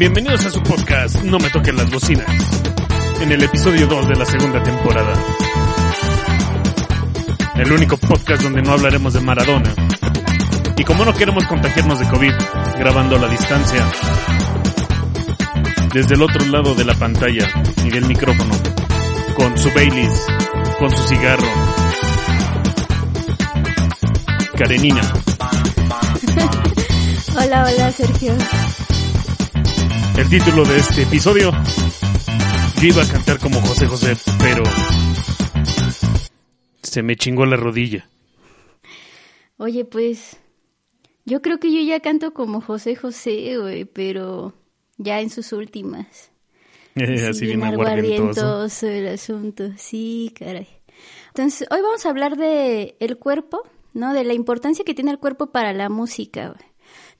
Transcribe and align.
Bienvenidos 0.00 0.44
a 0.46 0.50
su 0.50 0.62
podcast 0.62 1.22
No 1.24 1.38
me 1.38 1.50
toquen 1.50 1.76
las 1.76 1.90
bocinas. 1.90 2.26
En 3.20 3.32
el 3.32 3.42
episodio 3.42 3.86
2 3.86 4.08
de 4.08 4.16
la 4.16 4.24
segunda 4.24 4.62
temporada. 4.62 5.12
El 7.56 7.70
único 7.70 7.98
podcast 7.98 8.42
donde 8.42 8.62
no 8.62 8.72
hablaremos 8.72 9.12
de 9.12 9.20
Maradona. 9.20 9.74
Y 10.78 10.84
como 10.84 11.04
no 11.04 11.12
queremos 11.12 11.46
contagiarnos 11.46 12.00
de 12.00 12.08
COVID, 12.08 12.32
grabando 12.78 13.16
a 13.16 13.18
la 13.18 13.28
distancia, 13.28 13.86
desde 15.92 16.14
el 16.14 16.22
otro 16.22 16.46
lado 16.46 16.74
de 16.74 16.86
la 16.86 16.94
pantalla 16.94 17.46
y 17.84 17.90
del 17.90 18.06
micrófono, 18.06 18.54
con 19.36 19.58
su 19.58 19.70
Baileys, 19.74 20.24
con 20.78 20.90
su 20.96 21.08
cigarro. 21.08 21.46
Karenina. 24.56 25.02
Hola, 27.36 27.66
hola 27.66 27.92
Sergio. 27.92 28.32
El 30.16 30.28
título 30.28 30.64
de 30.64 30.78
este 30.78 31.02
episodio. 31.02 31.50
Yo 32.80 32.88
iba 32.88 33.02
a 33.02 33.08
cantar 33.08 33.38
como 33.38 33.60
José 33.60 33.86
José, 33.86 34.16
pero 34.38 34.62
se 36.82 37.02
me 37.02 37.16
chingó 37.16 37.46
la 37.46 37.56
rodilla. 37.56 38.08
Oye, 39.56 39.84
pues 39.84 40.38
yo 41.24 41.42
creo 41.42 41.58
que 41.58 41.72
yo 41.72 41.80
ya 41.80 42.00
canto 42.00 42.32
como 42.32 42.60
José 42.60 42.96
José, 42.96 43.58
güey, 43.58 43.84
pero 43.84 44.54
ya 44.96 45.20
en 45.20 45.30
sus 45.30 45.52
últimas. 45.52 46.30
Así 46.94 47.46
bien 47.46 47.62
aguardientoso 47.62 48.86
el 48.86 49.08
asunto. 49.08 49.70
Sí, 49.76 50.32
caray. 50.38 50.68
Entonces, 51.28 51.68
hoy 51.70 51.80
vamos 51.80 52.04
a 52.04 52.10
hablar 52.10 52.36
de 52.36 52.96
el 53.00 53.16
cuerpo, 53.16 53.62
¿no? 53.94 54.12
De 54.12 54.24
la 54.24 54.34
importancia 54.34 54.84
que 54.84 54.94
tiene 54.94 55.10
el 55.10 55.18
cuerpo 55.18 55.52
para 55.52 55.72
la 55.72 55.88
música, 55.88 56.48
güey. 56.48 56.69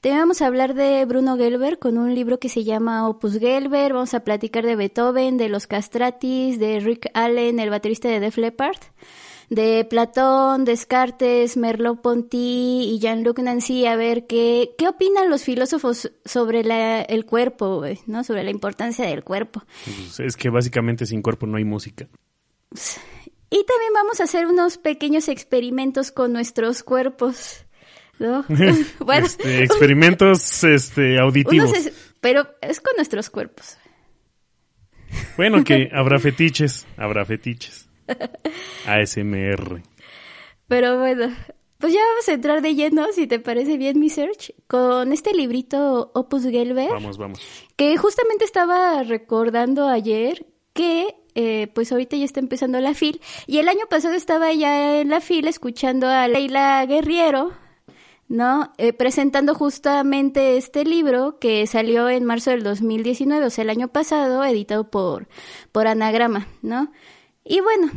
También 0.01 0.23
vamos 0.23 0.41
a 0.41 0.47
hablar 0.47 0.73
de 0.73 1.05
Bruno 1.05 1.37
Gelber 1.37 1.77
con 1.77 1.99
un 1.99 2.15
libro 2.15 2.39
que 2.39 2.49
se 2.49 2.63
llama 2.63 3.07
Opus 3.07 3.37
Gelber. 3.37 3.93
Vamos 3.93 4.15
a 4.15 4.21
platicar 4.21 4.65
de 4.65 4.75
Beethoven, 4.75 5.37
de 5.37 5.47
los 5.47 5.67
castratis, 5.67 6.57
de 6.57 6.79
Rick 6.79 7.11
Allen, 7.13 7.59
el 7.59 7.69
baterista 7.69 8.09
de 8.09 8.19
Def 8.19 8.37
Leppard, 8.37 8.79
de 9.51 9.85
Platón, 9.87 10.65
Descartes, 10.65 11.55
Merleau-Ponty 11.55 12.95
y 12.95 12.99
Jean-Luc 12.99 13.37
Nancy. 13.41 13.85
A 13.85 13.95
ver 13.95 14.25
qué, 14.25 14.73
qué 14.75 14.87
opinan 14.87 15.29
los 15.29 15.43
filósofos 15.43 16.11
sobre 16.25 16.63
la, 16.63 17.03
el 17.03 17.27
cuerpo, 17.27 17.83
¿no? 18.07 18.23
Sobre 18.23 18.43
la 18.43 18.49
importancia 18.49 19.05
del 19.05 19.23
cuerpo. 19.23 19.61
Pues 19.85 20.19
es 20.19 20.35
que 20.35 20.49
básicamente 20.49 21.05
sin 21.05 21.21
cuerpo 21.21 21.45
no 21.45 21.57
hay 21.57 21.63
música. 21.63 22.07
Y 22.71 23.65
también 23.65 23.93
vamos 23.93 24.19
a 24.19 24.23
hacer 24.23 24.47
unos 24.47 24.79
pequeños 24.79 25.27
experimentos 25.27 26.11
con 26.11 26.33
nuestros 26.33 26.81
cuerpos. 26.81 27.67
¿No? 28.21 28.45
bueno, 28.99 29.25
Este, 29.25 29.63
experimentos 29.63 30.63
este, 30.63 31.19
auditivos. 31.19 31.73
es- 31.73 31.91
pero 32.21 32.47
es 32.61 32.79
con 32.79 32.93
nuestros 32.95 33.29
cuerpos. 33.31 33.77
Bueno, 35.37 35.63
que 35.63 35.89
habrá 35.93 36.19
fetiches, 36.19 36.85
habrá 36.97 37.25
fetiches. 37.25 37.89
ASMR. 38.85 39.81
Pero 40.67 40.99
bueno, 40.99 41.35
pues 41.79 41.93
ya 41.93 41.99
vamos 41.99 42.29
a 42.29 42.33
entrar 42.33 42.61
de 42.61 42.75
lleno, 42.75 43.07
si 43.13 43.25
te 43.27 43.39
parece 43.39 43.77
bien, 43.77 43.99
mi 43.99 44.09
search, 44.09 44.53
con 44.67 45.11
este 45.11 45.33
librito 45.33 46.11
Opus 46.13 46.43
Gelber, 46.43 46.89
Vamos, 46.91 47.17
vamos. 47.17 47.41
que 47.75 47.97
justamente 47.97 48.45
estaba 48.45 49.01
recordando 49.03 49.87
ayer 49.87 50.45
que 50.73 51.15
eh, 51.33 51.67
pues 51.73 51.91
ahorita 51.91 52.17
ya 52.17 52.25
está 52.25 52.39
empezando 52.41 52.79
la 52.81 52.93
FIL, 52.93 53.21
y 53.47 53.57
el 53.59 53.67
año 53.69 53.85
pasado 53.89 54.13
estaba 54.15 54.51
ya 54.53 54.99
en 54.99 55.09
la 55.09 55.21
FIL 55.21 55.47
escuchando 55.47 56.07
a 56.09 56.27
Leila 56.27 56.85
Guerriero, 56.85 57.53
¿no? 58.31 58.71
Eh, 58.77 58.93
presentando 58.93 59.53
justamente 59.53 60.55
este 60.55 60.85
libro 60.85 61.37
que 61.37 61.67
salió 61.67 62.07
en 62.07 62.23
marzo 62.23 62.51
del 62.51 62.63
2019, 62.63 63.45
o 63.45 63.49
sea, 63.49 63.63
el 63.63 63.69
año 63.69 63.89
pasado, 63.89 64.45
editado 64.45 64.89
por, 64.89 65.27
por 65.73 65.85
Anagrama, 65.85 66.47
¿no? 66.61 66.93
Y 67.43 67.59
bueno, 67.59 67.91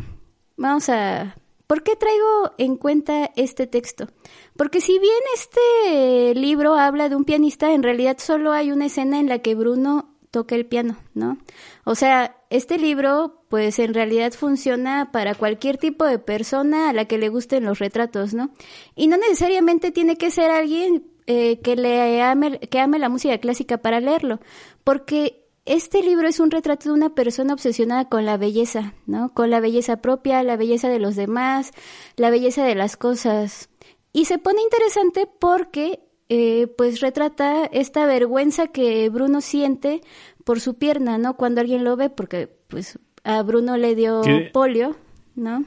vamos 0.56 0.88
a... 0.88 1.36
¿Por 1.68 1.84
qué 1.84 1.94
traigo 1.94 2.52
en 2.58 2.76
cuenta 2.76 3.30
este 3.36 3.68
texto? 3.68 4.08
Porque 4.56 4.80
si 4.80 4.98
bien 4.98 5.14
este 5.34 6.34
libro 6.34 6.74
habla 6.74 7.08
de 7.08 7.14
un 7.14 7.24
pianista, 7.24 7.72
en 7.72 7.84
realidad 7.84 8.16
solo 8.18 8.52
hay 8.52 8.72
una 8.72 8.86
escena 8.86 9.20
en 9.20 9.28
la 9.28 9.38
que 9.38 9.54
Bruno 9.54 10.16
toca 10.32 10.56
el 10.56 10.66
piano, 10.66 10.96
¿no? 11.14 11.38
O 11.84 11.94
sea, 11.94 12.36
este 12.56 12.78
libro, 12.78 13.42
pues 13.48 13.80
en 13.80 13.94
realidad 13.94 14.32
funciona 14.32 15.10
para 15.12 15.34
cualquier 15.34 15.76
tipo 15.76 16.04
de 16.04 16.20
persona 16.20 16.88
a 16.88 16.92
la 16.92 17.06
que 17.06 17.18
le 17.18 17.28
gusten 17.28 17.64
los 17.64 17.80
retratos, 17.80 18.32
¿no? 18.32 18.50
Y 18.94 19.08
no 19.08 19.16
necesariamente 19.16 19.90
tiene 19.90 20.16
que 20.16 20.30
ser 20.30 20.52
alguien 20.52 21.04
eh, 21.26 21.60
que 21.62 21.74
le 21.74 22.22
ame, 22.22 22.60
que 22.60 22.78
ame 22.78 23.00
la 23.00 23.08
música 23.08 23.38
clásica 23.38 23.78
para 23.78 23.98
leerlo, 23.98 24.38
porque 24.84 25.44
este 25.64 26.02
libro 26.02 26.28
es 26.28 26.38
un 26.38 26.52
retrato 26.52 26.90
de 26.90 26.94
una 26.94 27.14
persona 27.14 27.54
obsesionada 27.54 28.08
con 28.08 28.24
la 28.24 28.36
belleza, 28.36 28.94
¿no? 29.06 29.34
Con 29.34 29.50
la 29.50 29.58
belleza 29.58 29.96
propia, 29.96 30.42
la 30.44 30.56
belleza 30.56 30.88
de 30.88 31.00
los 31.00 31.16
demás, 31.16 31.72
la 32.16 32.30
belleza 32.30 32.64
de 32.64 32.76
las 32.76 32.96
cosas. 32.96 33.68
Y 34.12 34.26
se 34.26 34.38
pone 34.38 34.62
interesante 34.62 35.26
porque 35.40 36.04
eh, 36.28 36.68
pues 36.78 37.00
retrata 37.00 37.66
esta 37.66 38.06
vergüenza 38.06 38.68
que 38.68 39.08
Bruno 39.10 39.40
siente 39.40 40.00
por 40.44 40.60
su 40.60 40.74
pierna, 40.74 41.18
¿no? 41.18 41.36
Cuando 41.36 41.60
alguien 41.60 41.84
lo 41.84 41.96
ve, 41.96 42.10
porque 42.10 42.48
pues 42.68 42.98
a 43.24 43.42
Bruno 43.42 43.76
le 43.76 43.94
dio 43.94 44.20
¿Qué? 44.22 44.50
polio, 44.52 44.96
¿no? 45.34 45.64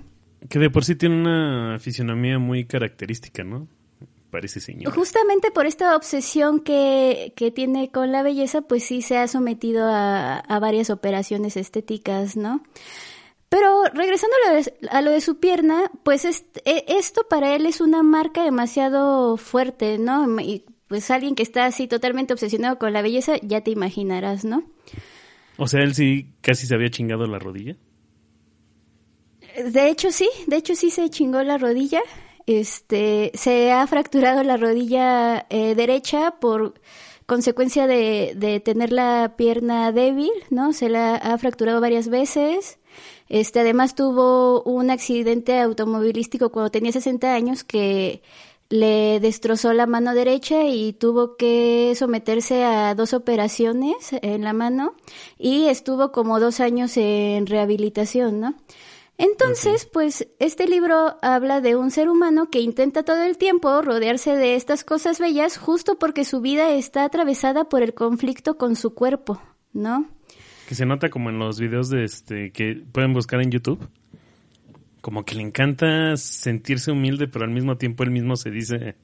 Que 0.49 0.59
de 0.59 0.69
por 0.69 0.85
sí 0.85 0.95
tiene 0.95 1.15
una 1.19 1.77
fisionomía 1.79 2.37
muy 2.39 2.65
característica, 2.65 3.43
¿no? 3.43 3.67
Parece 4.29 4.59
señor. 4.59 4.93
Justamente 4.93 5.51
por 5.51 5.65
esta 5.65 5.95
obsesión 5.95 6.59
que, 6.59 7.33
que 7.35 7.49
tiene 7.49 7.89
con 7.91 8.11
la 8.11 8.23
belleza, 8.23 8.61
pues 8.61 8.83
sí 8.83 9.01
se 9.01 9.17
ha 9.17 9.27
sometido 9.27 9.87
a, 9.87 10.37
a 10.37 10.59
varias 10.59 10.89
operaciones 10.89 11.57
estéticas, 11.57 12.35
¿no? 12.37 12.61
Pero 13.49 13.85
regresando 13.93 14.35
a 14.45 14.49
lo 14.51 14.55
de, 14.61 14.73
a 14.91 15.01
lo 15.01 15.11
de 15.11 15.21
su 15.21 15.39
pierna, 15.39 15.89
pues 16.03 16.25
est- 16.25 16.57
e- 16.65 16.83
esto 16.89 17.21
para 17.29 17.55
él 17.55 17.65
es 17.65 17.79
una 17.79 18.03
marca 18.03 18.43
demasiado 18.43 19.37
fuerte, 19.37 19.97
¿no? 19.97 20.27
Y 20.41 20.65
pues 20.87 21.11
alguien 21.11 21.35
que 21.35 21.43
está 21.43 21.65
así 21.65 21.87
totalmente 21.87 22.33
obsesionado 22.33 22.77
con 22.79 22.93
la 22.93 23.01
belleza, 23.01 23.37
ya 23.41 23.61
te 23.61 23.71
imaginarás, 23.71 24.45
¿no? 24.45 24.63
O 25.57 25.67
sea, 25.67 25.81
él 25.81 25.95
sí 25.95 26.27
casi 26.41 26.67
se 26.67 26.75
había 26.75 26.89
chingado 26.89 27.27
la 27.27 27.39
rodilla. 27.39 27.75
De 29.71 29.89
hecho 29.89 30.11
sí, 30.11 30.29
de 30.45 30.57
hecho 30.57 30.75
sí 30.75 30.91
se 30.91 31.09
chingó 31.09 31.41
la 31.43 31.57
rodilla. 31.57 32.01
Este, 32.45 33.31
se 33.33 33.71
ha 33.71 33.85
fracturado 33.87 34.43
la 34.43 34.55
rodilla 34.55 35.45
eh, 35.49 35.75
derecha 35.75 36.35
por 36.39 36.75
consecuencia 37.25 37.87
de, 37.87 38.33
de 38.37 38.59
tener 38.61 38.93
la 38.93 39.33
pierna 39.35 39.91
débil, 39.91 40.31
¿no? 40.49 40.71
Se 40.71 40.89
la 40.89 41.15
ha 41.15 41.37
fracturado 41.37 41.81
varias 41.81 42.07
veces. 42.07 42.79
Este, 43.29 43.59
además 43.59 43.95
tuvo 43.95 44.63
un 44.63 44.89
accidente 44.89 45.59
automovilístico 45.59 46.51
cuando 46.51 46.71
tenía 46.71 46.91
60 46.91 47.33
años 47.33 47.63
que 47.63 48.21
le 48.69 49.19
destrozó 49.19 49.73
la 49.73 49.85
mano 49.85 50.13
derecha 50.13 50.63
y 50.63 50.93
tuvo 50.93 51.37
que 51.37 51.93
someterse 51.95 52.63
a 52.63 52.95
dos 52.95 53.13
operaciones 53.13 54.11
en 54.21 54.43
la 54.43 54.53
mano 54.53 54.95
y 55.37 55.67
estuvo 55.67 56.11
como 56.11 56.39
dos 56.39 56.59
años 56.59 56.97
en 56.97 57.45
rehabilitación, 57.45 58.39
¿no? 58.39 58.55
Entonces, 59.19 59.89
pues 59.91 60.27
este 60.37 60.67
libro 60.67 61.17
habla 61.23 61.59
de 61.59 61.75
un 61.75 61.89
ser 61.89 62.07
humano 62.07 62.51
que 62.51 62.59
intenta 62.59 63.01
todo 63.01 63.23
el 63.23 63.37
tiempo 63.37 63.81
rodearse 63.81 64.35
de 64.35 64.55
estas 64.55 64.83
cosas 64.83 65.19
bellas 65.19 65.57
justo 65.57 65.97
porque 65.97 66.23
su 66.23 66.39
vida 66.39 66.69
está 66.73 67.03
atravesada 67.03 67.67
por 67.67 67.81
el 67.81 67.95
conflicto 67.95 68.57
con 68.57 68.75
su 68.75 68.93
cuerpo, 68.93 69.41
¿no? 69.73 70.05
Que 70.67 70.75
se 70.75 70.85
nota 70.85 71.09
como 71.09 71.31
en 71.31 71.39
los 71.39 71.59
videos 71.59 71.89
de 71.89 72.03
este 72.03 72.51
que 72.51 72.83
pueden 72.91 73.13
buscar 73.13 73.41
en 73.41 73.49
YouTube. 73.49 73.89
Como 75.07 75.23
que 75.23 75.35
le 75.35 75.41
encanta 75.41 76.17
sentirse 76.17 76.91
humilde, 76.91 77.29
pero 77.29 77.45
al 77.45 77.51
mismo 77.51 77.77
tiempo 77.77 78.03
él 78.03 78.11
mismo 78.11 78.35
se 78.35 78.51
dice, 78.51 78.97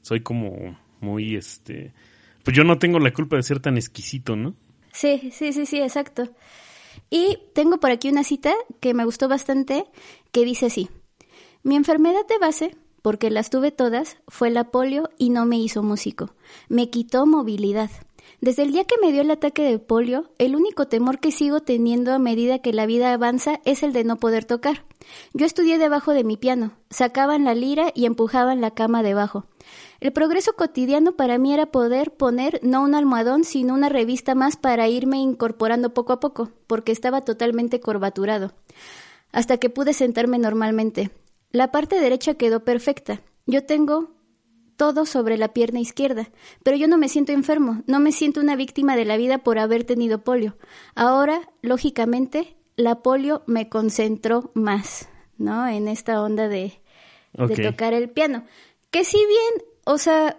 soy 0.00 0.22
como 0.22 0.78
muy 1.02 1.36
este, 1.36 1.92
pues 2.42 2.56
yo 2.56 2.64
no 2.64 2.78
tengo 2.78 2.98
la 2.98 3.12
culpa 3.12 3.36
de 3.36 3.42
ser 3.42 3.60
tan 3.60 3.76
exquisito, 3.76 4.36
¿no? 4.36 4.54
Sí, 4.90 5.30
sí, 5.34 5.52
sí, 5.52 5.66
sí, 5.66 5.82
exacto. 5.82 6.30
Y 7.10 7.40
tengo 7.52 7.78
por 7.78 7.90
aquí 7.90 8.08
una 8.08 8.24
cita 8.24 8.54
que 8.80 8.94
me 8.94 9.04
gustó 9.04 9.28
bastante, 9.28 9.84
que 10.32 10.46
dice 10.46 10.64
así, 10.64 10.88
mi 11.62 11.76
enfermedad 11.76 12.26
de 12.26 12.38
base, 12.38 12.74
porque 13.02 13.28
las 13.28 13.50
tuve 13.50 13.70
todas, 13.70 14.16
fue 14.28 14.48
la 14.48 14.70
polio 14.70 15.10
y 15.18 15.28
no 15.28 15.44
me 15.44 15.58
hizo 15.58 15.82
músico. 15.82 16.34
Me 16.70 16.88
quitó 16.88 17.26
movilidad. 17.26 17.90
Desde 18.44 18.62
el 18.62 18.72
día 18.72 18.84
que 18.84 18.96
me 19.00 19.10
dio 19.10 19.22
el 19.22 19.30
ataque 19.30 19.62
de 19.62 19.78
polio, 19.78 20.30
el 20.36 20.54
único 20.54 20.86
temor 20.86 21.18
que 21.18 21.32
sigo 21.32 21.60
teniendo 21.60 22.12
a 22.12 22.18
medida 22.18 22.58
que 22.58 22.74
la 22.74 22.84
vida 22.84 23.10
avanza 23.10 23.62
es 23.64 23.82
el 23.82 23.94
de 23.94 24.04
no 24.04 24.16
poder 24.16 24.44
tocar. 24.44 24.84
Yo 25.32 25.46
estudié 25.46 25.78
debajo 25.78 26.12
de 26.12 26.24
mi 26.24 26.36
piano, 26.36 26.72
sacaban 26.90 27.44
la 27.44 27.54
lira 27.54 27.90
y 27.94 28.04
empujaban 28.04 28.60
la 28.60 28.72
cama 28.72 29.02
debajo. 29.02 29.46
El 29.98 30.12
progreso 30.12 30.52
cotidiano 30.56 31.12
para 31.12 31.38
mí 31.38 31.54
era 31.54 31.72
poder 31.72 32.10
poner 32.10 32.60
no 32.62 32.82
un 32.82 32.94
almohadón, 32.94 33.44
sino 33.44 33.72
una 33.72 33.88
revista 33.88 34.34
más 34.34 34.58
para 34.58 34.88
irme 34.88 35.16
incorporando 35.16 35.94
poco 35.94 36.12
a 36.12 36.20
poco, 36.20 36.50
porque 36.66 36.92
estaba 36.92 37.22
totalmente 37.22 37.80
corbaturado. 37.80 38.52
Hasta 39.32 39.56
que 39.56 39.70
pude 39.70 39.94
sentarme 39.94 40.38
normalmente. 40.38 41.10
La 41.50 41.72
parte 41.72 41.98
derecha 41.98 42.34
quedó 42.34 42.62
perfecta. 42.62 43.22
Yo 43.46 43.64
tengo 43.64 44.13
todo 44.76 45.06
sobre 45.06 45.38
la 45.38 45.52
pierna 45.52 45.80
izquierda, 45.80 46.30
pero 46.62 46.76
yo 46.76 46.88
no 46.88 46.98
me 46.98 47.08
siento 47.08 47.32
enfermo, 47.32 47.82
no 47.86 48.00
me 48.00 48.12
siento 48.12 48.40
una 48.40 48.56
víctima 48.56 48.96
de 48.96 49.04
la 49.04 49.16
vida 49.16 49.38
por 49.38 49.58
haber 49.58 49.84
tenido 49.84 50.24
polio. 50.24 50.56
Ahora, 50.94 51.40
lógicamente, 51.62 52.56
la 52.76 53.02
polio 53.02 53.42
me 53.46 53.68
concentró 53.68 54.50
más, 54.54 55.08
¿no? 55.38 55.66
En 55.66 55.88
esta 55.88 56.22
onda 56.22 56.48
de, 56.48 56.80
de 57.32 57.70
tocar 57.70 57.94
el 57.94 58.10
piano. 58.10 58.44
Que 58.90 59.04
si 59.04 59.18
bien, 59.18 59.68
o 59.84 59.98
sea, 59.98 60.36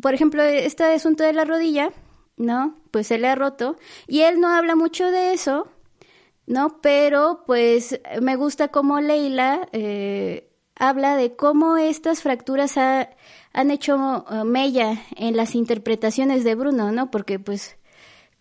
por 0.00 0.14
ejemplo, 0.14 0.42
este 0.42 0.84
asunto 0.84 1.24
de 1.24 1.32
la 1.32 1.44
rodilla, 1.44 1.90
¿no? 2.36 2.76
Pues 2.90 3.06
se 3.06 3.18
le 3.18 3.28
ha 3.28 3.34
roto 3.34 3.76
y 4.06 4.20
él 4.20 4.40
no 4.40 4.48
habla 4.48 4.76
mucho 4.76 5.10
de 5.10 5.32
eso, 5.32 5.68
¿no? 6.46 6.80
Pero 6.80 7.44
pues 7.46 8.00
me 8.20 8.36
gusta 8.36 8.68
cómo 8.68 9.00
Leila 9.00 9.68
eh, 9.72 10.50
habla 10.76 11.16
de 11.16 11.36
cómo 11.36 11.76
estas 11.76 12.22
fracturas 12.22 12.76
ha, 12.76 13.10
han 13.52 13.70
hecho 13.70 13.96
uh, 13.96 14.44
mella 14.44 15.02
en 15.16 15.36
las 15.36 15.54
interpretaciones 15.54 16.44
de 16.44 16.54
Bruno, 16.54 16.92
¿no? 16.92 17.10
Porque 17.10 17.38
pues 17.38 17.78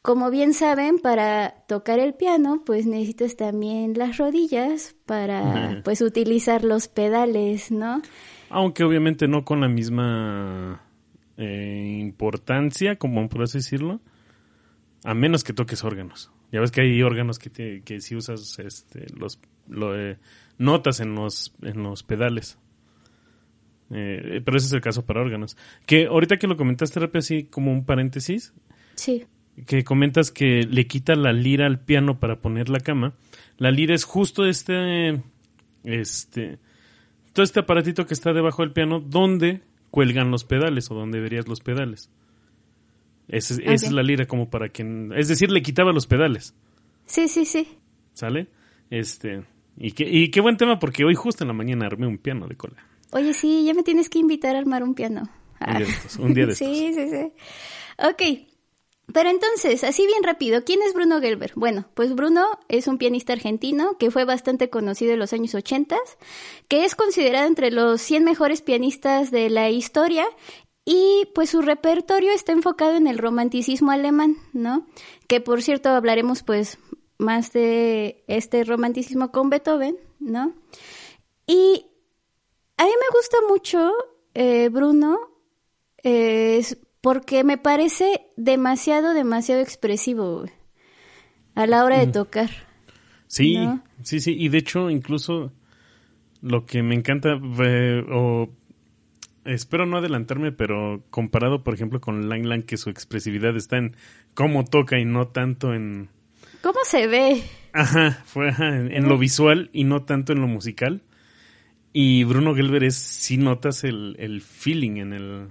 como 0.02 0.32
bien 0.32 0.54
saben, 0.56 0.98
para 0.98 1.64
tocar 1.68 2.00
el 2.00 2.16
piano, 2.16 2.64
pues 2.66 2.88
necesitas 2.88 3.36
también 3.36 3.94
las 3.96 4.18
rodillas 4.18 4.96
para 5.06 5.82
pues 5.84 6.02
utilizar 6.02 6.64
los 6.64 6.88
pedales, 6.88 7.72
¿no? 7.72 8.02
Aunque 8.50 8.84
obviamente 8.84 9.28
no 9.28 9.46
con 9.46 9.62
la 9.62 9.70
misma 9.70 10.82
eh, 11.38 11.98
importancia, 12.00 12.96
como 12.96 13.30
por 13.30 13.44
así 13.44 13.60
decirlo, 13.60 14.02
a 15.04 15.14
menos 15.14 15.44
que 15.44 15.54
toques 15.54 15.84
órganos. 15.84 16.32
Ya 16.52 16.60
ves 16.60 16.72
que 16.72 16.82
hay 16.82 17.02
órganos 17.04 17.38
que, 17.38 17.52
te, 17.52 17.82
que 17.84 18.02
si 18.02 18.16
usas 18.16 18.58
este, 18.58 19.06
los 19.16 19.40
eh, 19.70 20.18
notas 20.58 21.00
en 21.00 21.14
los, 21.14 21.54
en 21.62 21.84
los 21.84 22.02
pedales. 22.02 22.58
Eh, 23.94 24.42
pero 24.44 24.58
ese 24.58 24.68
es 24.68 24.74
el 24.74 24.82
caso 24.82 25.06
para 25.06 25.22
órganos. 25.22 25.58
Que 25.86 26.06
ahorita 26.06 26.38
que 26.38 26.48
lo 26.48 26.58
comentaste 26.58 27.00
rápido 27.00 27.20
así 27.20 27.44
como 27.44 27.72
un 27.72 27.86
paréntesis. 27.86 28.54
Sí. 28.96 29.26
Que 29.66 29.84
comentas 29.84 30.32
que 30.32 30.64
le 30.64 30.88
quita 30.88 31.16
la 31.16 31.34
lira 31.34 31.66
al 31.66 31.80
piano 31.80 32.20
para 32.20 32.40
poner 32.40 32.70
la 32.70 32.80
cama. 32.80 33.14
La 33.58 33.72
lira 33.72 33.94
es 33.94 34.06
justo 34.06 34.46
este, 34.46 35.22
este, 35.84 36.58
todo 37.34 37.44
este 37.44 37.60
aparatito 37.60 38.06
que 38.06 38.14
está 38.14 38.34
debajo 38.34 38.64
del 38.64 38.72
piano 38.72 39.00
donde 39.00 39.62
cuelgan 39.92 40.32
los 40.32 40.46
pedales 40.46 40.90
o 40.90 40.96
donde 40.96 41.20
verías 41.20 41.48
los 41.48 41.60
pedales. 41.60 42.10
Esa, 43.28 43.62
es 43.62 43.92
la 43.92 44.04
lira 44.04 44.26
como 44.26 44.50
para 44.50 44.70
quien, 44.70 45.14
es 45.16 45.28
decir, 45.28 45.52
le 45.52 45.62
quitaba 45.62 45.94
los 45.94 46.08
pedales. 46.08 46.54
Sí, 47.06 47.28
sí, 47.28 47.46
sí. 47.46 47.68
¿Sale? 48.14 48.48
Este, 48.90 49.44
y 49.78 49.92
qué, 49.92 50.10
y 50.10 50.30
qué 50.30 50.42
buen 50.42 50.58
tema 50.58 50.80
porque 50.80 51.06
hoy 51.06 51.16
justo 51.16 51.44
en 51.44 51.50
la 51.50 51.54
mañana 51.54 51.86
armé 51.86 52.08
un 52.08 52.18
piano 52.18 52.48
de 52.48 52.56
cola. 52.56 52.91
Oye, 53.12 53.34
sí, 53.34 53.64
ya 53.66 53.74
me 53.74 53.84
tienes 53.84 54.10
que 54.10 54.20
invitar 54.20 54.56
a 54.56 54.60
armar 54.60 54.84
un 54.84 54.94
piano. 54.96 55.30
Un 55.60 55.78
día 55.78 55.86
de 55.86 55.92
estos. 55.92 56.16
Un 56.18 56.34
día 56.34 56.46
de 56.46 56.52
estos. 56.54 56.68
sí, 56.68 56.94
sí, 56.94 57.10
sí. 57.10 57.34
Ok. 57.98 58.48
Pero 59.14 59.30
entonces, 59.30 59.84
así 59.84 60.06
bien 60.06 60.24
rápido, 60.24 60.64
¿quién 60.64 60.82
es 60.84 60.94
Bruno 60.94 61.20
Gelber? 61.20 61.52
Bueno, 61.56 61.86
pues 61.96 62.16
Bruno 62.16 62.46
es 62.70 62.88
un 62.88 62.98
pianista 62.98 63.34
argentino 63.34 63.98
que 63.98 64.10
fue 64.10 64.24
bastante 64.24 64.70
conocido 64.70 65.14
en 65.14 65.20
los 65.20 65.34
años 65.34 65.54
80, 65.54 65.98
que 66.70 66.86
es 66.86 66.96
considerado 66.96 67.48
entre 67.48 67.72
los 67.72 68.02
100 68.02 68.24
mejores 68.24 68.62
pianistas 68.62 69.30
de 69.32 69.50
la 69.50 69.70
historia 69.70 70.26
y 70.86 71.28
pues 71.36 71.50
su 71.50 71.62
repertorio 71.62 72.32
está 72.32 72.54
enfocado 72.54 72.96
en 72.96 73.08
el 73.08 73.18
romanticismo 73.18 73.92
alemán, 73.92 74.38
¿no? 74.54 74.88
Que 75.28 75.42
por 75.42 75.62
cierto 75.62 75.90
hablaremos 75.90 76.44
pues 76.44 76.78
más 77.18 77.52
de 77.52 78.24
este 78.28 78.64
romanticismo 78.64 79.32
con 79.32 79.50
Beethoven, 79.50 79.98
¿no? 80.20 80.54
Y 81.46 81.86
a 82.82 82.84
mí 82.84 82.90
me 82.90 83.16
gusta 83.16 83.38
mucho 83.48 83.92
eh, 84.34 84.70
Bruno 84.70 85.20
eh, 86.04 86.66
porque 87.00 87.44
me 87.44 87.60
parece 87.60 88.32
demasiado, 88.38 89.14
demasiado 89.14 89.62
expresivo 89.62 90.46
a 91.54 91.68
la 91.68 91.84
hora 91.84 92.00
de 92.00 92.08
mm. 92.08 92.12
tocar. 92.12 92.50
Sí, 93.28 93.56
sí, 94.02 94.20
sí. 94.20 94.36
Y 94.36 94.50
de 94.50 94.58
hecho, 94.58 94.90
incluso 94.90 95.52
lo 96.42 96.66
que 96.66 96.82
me 96.82 96.96
encanta, 96.96 97.40
eh, 97.64 98.04
o 98.12 98.50
espero 99.46 99.86
no 99.86 99.98
adelantarme, 99.98 100.52
pero 100.52 101.04
comparado, 101.12 101.64
por 101.64 101.76
ejemplo, 101.76 102.02
con 102.02 102.30
Lang 102.30 102.46
Lang, 102.46 102.66
que 102.66 102.78
su 102.78 102.90
expresividad 102.90 103.56
está 103.58 103.78
en 103.78 103.96
cómo 104.34 104.66
toca 104.66 104.98
y 104.98 105.06
no 105.06 105.28
tanto 105.28 105.76
en... 105.76 106.10
¿Cómo 106.64 106.80
se 106.84 107.06
ve? 107.06 107.44
Ajá, 107.74 108.24
fue 108.26 108.50
en, 108.50 109.08
lo 109.08 109.20
visual 109.20 109.70
y 109.72 109.84
no 109.84 110.04
tanto 110.04 110.34
en 110.34 110.42
lo 110.42 110.48
musical. 110.48 111.04
Y 111.94 112.24
Bruno 112.24 112.56
Gelber 112.56 112.84
es, 112.84 112.96
si 112.96 113.38
notas 113.38 113.84
el, 113.84 114.16
el 114.20 114.42
feeling 114.42 114.98
en, 114.98 115.14
el, 115.14 115.48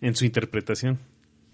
en 0.00 0.14
su 0.14 0.24
interpretación. 0.24 0.98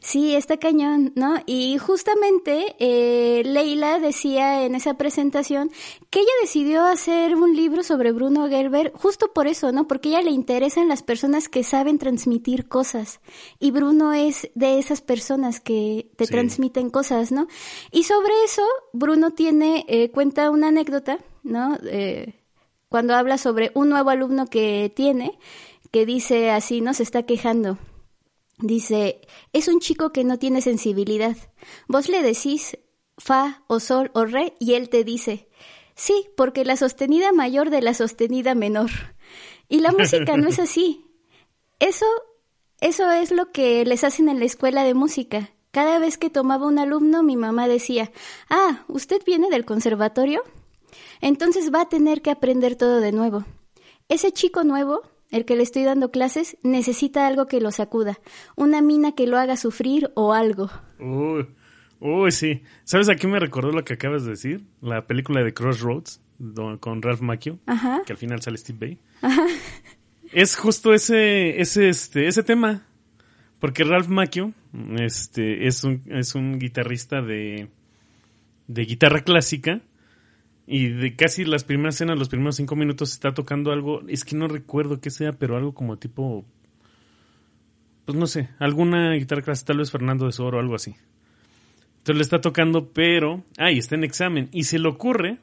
Sí, 0.05 0.35
está 0.35 0.59
cañón, 0.59 1.13
¿no? 1.17 1.37
Y 1.47 1.79
justamente 1.79 2.77
eh, 2.79 3.43
Leila 3.43 3.99
decía 3.99 4.67
en 4.67 4.75
esa 4.75 4.99
presentación 4.99 5.71
que 6.11 6.21
ella 6.21 6.31
decidió 6.43 6.85
hacer 6.85 7.35
un 7.35 7.57
libro 7.57 7.83
sobre 7.83 8.13
Bruno 8.13 8.47
Gelber 8.51 8.93
justo 8.95 9.33
por 9.33 9.47
eso, 9.47 9.73
¿no? 9.73 9.89
Porque 9.89 10.11
ella 10.11 10.21
le 10.21 10.31
interesan 10.31 10.89
las 10.89 11.03
personas 11.03 11.49
que 11.49 11.65
saben 11.65 11.97
transmitir 11.97 12.69
cosas. 12.69 13.23
Y 13.59 13.71
Bruno 13.71 14.13
es 14.13 14.51
de 14.55 14.79
esas 14.79 15.01
personas 15.01 15.59
que 15.61 16.11
te 16.17 16.27
transmiten 16.27 16.91
cosas, 16.91 17.33
¿no? 17.33 17.47
Y 17.91 18.03
sobre 18.03 18.35
eso, 18.45 18.63
Bruno 18.93 19.31
tiene, 19.31 19.87
eh, 19.89 20.11
cuenta 20.11 20.51
una 20.51 20.69
anécdota, 20.69 21.17
¿no? 21.45 21.79
Eh, 21.83 22.44
cuando 22.95 23.17
habla 23.17 23.39
sobre 23.39 23.73
un 23.75 23.89
nuevo 23.89 24.11
alumno 24.11 24.47
que 24.47 24.89
tiene, 24.95 25.37
que 25.91 26.07
dice 26.07 26.53
así, 26.53 26.81
¿no? 26.81 26.95
Se 26.95 27.03
está 27.03 27.25
quejando. 27.25 27.77
Dice, 28.59 29.21
es 29.53 29.67
un 29.67 29.81
chico 29.81 30.13
que 30.13 30.23
no 30.23 30.39
tiene 30.39 30.61
sensibilidad. 30.61 31.37
Vos 31.89 32.09
le 32.09 32.23
decís 32.23 32.79
fa 33.19 33.65
o 33.67 33.81
sol 33.81 34.13
o 34.15 34.27
re 34.27 34.55
y 34.61 34.75
él 34.75 34.91
te 34.91 35.03
dice, 35.03 35.49
sí, 35.97 36.29
porque 36.37 36.65
la 36.65 36.77
sostenida 36.77 37.33
mayor 37.33 37.71
de 37.71 37.83
la 37.83 37.95
sostenida 37.95 38.55
menor. 38.55 38.91
Y 39.69 39.81
la 39.81 39.91
música 39.91 40.37
no 40.37 40.49
es 40.49 40.59
así. 40.61 41.05
Eso, 41.81 42.07
eso 42.81 43.11
es 43.11 43.33
lo 43.33 43.51
que 43.51 43.85
les 43.85 44.05
hacen 44.05 44.29
en 44.29 44.39
la 44.39 44.45
escuela 44.45 44.85
de 44.85 44.95
música. 44.95 45.51
Cada 45.73 45.99
vez 45.99 46.17
que 46.17 46.31
tomaba 46.31 46.69
un 46.69 46.79
alumno, 46.79 47.25
mi 47.25 47.35
mamá 47.35 47.67
decía, 47.67 48.13
ah, 48.49 48.85
¿usted 48.87 49.21
viene 49.27 49.51
del 49.51 49.65
conservatorio? 49.65 50.45
Entonces 51.21 51.71
va 51.73 51.83
a 51.83 51.89
tener 51.89 52.23
que 52.23 52.31
aprender 52.31 52.77
todo 52.77 53.01
de 53.01 53.13
nuevo. 53.13 53.45
Ese 54.09 54.33
chico 54.33 54.65
nuevo, 54.65 55.03
el 55.31 55.45
que 55.45 55.57
le 55.57 55.63
estoy 55.63 55.85
dando 55.85 56.11
clases, 56.11 56.57
necesita 56.63 57.27
algo 57.27 57.47
que 57.47 57.61
lo 57.61 57.71
sacuda, 57.71 58.19
una 58.57 58.83
mina 58.83 59.13
que 59.13 59.27
lo 59.27 59.39
haga 59.39 59.57
sufrir 59.57 60.11
o 60.15 60.33
algo. 60.33 60.71
Uy, 60.99 61.47
uy, 62.01 62.33
sí. 62.33 62.63
¿Sabes 62.85 63.09
a 63.09 63.17
qué 63.17 63.27
me 63.27 63.41
recordó 63.41 63.71
lo 63.73 63.85
que 63.85 63.95
acabas 63.95 64.25
de 64.25 64.31
decir? 64.31 64.65
La 64.81 65.07
película 65.07 65.43
de 65.43 65.55
Crossroads 65.55 66.21
con 66.81 67.03
Ralph 67.03 67.21
Macchio, 67.21 67.59
que 68.07 68.13
al 68.13 68.19
final 68.19 68.43
sale 68.43 68.59
Steve 68.59 68.79
Bay. 68.79 68.99
Ajá. 69.23 69.47
Es 70.33 70.57
justo 70.57 70.93
ese, 70.93 71.61
ese, 71.61 71.89
este, 71.89 72.27
ese 72.27 72.43
tema. 72.43 72.83
Porque 73.61 73.85
Ralph 73.85 74.09
Macchio 74.09 74.53
este, 74.99 75.67
es, 75.67 75.85
un, 75.85 76.03
es 76.07 76.35
un 76.35 76.59
guitarrista 76.59 77.23
de, 77.23 77.69
de 78.67 78.85
guitarra 78.85 79.21
clásica 79.23 79.81
y 80.67 80.89
de 80.89 81.15
casi 81.17 81.45
las 81.45 81.65
primeras 81.65 81.97
escenas, 81.97 82.19
los 82.19 82.29
primeros 82.29 82.57
cinco 82.57 82.77
minutos 82.77 83.13
está 83.13 83.35
tocando 83.35 83.73
algo, 83.73 84.03
es 84.09 84.25
que 84.25 84.37
no 84.37 84.49
recuerdo 84.49 85.01
qué 85.01 85.11
sea, 85.11 85.33
pero 85.33 85.57
algo 85.57 85.75
como 85.75 85.99
tipo, 85.99 86.45
pues 88.05 88.17
no 88.17 88.27
sé, 88.27 88.51
alguna 88.59 89.13
guitarra 89.13 89.43
clásica, 89.43 89.69
tal 89.69 89.79
vez 89.79 89.91
Fernando 89.91 90.27
de 90.27 90.33
Soro 90.33 90.59
o 90.59 90.61
algo 90.61 90.75
así. 90.75 90.95
Entonces 91.99 92.17
le 92.17 92.23
está 92.23 92.41
tocando, 92.41 92.93
pero, 92.93 93.45
ay, 93.59 93.79
está 93.79 93.95
en 93.95 94.05
examen, 94.05 94.49
y 94.53 94.65
se 94.65 94.79
le 94.79 94.89
ocurre 94.89 95.39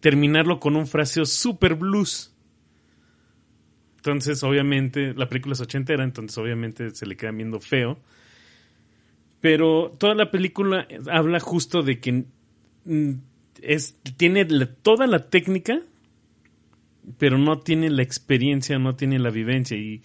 terminarlo 0.00 0.60
con 0.60 0.76
un 0.76 0.86
fraseo 0.86 1.24
super 1.26 1.74
blues. 1.74 2.32
Entonces, 3.96 4.42
obviamente, 4.44 5.14
la 5.14 5.28
película 5.28 5.54
es 5.54 5.60
ochentera, 5.60 6.04
entonces 6.04 6.38
obviamente 6.38 6.90
se 6.90 7.06
le 7.06 7.16
queda 7.16 7.32
viendo 7.32 7.58
feo. 7.58 7.98
Pero 9.40 9.96
toda 9.98 10.14
la 10.14 10.30
película 10.30 10.86
habla 11.10 11.40
justo 11.40 11.82
de 11.82 11.98
que 11.98 12.24
es, 13.62 13.96
tiene 14.16 14.44
toda 14.44 15.06
la 15.06 15.28
técnica, 15.28 15.80
pero 17.18 17.38
no 17.38 17.60
tiene 17.60 17.90
la 17.90 18.02
experiencia, 18.02 18.78
no 18.78 18.96
tiene 18.96 19.18
la 19.18 19.30
vivencia. 19.30 19.76
Y, 19.76 20.02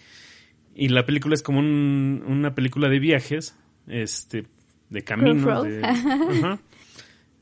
y 0.76 0.90
la 0.90 1.06
película 1.06 1.36
es 1.36 1.44
como 1.44 1.60
una 1.60 2.54
película 2.56 2.90
de 2.90 3.00
viajes, 3.00 3.56
este, 3.88 4.46
de 4.90 5.04
camino. 5.04 5.64
ajá. 5.84 6.60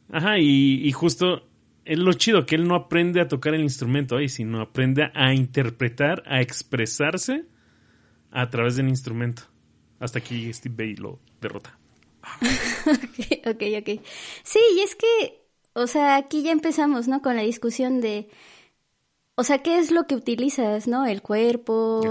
ajá, 0.09 0.39
y, 0.39 0.87
y 0.87 0.91
justo 0.91 1.49
es 1.89 1.97
lo 1.97 2.13
chido, 2.13 2.45
que 2.45 2.55
él 2.55 2.67
no 2.67 2.75
aprende 2.75 3.19
a 3.19 3.27
tocar 3.27 3.55
el 3.55 3.61
instrumento 3.61 4.17
ahí, 4.17 4.29
sino 4.29 4.61
aprende 4.61 5.09
a 5.13 5.33
interpretar, 5.33 6.21
a 6.27 6.39
expresarse 6.39 7.45
a 8.31 8.49
través 8.49 8.75
del 8.75 8.89
instrumento. 8.89 9.43
Hasta 9.99 10.21
que 10.21 10.53
Steve 10.53 10.75
Bay 10.77 10.95
lo 10.95 11.19
derrota. 11.41 11.77
ok, 12.85 13.47
ok, 13.47 13.63
ok. 13.79 14.01
Sí, 14.43 14.59
y 14.75 14.79
es 14.81 14.95
que, 14.95 15.38
o 15.73 15.87
sea, 15.87 16.15
aquí 16.15 16.43
ya 16.43 16.51
empezamos, 16.51 17.07
¿no? 17.07 17.21
Con 17.21 17.35
la 17.35 17.41
discusión 17.41 18.01
de, 18.01 18.29
o 19.35 19.43
sea, 19.43 19.59
¿qué 19.59 19.77
es 19.77 19.89
lo 19.91 20.05
que 20.05 20.15
utilizas, 20.15 20.87
¿no? 20.87 21.05
El 21.05 21.21
cuerpo, 21.21 22.01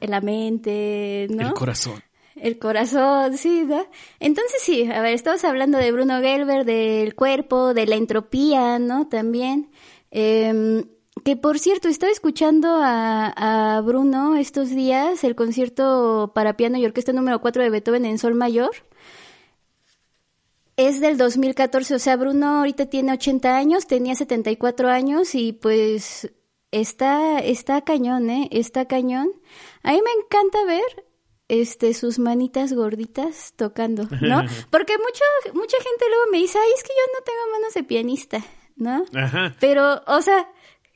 la 0.00 0.20
mente, 0.20 1.28
¿no? 1.30 1.48
El 1.48 1.54
corazón. 1.54 2.02
El 2.34 2.58
corazón, 2.58 3.36
sí, 3.38 3.64
¿no? 3.64 3.86
Entonces 4.18 4.62
sí, 4.62 4.90
a 4.90 5.00
ver, 5.00 5.14
estamos 5.14 5.44
hablando 5.44 5.78
de 5.78 5.92
Bruno 5.92 6.20
Gelber, 6.20 6.64
del 6.64 7.14
cuerpo, 7.14 7.72
de 7.72 7.86
la 7.86 7.94
entropía, 7.94 8.80
¿no? 8.80 9.06
También. 9.06 9.70
Em, 10.10 10.84
que 11.24 11.36
por 11.36 11.58
cierto, 11.60 11.88
estaba 11.88 12.10
escuchando 12.10 12.80
a, 12.82 13.76
a, 13.76 13.80
Bruno 13.82 14.36
estos 14.36 14.70
días 14.70 15.22
el 15.22 15.36
concierto 15.36 16.32
para 16.34 16.56
piano 16.56 16.78
y 16.78 16.84
orquesta 16.84 17.12
número 17.12 17.40
4 17.40 17.62
de 17.62 17.70
Beethoven 17.70 18.06
en 18.06 18.18
Sol 18.18 18.34
Mayor. 18.34 18.72
Es 20.82 21.00
del 21.00 21.16
2014, 21.16 21.94
o 21.94 21.98
sea, 22.00 22.16
Bruno 22.16 22.58
ahorita 22.58 22.86
tiene 22.86 23.12
80 23.12 23.56
años, 23.56 23.86
tenía 23.86 24.16
74 24.16 24.88
años 24.88 25.36
y 25.36 25.52
pues 25.52 26.32
está, 26.72 27.38
está 27.38 27.82
cañón, 27.82 28.28
¿eh? 28.30 28.48
Está 28.50 28.86
cañón. 28.86 29.30
A 29.84 29.92
mí 29.92 30.00
me 30.02 30.10
encanta 30.10 30.64
ver 30.64 31.06
este, 31.46 31.94
sus 31.94 32.18
manitas 32.18 32.72
gorditas 32.72 33.52
tocando, 33.54 34.08
¿no? 34.20 34.42
Porque 34.70 34.94
mucha, 34.98 35.54
mucha 35.54 35.76
gente 35.76 36.04
luego 36.08 36.24
me 36.32 36.38
dice, 36.38 36.58
ay, 36.58 36.70
es 36.74 36.82
que 36.82 36.88
yo 36.88 37.12
no 37.14 37.24
tengo 37.24 37.52
manos 37.52 37.74
de 37.74 37.84
pianista, 37.84 38.44
¿no? 38.74 39.04
Ajá. 39.14 39.54
Pero, 39.60 40.02
o 40.08 40.20
sea, 40.20 40.50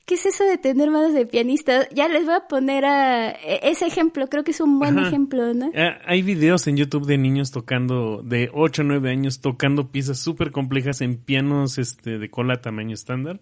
¿qué 0.06 0.14
es 0.14 0.24
eso 0.24 0.44
de 0.44 0.56
tener 0.56 0.90
manos 0.90 1.12
de 1.12 1.26
pianista? 1.26 1.88
Ya 1.90 2.08
les 2.08 2.24
voy 2.24 2.34
a 2.34 2.46
poner 2.48 2.84
a 2.84 3.30
e, 3.32 3.60
ese 3.64 3.86
ejemplo, 3.86 4.28
creo 4.28 4.44
que 4.44 4.52
es 4.52 4.60
un 4.60 4.78
buen 4.78 4.98
ejemplo, 4.98 5.52
¿no? 5.52 5.70
Eh, 5.74 5.98
hay 6.06 6.22
videos 6.22 6.66
en 6.68 6.76
YouTube 6.76 7.06
de 7.06 7.18
niños 7.18 7.50
tocando, 7.50 8.22
de 8.22 8.48
8 8.54 8.82
o 8.82 8.84
9 8.84 9.10
años, 9.10 9.40
tocando 9.40 9.90
piezas 9.90 10.18
súper 10.18 10.52
complejas 10.52 11.00
en 11.00 11.16
pianos 11.18 11.76
este, 11.78 12.18
de 12.18 12.30
cola 12.30 12.62
tamaño 12.62 12.94
estándar. 12.94 13.40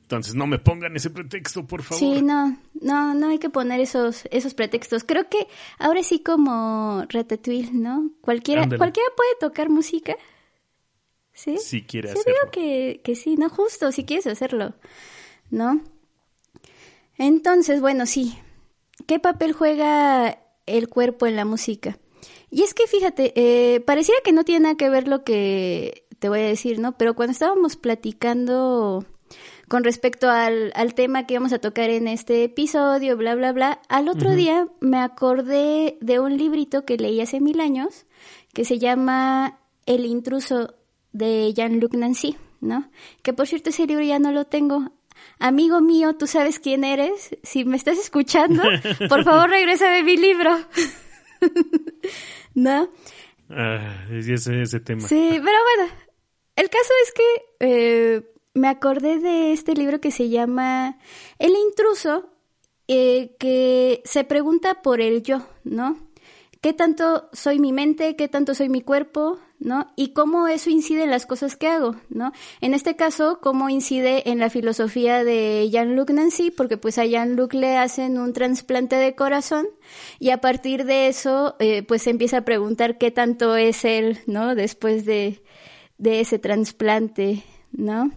Entonces, 0.00 0.34
no 0.34 0.46
me 0.46 0.58
pongan 0.58 0.96
ese 0.96 1.10
pretexto, 1.10 1.66
por 1.66 1.82
favor. 1.82 1.98
Sí, 1.98 2.22
no, 2.22 2.58
no, 2.80 3.14
no 3.14 3.28
hay 3.28 3.38
que 3.38 3.48
poner 3.48 3.80
esos, 3.80 4.24
esos 4.30 4.52
pretextos. 4.52 5.04
Creo 5.04 5.28
que 5.28 5.46
ahora 5.78 6.02
sí 6.02 6.20
como 6.20 7.04
Ratatouille, 7.08 7.72
¿no? 7.72 8.10
Cualquiera, 8.20 8.66
cualquiera 8.66 9.08
puede 9.16 9.30
tocar 9.40 9.70
música. 9.70 10.16
¿Sí? 11.32 11.56
Si 11.58 11.82
quiere 11.82 12.08
sí, 12.08 12.18
hacerlo. 12.18 12.38
Digo 12.40 12.50
que, 12.50 13.00
que 13.02 13.14
sí, 13.14 13.36
no, 13.36 13.48
justo, 13.48 13.90
si 13.90 14.04
quieres 14.04 14.26
hacerlo, 14.26 14.74
¿no? 15.52 15.80
Entonces, 17.16 17.80
bueno, 17.80 18.06
sí. 18.06 18.36
¿Qué 19.06 19.20
papel 19.20 19.52
juega 19.52 20.38
el 20.66 20.88
cuerpo 20.88 21.26
en 21.26 21.36
la 21.36 21.44
música? 21.44 21.98
Y 22.50 22.62
es 22.62 22.74
que 22.74 22.86
fíjate, 22.86 23.32
eh, 23.36 23.80
pareciera 23.80 24.20
que 24.24 24.32
no 24.32 24.44
tiene 24.44 24.64
nada 24.64 24.76
que 24.76 24.90
ver 24.90 25.06
lo 25.06 25.22
que 25.24 26.06
te 26.18 26.28
voy 26.28 26.40
a 26.40 26.46
decir, 26.46 26.78
¿no? 26.78 26.98
Pero 26.98 27.14
cuando 27.14 27.32
estábamos 27.32 27.76
platicando 27.76 29.04
con 29.68 29.84
respecto 29.84 30.28
al, 30.28 30.72
al, 30.74 30.94
tema 30.94 31.26
que 31.26 31.34
íbamos 31.34 31.52
a 31.52 31.58
tocar 31.58 31.88
en 31.88 32.06
este 32.06 32.44
episodio, 32.44 33.16
bla, 33.16 33.34
bla, 33.34 33.52
bla, 33.52 33.80
al 33.88 34.08
otro 34.08 34.34
día 34.34 34.68
me 34.80 34.98
acordé 34.98 35.96
de 36.00 36.20
un 36.20 36.36
librito 36.36 36.84
que 36.84 36.98
leí 36.98 37.20
hace 37.20 37.40
mil 37.40 37.58
años 37.60 38.04
que 38.52 38.64
se 38.64 38.78
llama 38.78 39.58
El 39.86 40.04
intruso 40.04 40.74
de 41.12 41.52
Jean-Luc 41.54 41.94
Nancy, 41.94 42.36
¿no? 42.60 42.90
Que 43.22 43.32
por 43.32 43.46
cierto 43.46 43.70
ese 43.70 43.86
libro 43.86 44.04
ya 44.04 44.18
no 44.18 44.32
lo 44.32 44.44
tengo. 44.44 44.90
Amigo 45.42 45.80
mío, 45.80 46.14
tú 46.14 46.28
sabes 46.28 46.60
quién 46.60 46.84
eres. 46.84 47.36
Si 47.42 47.64
me 47.64 47.76
estás 47.76 47.98
escuchando, 47.98 48.62
por 49.08 49.24
favor 49.24 49.50
regrésame 49.50 50.04
mi 50.04 50.16
libro. 50.16 50.56
¿No? 52.54 52.88
Ah, 53.50 54.06
ese, 54.08 54.62
ese 54.62 54.78
tema. 54.78 55.00
Sí, 55.00 55.30
pero 55.30 55.42
bueno, 55.42 55.92
el 56.54 56.70
caso 56.70 56.92
es 57.02 57.12
que 57.12 57.22
eh, 57.58 58.32
me 58.54 58.68
acordé 58.68 59.18
de 59.18 59.52
este 59.52 59.74
libro 59.74 60.00
que 60.00 60.12
se 60.12 60.28
llama 60.28 60.98
El 61.40 61.56
intruso, 61.56 62.30
eh, 62.86 63.34
que 63.40 64.00
se 64.04 64.22
pregunta 64.22 64.80
por 64.80 65.00
el 65.00 65.24
yo, 65.24 65.44
¿no? 65.64 65.98
¿Qué 66.62 66.72
tanto 66.72 67.28
soy 67.32 67.58
mi 67.58 67.72
mente? 67.72 68.14
¿Qué 68.14 68.28
tanto 68.28 68.54
soy 68.54 68.68
mi 68.68 68.82
cuerpo? 68.82 69.40
¿No? 69.58 69.92
Y 69.96 70.12
cómo 70.12 70.46
eso 70.46 70.70
incide 70.70 71.02
en 71.02 71.10
las 71.10 71.26
cosas 71.26 71.56
que 71.56 71.66
hago, 71.66 71.96
¿no? 72.08 72.30
En 72.60 72.72
este 72.72 72.94
caso, 72.94 73.40
cómo 73.42 73.68
incide 73.68 74.30
en 74.30 74.38
la 74.38 74.48
filosofía 74.48 75.24
de 75.24 75.68
Jean-Luc 75.70 76.10
Nancy, 76.10 76.52
porque 76.52 76.76
pues 76.76 76.98
a 76.98 77.04
Jean-Luc 77.04 77.54
le 77.54 77.76
hacen 77.76 78.16
un 78.16 78.32
trasplante 78.32 78.94
de 78.94 79.16
corazón 79.16 79.66
y 80.20 80.30
a 80.30 80.40
partir 80.40 80.84
de 80.84 81.08
eso, 81.08 81.56
eh, 81.58 81.82
pues 81.82 82.02
se 82.02 82.10
empieza 82.10 82.38
a 82.38 82.44
preguntar 82.44 82.96
qué 82.96 83.10
tanto 83.10 83.56
es 83.56 83.84
él, 83.84 84.20
¿no? 84.26 84.54
Después 84.54 85.04
de, 85.04 85.42
de 85.98 86.20
ese 86.20 86.38
trasplante, 86.38 87.42
¿no? 87.72 88.12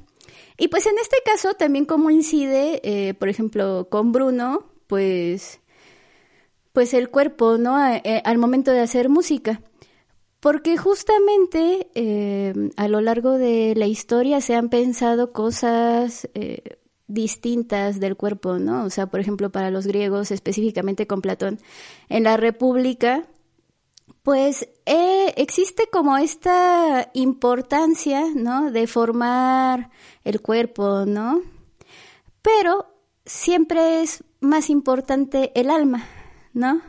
Y 0.58 0.68
pues 0.68 0.86
en 0.86 1.00
este 1.02 1.18
caso 1.26 1.56
también 1.56 1.86
cómo 1.86 2.12
incide, 2.12 2.80
eh, 2.84 3.16
por 3.16 3.28
ejemplo, 3.28 3.88
con 3.90 4.12
Bruno, 4.12 4.68
pues, 4.86 5.60
pues 6.76 6.94
el 6.94 7.10
cuerpo, 7.10 7.58
¿no? 7.58 7.84
Eh, 7.88 8.22
al 8.24 8.38
momento 8.38 8.70
de 8.70 8.82
hacer 8.82 9.10
música. 9.10 9.62
Porque 10.40 10.78
justamente 10.78 11.88
eh, 11.96 12.54
a 12.78 12.88
lo 12.88 13.02
largo 13.02 13.32
de 13.32 13.74
la 13.76 13.88
historia 13.88 14.42
se 14.42 14.54
han 14.54 14.70
pensado 14.70 15.34
cosas 15.34 16.30
distintas 17.08 18.00
del 18.00 18.16
cuerpo, 18.16 18.60
¿no? 18.60 18.86
O 18.86 18.90
sea, 18.92 19.08
por 19.08 19.20
ejemplo, 19.20 19.52
para 19.52 19.72
los 19.72 19.88
griegos, 19.88 20.30
específicamente 20.30 21.08
con 21.08 21.22
Platón, 21.22 21.60
en 22.10 22.24
la 22.24 22.38
República, 22.38 23.28
pues 24.24 24.68
eh, 24.88 25.34
existe 25.38 25.88
como 25.92 26.18
esta 26.18 27.12
importancia, 27.14 28.24
¿no? 28.36 28.72
De 28.72 28.88
formar 28.88 29.92
el 30.24 30.42
cuerpo, 30.42 31.06
¿no? 31.06 31.42
Pero 32.42 32.88
siempre 33.26 34.02
es 34.02 34.24
más 34.40 34.70
importante 34.70 35.52
el 35.54 35.70
alma, 35.70 36.08
¿no? 36.56 36.82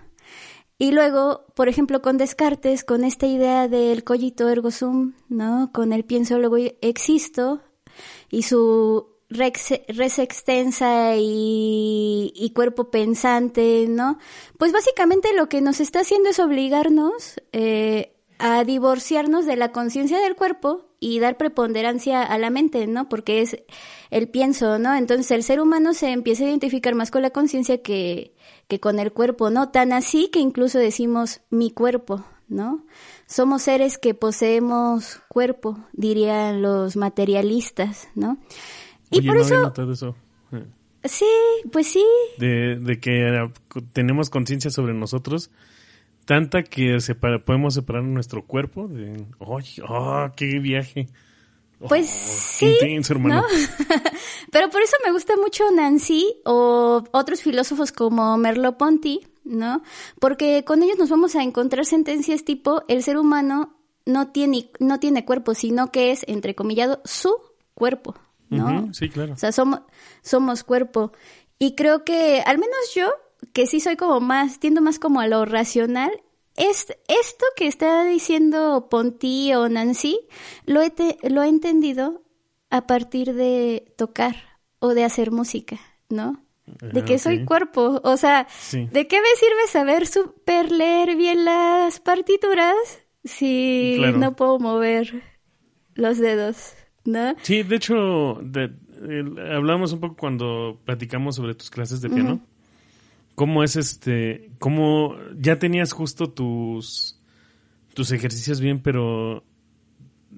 Y 0.79 0.93
luego, 0.93 1.47
por 1.55 1.69
ejemplo, 1.69 2.03
con 2.03 2.19
Descartes, 2.19 2.85
con 2.85 3.05
esta 3.05 3.27
idea 3.27 3.69
del 3.69 4.05
cogito 4.05 4.49
ergo 4.49 4.71
sum, 4.71 5.15
¿no? 5.29 5.71
Con 5.73 5.93
el 5.93 6.05
pienso 6.05 6.39
luego 6.39 6.57
existo 6.81 7.63
y 8.31 8.43
su 8.43 9.17
res, 9.29 10.19
extensa 10.19 11.15
y, 11.17 12.53
cuerpo 12.55 12.91
pensante, 12.91 13.87
¿no? 13.89 14.19
Pues 14.59 14.73
básicamente 14.73 15.35
lo 15.35 15.49
que 15.49 15.61
nos 15.61 15.81
está 15.81 16.01
haciendo 16.01 16.29
es 16.29 16.39
obligarnos 16.39 17.41
eh, 17.53 18.15
a 18.39 18.65
divorciarnos 18.65 19.47
de 19.47 19.57
la 19.57 19.73
conciencia 19.73 20.21
del 20.21 20.37
cuerpo 20.37 20.87
y 21.01 21.21
dar 21.21 21.39
preponderancia 21.39 22.23
a 22.23 22.39
la 22.39 22.51
mente, 22.51 22.87
¿no? 22.87 23.09
Porque 23.09 23.41
es 23.41 23.59
el 24.11 24.29
pienso, 24.29 24.79
¿no? 24.79 24.95
Entonces 24.95 25.31
el 25.31 25.43
ser 25.43 25.61
humano 25.61 25.95
se 25.95 26.11
empieza 26.11 26.45
a 26.45 26.49
identificar 26.49 26.95
más 26.95 27.11
con 27.11 27.23
la 27.23 27.31
conciencia 27.31 27.83
que, 27.83 28.36
que 28.69 28.81
con 28.81 28.99
el 28.99 29.13
cuerpo, 29.13 29.51
¿no? 29.51 29.71
Tan 29.71 29.93
así 29.93 30.29
que 30.33 30.41
incluso 30.41 30.79
decimos 30.79 31.41
mi 31.51 31.71
cuerpo, 31.71 32.25
¿no? 32.49 32.85
Somos 33.27 33.63
seres 33.63 33.99
que 33.99 34.15
poseemos 34.15 35.21
cuerpo, 35.29 35.79
dirían 35.93 36.63
los 36.63 36.97
materialistas, 36.97 38.09
¿no? 38.15 38.39
Y 39.11 39.23
por 39.23 39.37
eso... 39.37 39.73
eso. 39.93 40.17
Sí, 41.05 41.27
pues 41.71 41.87
sí. 41.87 42.05
De, 42.39 42.81
de 42.81 42.99
que 42.99 43.49
tenemos 43.93 44.29
conciencia 44.29 44.71
sobre 44.73 44.93
nosotros, 44.93 45.51
tanta 46.25 46.65
que 46.65 46.99
podemos 47.45 47.75
separar 47.75 48.03
nuestro 48.03 48.45
cuerpo 48.45 48.89
de... 48.89 49.25
¡Oh, 49.39 49.61
qué 50.35 50.59
viaje! 50.59 51.07
Pues 51.79 52.09
sí, 52.09 52.75
hermano. 53.09 53.45
Pero 54.53 54.71
por 54.71 54.81
eso 54.81 54.97
me 55.05 55.13
gusta 55.13 55.37
mucho 55.37 55.65
Nancy 55.73 56.41
o 56.45 57.05
otros 57.13 57.43
filósofos 57.43 57.93
como 57.93 58.37
Merleau-Ponty, 58.39 59.27
¿no? 59.45 59.83
Porque 60.19 60.65
con 60.65 60.83
ellos 60.83 60.99
nos 60.99 61.11
vamos 61.11 61.37
a 61.37 61.43
encontrar 61.43 61.85
sentencias 61.85 62.45
tipo 62.45 62.83
el 62.89 63.03
ser 63.03 63.19
humano 63.19 63.77
no 64.07 64.29
tiene 64.29 64.71
no 64.79 65.01
tiene 65.01 65.25
cuerpo, 65.25 65.55
sino 65.55 65.93
que 65.93 66.13
es 66.13 66.25
entrecomillado 66.29 67.03
su 67.05 67.37
cuerpo, 67.75 68.15
¿no? 68.49 68.93
sí, 68.95 69.11
claro. 69.11 69.35
O 69.35 69.37
sea, 69.37 69.53
somos, 69.53 69.81
somos 70.23 70.65
cuerpo. 70.65 71.13
Y 71.59 71.75
creo 71.75 72.05
que, 72.05 72.43
al 72.45 72.59
menos 72.59 72.77
yo, 72.95 73.11
que 73.53 73.67
sí 73.67 73.81
soy 73.81 73.97
como 73.97 74.21
más, 74.21 74.61
tiendo 74.61 74.81
más 74.81 74.99
como 74.99 75.21
a 75.21 75.27
lo 75.27 75.45
racional, 75.45 76.11
es, 76.57 76.87
esto 77.09 77.45
que 77.57 77.67
está 77.67 78.05
diciendo 78.05 78.89
Ponti 78.91 79.53
o 79.55 79.69
Nancy, 79.69 80.19
lo 80.67 80.83
he, 80.83 80.93
lo 81.29 81.43
he 81.43 81.49
entendido 81.49 82.23
a 82.71 82.87
partir 82.87 83.35
de 83.35 83.93
tocar 83.97 84.37
o 84.79 84.95
de 84.95 85.05
hacer 85.05 85.31
música, 85.31 85.79
¿no? 86.09 86.43
De 86.67 87.05
que 87.05 87.19
soy 87.21 87.45
cuerpo, 87.45 88.01
o 88.03 88.17
sea, 88.17 88.49
Sí. 88.51 88.89
¿de 88.91 89.07
qué 89.07 89.21
me 89.21 89.29
sirve 89.37 89.69
saber 89.69 90.07
super 90.09 90.73
leer 90.73 91.15
bien 91.17 91.45
las 91.45 92.01
partituras 92.01 92.75
si 93.23 93.95
Claro. 93.99 94.19
no 94.19 94.35
puedo 94.35 94.59
mover 94.59 95.23
los 95.95 96.19
dedos, 96.19 96.75
¿no? 97.05 97.37
Sí, 97.43 97.63
de 97.63 97.77
hecho, 97.77 98.41
de- 98.43 98.73
hablamos 99.55 99.93
un 99.93 100.01
poco 100.01 100.17
cuando 100.17 100.81
platicamos 100.85 101.37
sobre 101.37 101.55
tus 101.55 101.71
clases 101.71 102.01
de 102.01 102.11
piano. 102.11 102.41
¿Cómo 103.37 103.63
es 103.63 103.77
este? 103.77 104.51
¿Cómo 104.59 105.17
ya 105.39 105.59
tenías 105.61 105.93
justo 105.93 106.31
tus, 106.31 107.21
tus 107.95 108.11
ejercicios 108.11 108.61
bien, 108.61 108.81
pero 108.81 109.45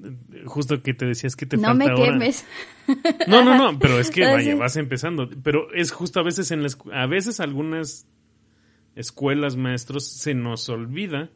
eh, 0.04 0.42
justo 0.44 0.82
que 0.82 0.92
te 0.94 1.06
decías 1.06 1.34
que 1.36 1.46
te 1.46 1.56
no 1.56 1.68
falta 1.68 1.84
me 1.86 1.90
ahora? 1.90 2.12
quemes. 2.12 2.44
No, 3.26 3.42
no, 3.44 3.56
no, 3.56 3.78
pero 3.78 3.98
es 3.98 4.10
que 4.10 4.26
vaya, 4.32 4.54
vas 4.56 4.76
empezando. 4.76 5.30
Pero 5.42 5.72
es 5.72 5.92
justo 5.92 6.20
a 6.20 6.22
veces 6.24 6.50
en 6.50 6.62
la 6.62 6.68
escu- 6.68 6.92
a 6.92 7.06
veces 7.06 7.40
algunas 7.40 8.06
escuelas, 8.96 9.56
maestros, 9.56 10.06
se 10.08 10.34
nos 10.34 10.68
olvida 10.68 11.30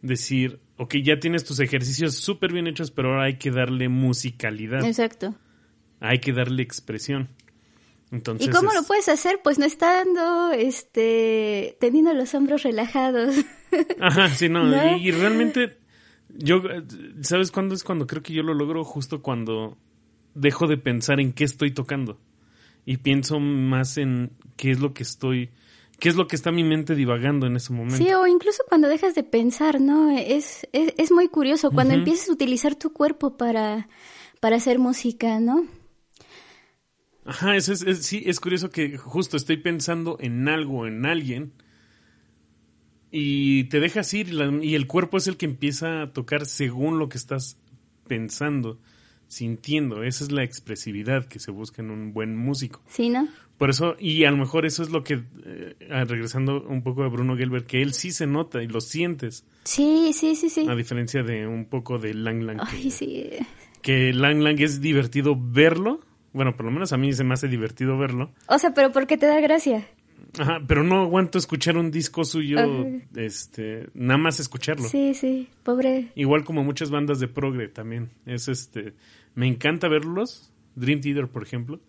decir, 0.00 0.60
ok, 0.76 0.94
ya 1.02 1.18
tienes 1.18 1.44
tus 1.44 1.58
ejercicios 1.58 2.14
súper 2.14 2.52
bien 2.52 2.68
hechos, 2.68 2.92
pero 2.92 3.08
ahora 3.10 3.24
hay 3.24 3.36
que 3.36 3.50
darle 3.50 3.88
musicalidad, 3.88 4.84
Exacto. 4.84 5.34
hay 5.98 6.20
que 6.20 6.32
darle 6.32 6.62
expresión. 6.62 7.28
Entonces, 8.10 8.48
¿Y 8.48 8.50
cómo 8.50 8.70
es- 8.70 8.74
lo 8.76 8.82
puedes 8.84 9.08
hacer? 9.08 9.40
Pues 9.42 9.58
no 9.58 9.66
estando, 9.66 10.52
este, 10.52 11.76
teniendo 11.80 12.12
los 12.14 12.34
hombros 12.34 12.62
relajados. 12.62 13.34
Ajá, 14.00 14.28
sí, 14.30 14.48
no, 14.48 14.64
¿No? 14.64 14.96
Y, 14.96 15.08
y 15.08 15.10
realmente, 15.10 15.78
yo, 16.30 16.62
¿sabes 17.22 17.50
cuándo 17.50 17.74
es 17.74 17.84
cuando 17.84 18.06
creo 18.06 18.22
que 18.22 18.32
yo 18.32 18.42
lo 18.42 18.54
logro? 18.54 18.84
Justo 18.84 19.20
cuando 19.22 19.76
dejo 20.34 20.66
de 20.66 20.78
pensar 20.78 21.20
en 21.20 21.32
qué 21.32 21.44
estoy 21.44 21.72
tocando 21.72 22.18
y 22.86 22.96
pienso 22.98 23.40
más 23.40 23.98
en 23.98 24.30
qué 24.56 24.70
es 24.70 24.80
lo 24.80 24.94
que 24.94 25.02
estoy, 25.02 25.50
qué 25.98 26.08
es 26.08 26.16
lo 26.16 26.26
que 26.28 26.36
está 26.36 26.50
mi 26.50 26.64
mente 26.64 26.94
divagando 26.94 27.46
en 27.46 27.56
ese 27.56 27.72
momento. 27.74 27.96
Sí, 27.96 28.10
o 28.14 28.26
incluso 28.26 28.62
cuando 28.68 28.88
dejas 28.88 29.14
de 29.14 29.24
pensar, 29.24 29.80
¿no? 29.80 30.10
Es, 30.16 30.66
es, 30.72 30.94
es 30.96 31.12
muy 31.12 31.28
curioso 31.28 31.70
cuando 31.72 31.92
empiezas 31.94 32.30
a 32.30 32.32
utilizar 32.32 32.74
tu 32.76 32.92
cuerpo 32.92 33.36
para, 33.36 33.88
para 34.40 34.56
hacer 34.56 34.78
música, 34.78 35.40
¿no? 35.40 35.66
Ajá, 37.28 37.56
eso 37.56 37.72
es, 37.74 37.82
es- 37.82 38.04
sí, 38.06 38.22
es 38.26 38.40
curioso 38.40 38.70
que 38.70 38.96
justo 38.96 39.36
estoy 39.36 39.58
pensando 39.58 40.16
en 40.20 40.48
algo, 40.48 40.86
en 40.86 41.04
alguien, 41.04 41.52
y 43.10 43.64
te 43.64 43.80
dejas 43.80 44.12
ir 44.14 44.28
y, 44.28 44.32
la- 44.32 44.58
y 44.62 44.74
el 44.74 44.86
cuerpo 44.86 45.16
es 45.16 45.26
el 45.28 45.36
que 45.36 45.46
empieza 45.46 46.02
a 46.02 46.12
tocar 46.12 46.46
según 46.46 46.98
lo 46.98 47.08
que 47.08 47.18
estás 47.18 47.58
pensando, 48.06 48.78
sintiendo. 49.28 50.02
Esa 50.04 50.24
es 50.24 50.32
la 50.32 50.42
expresividad 50.42 51.26
que 51.26 51.38
se 51.38 51.50
busca 51.50 51.82
en 51.82 51.90
un 51.90 52.12
buen 52.12 52.36
músico. 52.36 52.82
Sí, 52.88 53.08
¿no? 53.10 53.28
Por 53.56 53.70
eso, 53.70 53.96
y 53.98 54.24
a 54.24 54.30
lo 54.30 54.36
mejor 54.36 54.66
eso 54.66 54.82
es 54.82 54.90
lo 54.90 55.02
que, 55.02 55.22
eh, 55.44 55.74
ah, 55.90 56.04
regresando 56.04 56.62
un 56.62 56.82
poco 56.82 57.02
a 57.02 57.08
Bruno 57.08 57.36
Gelber, 57.36 57.64
que 57.64 57.82
él 57.82 57.92
sí 57.92 58.12
se 58.12 58.26
nota 58.26 58.62
y 58.62 58.68
lo 58.68 58.80
sientes, 58.80 59.44
Sí, 59.64 60.12
sí, 60.14 60.36
sí, 60.36 60.48
sí. 60.48 60.66
a 60.68 60.74
diferencia 60.76 61.22
de 61.24 61.46
un 61.46 61.64
poco 61.66 61.98
de 61.98 62.14
Lang 62.14 62.42
Lang. 62.44 62.58
que- 62.70 62.76
Ay, 62.76 62.90
sí. 62.90 63.28
que 63.82 64.12
Lang 64.12 64.40
Lang 64.42 64.60
es 64.60 64.80
divertido 64.80 65.36
verlo. 65.38 66.00
Bueno, 66.32 66.56
por 66.56 66.66
lo 66.66 66.72
menos 66.72 66.92
a 66.92 66.96
mí 66.96 67.12
se 67.12 67.24
me 67.24 67.34
hace 67.34 67.48
divertido 67.48 67.96
verlo. 67.98 68.32
O 68.48 68.58
sea, 68.58 68.74
pero 68.74 68.92
¿por 68.92 69.06
qué 69.06 69.16
te 69.16 69.26
da 69.26 69.40
gracia? 69.40 69.86
Ajá, 70.38 70.60
pero 70.66 70.84
no 70.84 71.00
aguanto 71.02 71.38
escuchar 71.38 71.76
un 71.76 71.90
disco 71.90 72.24
suyo, 72.24 72.58
Ajá. 72.58 72.68
este, 73.16 73.88
nada 73.94 74.18
más 74.18 74.40
escucharlo. 74.40 74.86
Sí, 74.88 75.14
sí, 75.14 75.48
pobre. 75.62 76.12
Igual 76.14 76.44
como 76.44 76.64
muchas 76.64 76.90
bandas 76.90 77.18
de 77.18 77.28
progre 77.28 77.68
también. 77.68 78.10
Es 78.26 78.48
este, 78.48 78.94
me 79.34 79.46
encanta 79.46 79.88
verlos. 79.88 80.52
Dream 80.74 81.00
Theater, 81.00 81.28
por 81.28 81.42
ejemplo. 81.42 81.80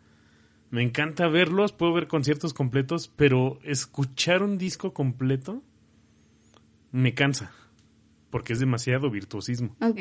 Me 0.71 0.83
encanta 0.83 1.27
verlos, 1.27 1.73
puedo 1.73 1.93
ver 1.93 2.07
conciertos 2.07 2.53
completos, 2.53 3.11
pero 3.15 3.59
escuchar 3.63 4.43
un 4.43 4.57
disco 4.57 4.93
completo 4.93 5.63
me 6.91 7.13
cansa, 7.13 7.51
porque 8.29 8.53
es 8.53 8.59
demasiado 8.59 9.09
virtuosismo. 9.09 9.75
Ok. 9.81 9.99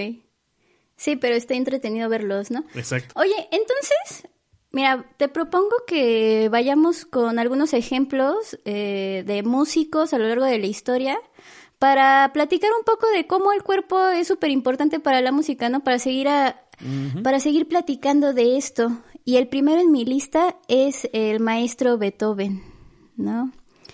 Sí, 0.99 1.15
pero 1.15 1.37
está 1.37 1.55
entretenido 1.55 2.09
verlos, 2.09 2.51
¿no? 2.51 2.65
Exacto. 2.75 3.15
Oye, 3.19 3.49
entonces, 3.53 4.29
mira, 4.73 5.07
te 5.17 5.29
propongo 5.29 5.71
que 5.87 6.49
vayamos 6.51 7.07
con 7.07 7.39
algunos 7.39 7.73
ejemplos 7.73 8.59
eh, 8.65 9.23
de 9.25 9.45
músicos 9.45 10.13
a 10.13 10.19
lo 10.19 10.27
largo 10.27 10.45
de 10.45 10.59
la 10.59 10.67
historia 10.67 11.19
para 11.79 12.33
platicar 12.35 12.71
un 12.77 12.85
poco 12.85 13.07
de 13.13 13.29
cómo 13.29 13.53
el 13.53 13.63
cuerpo 13.63 14.09
es 14.09 14.27
súper 14.27 14.51
importante 14.51 14.99
para 14.99 15.21
la 15.21 15.31
música, 15.31 15.69
¿no? 15.69 15.85
Para 15.85 16.01
seguir 16.01 16.27
a, 16.27 16.65
para 17.23 17.39
seguir 17.39 17.69
platicando 17.69 18.35
de 18.35 18.57
esto. 18.57 19.01
Y 19.25 19.37
el 19.37 19.47
primero 19.47 19.81
en 19.81 19.93
mi 19.93 20.05
lista 20.05 20.57
es 20.67 21.09
el 21.13 21.39
maestro 21.39 21.97
Beethoven, 21.97 22.61
¿no? 23.17 23.53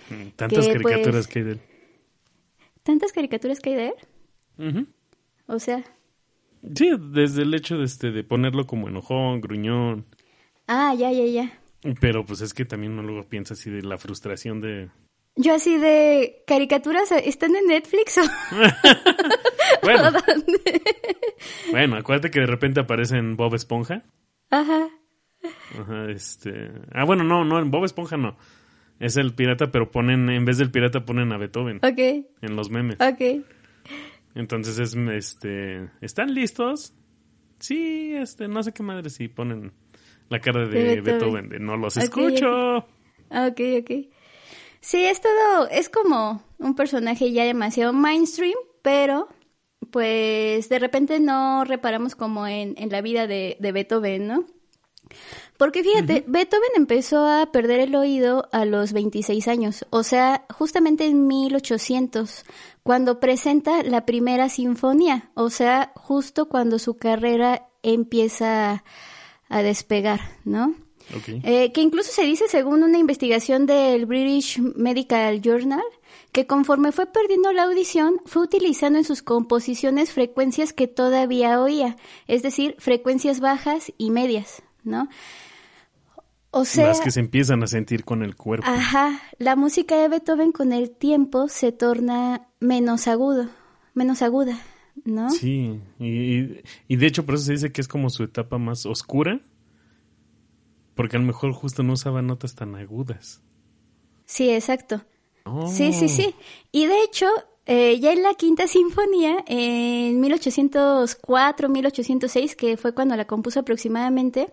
Mm, 0.08 0.30
Tantas 0.36 0.66
que, 0.66 0.72
caricaturas 0.72 1.12
pues, 1.12 1.26
que 1.26 1.38
hay 1.40 1.44
de 1.44 1.52
él. 1.52 1.60
¿Tantas 2.82 3.12
caricaturas 3.12 3.60
que 3.60 3.70
hay 3.70 3.76
de 3.76 3.94
él? 4.56 4.88
O 5.46 5.58
sea, 5.58 5.84
Sí, 6.74 6.90
desde 7.10 7.42
el 7.42 7.54
hecho 7.54 7.76
de, 7.78 7.84
este, 7.84 8.10
de 8.10 8.24
ponerlo 8.24 8.66
como 8.66 8.88
enojón, 8.88 9.40
gruñón. 9.40 10.06
ah, 10.66 10.94
ya, 10.96 11.10
ya, 11.12 11.24
ya. 11.26 11.52
Pero 12.00 12.24
pues 12.24 12.40
es 12.40 12.54
que 12.54 12.64
también 12.64 12.92
uno 12.92 13.02
luego 13.02 13.28
piensa 13.28 13.54
así 13.54 13.70
de 13.70 13.82
la 13.82 13.98
frustración 13.98 14.60
de... 14.60 14.88
Yo 15.36 15.54
así 15.54 15.76
de 15.78 16.42
caricaturas, 16.46 17.10
¿están 17.12 17.54
en 17.56 17.66
Netflix 17.66 18.18
o 18.18 18.22
Bueno, 19.82 20.02
dónde? 20.26 20.82
bueno, 21.72 21.96
acuérdate 21.96 22.30
que 22.30 22.40
de 22.40 22.46
repente 22.46 22.80
aparece 22.80 23.16
en 23.18 23.36
Bob 23.36 23.54
Esponja. 23.54 24.02
Ajá. 24.50 24.88
Ajá, 25.78 26.10
este... 26.10 26.70
Ah, 26.92 27.04
bueno, 27.04 27.24
no, 27.24 27.44
no, 27.44 27.58
en 27.58 27.70
Bob 27.70 27.84
Esponja 27.84 28.16
no. 28.16 28.36
Es 29.00 29.16
el 29.16 29.34
pirata, 29.34 29.70
pero 29.72 29.90
ponen, 29.90 30.30
en 30.30 30.44
vez 30.44 30.56
del 30.56 30.70
pirata 30.70 31.04
ponen 31.04 31.32
a 31.32 31.36
Beethoven 31.36 31.78
Ok, 31.78 31.98
en 32.40 32.56
los 32.56 32.70
memes. 32.70 32.96
ok. 33.00 33.44
Entonces 34.34 34.78
es, 34.78 34.94
este... 34.94 35.90
¿Están 36.00 36.34
listos? 36.34 36.92
Sí, 37.58 38.14
este, 38.14 38.48
no 38.48 38.62
sé 38.62 38.72
qué 38.72 38.82
madre, 38.82 39.10
sí, 39.10 39.28
ponen 39.28 39.72
la 40.28 40.40
cara 40.40 40.66
de, 40.66 40.96
De 40.96 41.00
Beethoven. 41.00 41.48
De 41.48 41.58
no 41.58 41.76
los 41.76 41.96
escucho. 41.96 42.78
Ok, 43.30 43.60
ok. 43.80 43.90
Sí, 44.80 45.04
es 45.04 45.20
todo, 45.20 45.68
es 45.70 45.88
como 45.88 46.42
un 46.58 46.74
personaje 46.74 47.32
ya 47.32 47.44
demasiado 47.44 47.92
mainstream, 47.92 48.58
pero 48.82 49.28
pues 49.90 50.68
de 50.68 50.78
repente 50.78 51.20
no 51.20 51.64
reparamos 51.64 52.14
como 52.14 52.46
en, 52.46 52.74
en 52.76 52.90
la 52.90 53.00
vida 53.00 53.26
de, 53.26 53.56
de 53.60 53.72
Beethoven, 53.72 54.26
¿no? 54.26 54.44
Porque 55.56 55.84
fíjate, 55.84 56.24
Beethoven 56.26 56.70
empezó 56.74 57.26
a 57.26 57.52
perder 57.52 57.80
el 57.80 57.94
oído 57.94 58.48
a 58.52 58.64
los 58.64 58.92
26 58.92 59.46
años, 59.46 59.86
o 59.90 60.02
sea, 60.02 60.44
justamente 60.52 61.06
en 61.06 61.28
1800, 61.28 62.44
cuando 62.82 63.20
presenta 63.20 63.82
la 63.84 64.04
primera 64.04 64.48
sinfonía, 64.48 65.30
o 65.34 65.50
sea, 65.50 65.92
justo 65.94 66.48
cuando 66.48 66.80
su 66.80 66.96
carrera 66.96 67.68
empieza 67.82 68.82
a 69.48 69.62
despegar, 69.62 70.20
¿no? 70.44 70.74
Eh, 71.42 71.70
que 71.72 71.82
incluso 71.82 72.10
se 72.10 72.24
dice, 72.24 72.48
según 72.48 72.82
una 72.82 72.98
investigación 72.98 73.66
del 73.66 74.06
British 74.06 74.58
Medical 74.58 75.40
Journal, 75.40 75.84
que 76.32 76.46
conforme 76.46 76.90
fue 76.90 77.06
perdiendo 77.06 77.52
la 77.52 77.64
audición, 77.64 78.20
fue 78.24 78.42
utilizando 78.42 78.98
en 78.98 79.04
sus 79.04 79.22
composiciones 79.22 80.10
frecuencias 80.10 80.72
que 80.72 80.88
todavía 80.88 81.60
oía, 81.60 81.96
es 82.26 82.42
decir, 82.42 82.74
frecuencias 82.78 83.38
bajas 83.38 83.92
y 83.98 84.10
medias, 84.10 84.63
¿no? 84.84 85.08
O 86.50 86.64
sea, 86.64 86.86
Las 86.88 87.00
que 87.00 87.10
se 87.10 87.18
empiezan 87.20 87.62
a 87.64 87.66
sentir 87.66 88.04
con 88.04 88.22
el 88.22 88.36
cuerpo. 88.36 88.66
ajá, 88.68 89.20
la 89.38 89.56
música 89.56 89.96
de 89.96 90.08
Beethoven 90.08 90.52
con 90.52 90.72
el 90.72 90.90
tiempo 90.92 91.48
se 91.48 91.72
torna 91.72 92.46
menos 92.60 93.08
agudo, 93.08 93.48
menos 93.92 94.22
aguda, 94.22 94.56
¿no? 95.04 95.30
Sí, 95.30 95.80
y, 95.98 96.62
y- 96.86 96.96
de 96.96 97.06
hecho 97.06 97.26
por 97.26 97.34
eso 97.34 97.44
se 97.46 97.52
dice 97.52 97.72
que 97.72 97.80
es 97.80 97.88
como 97.88 98.08
su 98.08 98.22
etapa 98.22 98.58
más 98.58 98.86
oscura, 98.86 99.40
porque 100.94 101.16
a 101.16 101.20
lo 101.20 101.26
mejor 101.26 101.52
justo 101.52 101.82
no 101.82 101.94
usaba 101.94 102.22
notas 102.22 102.54
tan 102.54 102.76
agudas. 102.76 103.42
Sí, 104.24 104.50
exacto. 104.50 105.02
Oh. 105.44 105.66
Sí, 105.66 105.92
sí, 105.92 106.08
sí. 106.08 106.34
Y 106.70 106.86
de 106.86 107.02
hecho, 107.02 107.26
eh, 107.66 107.98
ya 107.98 108.12
en 108.12 108.22
la 108.22 108.34
quinta 108.34 108.66
sinfonía, 108.66 109.42
en 109.46 110.20
1804, 110.20 111.68
1806, 111.68 112.56
que 112.56 112.76
fue 112.76 112.92
cuando 112.92 113.16
la 113.16 113.26
compuso 113.26 113.60
aproximadamente, 113.60 114.52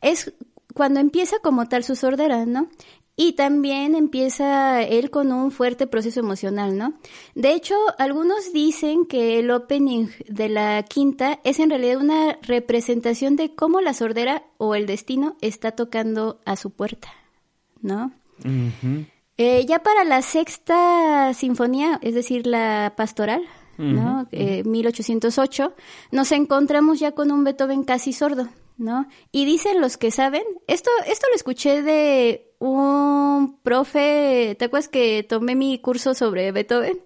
es 0.00 0.32
cuando 0.74 1.00
empieza 1.00 1.38
como 1.42 1.68
tal 1.68 1.82
su 1.84 1.96
sordera, 1.96 2.46
¿no? 2.46 2.68
Y 3.14 3.32
también 3.32 3.94
empieza 3.94 4.82
él 4.82 5.10
con 5.10 5.32
un 5.32 5.50
fuerte 5.50 5.86
proceso 5.86 6.20
emocional, 6.20 6.78
¿no? 6.78 6.94
De 7.34 7.52
hecho, 7.52 7.74
algunos 7.98 8.52
dicen 8.54 9.04
que 9.04 9.38
el 9.38 9.50
opening 9.50 10.06
de 10.28 10.48
la 10.48 10.82
quinta 10.84 11.38
es 11.44 11.60
en 11.60 11.68
realidad 11.68 11.98
una 11.98 12.38
representación 12.42 13.36
de 13.36 13.54
cómo 13.54 13.80
la 13.80 13.92
sordera 13.92 14.44
o 14.56 14.74
el 14.74 14.86
destino 14.86 15.36
está 15.42 15.72
tocando 15.72 16.40
a 16.46 16.56
su 16.56 16.70
puerta, 16.70 17.12
¿no? 17.82 18.12
Ujú. 18.38 19.04
Eh, 19.38 19.64
ya 19.66 19.82
para 19.82 20.04
la 20.04 20.22
sexta 20.22 21.32
sinfonía, 21.34 21.98
es 22.02 22.14
decir, 22.14 22.46
la 22.46 22.94
pastoral, 22.96 23.42
¿no? 23.78 24.28
Eh, 24.30 24.62
1808, 24.64 25.74
nos 26.12 26.30
encontramos 26.30 27.00
ya 27.00 27.12
con 27.12 27.32
un 27.32 27.42
Beethoven 27.42 27.82
casi 27.82 28.12
sordo, 28.12 28.48
¿no? 28.76 29.08
Y 29.32 29.44
dicen 29.44 29.80
los 29.80 29.96
que 29.96 30.10
saben, 30.10 30.44
esto, 30.68 30.90
esto 31.06 31.26
lo 31.30 31.34
escuché 31.34 31.82
de 31.82 32.51
un 32.62 33.58
profe, 33.62 34.54
¿te 34.56 34.66
acuerdas 34.66 34.88
que 34.88 35.24
tomé 35.24 35.56
mi 35.56 35.80
curso 35.80 36.14
sobre 36.14 36.52
Beethoven? 36.52 37.00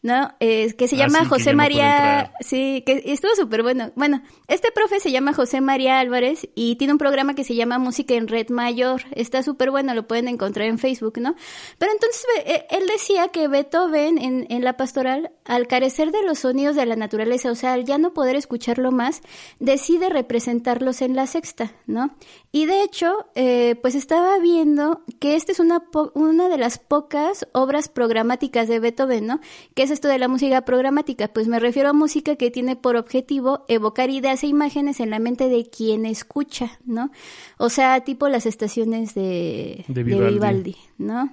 ¿No? 0.00 0.32
Eh, 0.40 0.72
que 0.74 0.88
se 0.88 0.96
ah, 0.96 1.00
llama 1.00 1.26
José 1.26 1.54
María, 1.54 2.32
sí, 2.40 2.82
que 2.86 3.02
estuvo 3.06 3.34
súper 3.36 3.62
bueno. 3.62 3.92
Bueno, 3.94 4.22
este 4.48 4.72
profe 4.72 5.00
se 5.00 5.12
llama 5.12 5.34
José 5.34 5.60
María 5.60 6.00
Álvarez 6.00 6.48
y 6.54 6.76
tiene 6.76 6.94
un 6.94 6.98
programa 6.98 7.34
que 7.34 7.44
se 7.44 7.54
llama 7.54 7.78
Música 7.78 8.14
en 8.14 8.26
Red 8.26 8.48
Mayor. 8.48 9.02
Está 9.12 9.42
súper 9.42 9.70
bueno, 9.70 9.94
lo 9.94 10.08
pueden 10.08 10.28
encontrar 10.28 10.66
en 10.66 10.78
Facebook, 10.78 11.18
¿no? 11.18 11.36
Pero 11.78 11.92
entonces 11.92 12.24
eh, 12.46 12.66
él 12.70 12.86
decía 12.86 13.28
que 13.28 13.48
Beethoven 13.48 14.16
en, 14.18 14.46
en 14.48 14.64
la 14.64 14.78
pastoral, 14.78 15.30
al 15.44 15.66
carecer 15.66 16.10
de 16.10 16.22
los 16.22 16.38
sonidos 16.38 16.74
de 16.74 16.86
la 16.86 16.96
naturaleza, 16.96 17.50
o 17.50 17.54
sea, 17.54 17.74
al 17.74 17.84
ya 17.84 17.98
no 17.98 18.14
poder 18.14 18.34
escucharlo 18.34 18.90
más, 18.92 19.20
decide 19.60 20.08
representarlos 20.08 21.02
en 21.02 21.16
la 21.16 21.26
sexta, 21.26 21.72
¿no? 21.86 22.16
Y 22.50 22.66
de 22.66 22.82
hecho, 22.82 23.26
eh, 23.34 23.76
pues 23.82 23.94
estaba 23.94 24.38
viendo 24.38 25.01
que 25.18 25.36
esta 25.36 25.52
es 25.52 25.60
una, 25.60 25.82
una 26.14 26.48
de 26.48 26.58
las 26.58 26.78
pocas 26.78 27.46
obras 27.52 27.88
programáticas 27.88 28.68
de 28.68 28.80
Beethoven, 28.80 29.26
¿no? 29.26 29.40
¿Qué 29.74 29.82
es 29.82 29.90
esto 29.90 30.08
de 30.08 30.18
la 30.18 30.28
música 30.28 30.64
programática? 30.64 31.28
Pues 31.28 31.48
me 31.48 31.58
refiero 31.58 31.88
a 31.88 31.92
música 31.92 32.36
que 32.36 32.50
tiene 32.50 32.76
por 32.76 32.96
objetivo 32.96 33.64
evocar 33.68 34.10
ideas 34.10 34.42
e 34.42 34.48
imágenes 34.48 35.00
en 35.00 35.10
la 35.10 35.18
mente 35.18 35.48
de 35.48 35.68
quien 35.68 36.06
escucha, 36.06 36.78
¿no? 36.84 37.10
O 37.58 37.68
sea, 37.68 38.00
tipo 38.00 38.28
las 38.28 38.46
estaciones 38.46 39.14
de, 39.14 39.84
de 39.88 40.02
Vivaldi. 40.02 40.76
¿no? 40.98 41.30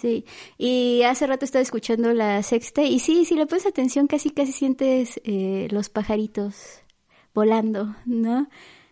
Sí, 0.00 0.24
y 0.58 1.02
hace 1.02 1.26
rato 1.26 1.44
estaba 1.44 1.62
escuchando 1.62 2.12
la 2.12 2.42
sexta 2.42 2.82
y 2.82 2.98
sí, 2.98 3.24
si 3.24 3.34
le 3.34 3.46
pones 3.46 3.66
atención 3.66 4.08
casi 4.08 4.30
casi 4.30 4.52
sientes 4.52 5.20
eh, 5.24 5.68
los 5.70 5.88
pajaritos 5.88 6.80
volando, 7.32 7.94
¿no? 8.04 8.48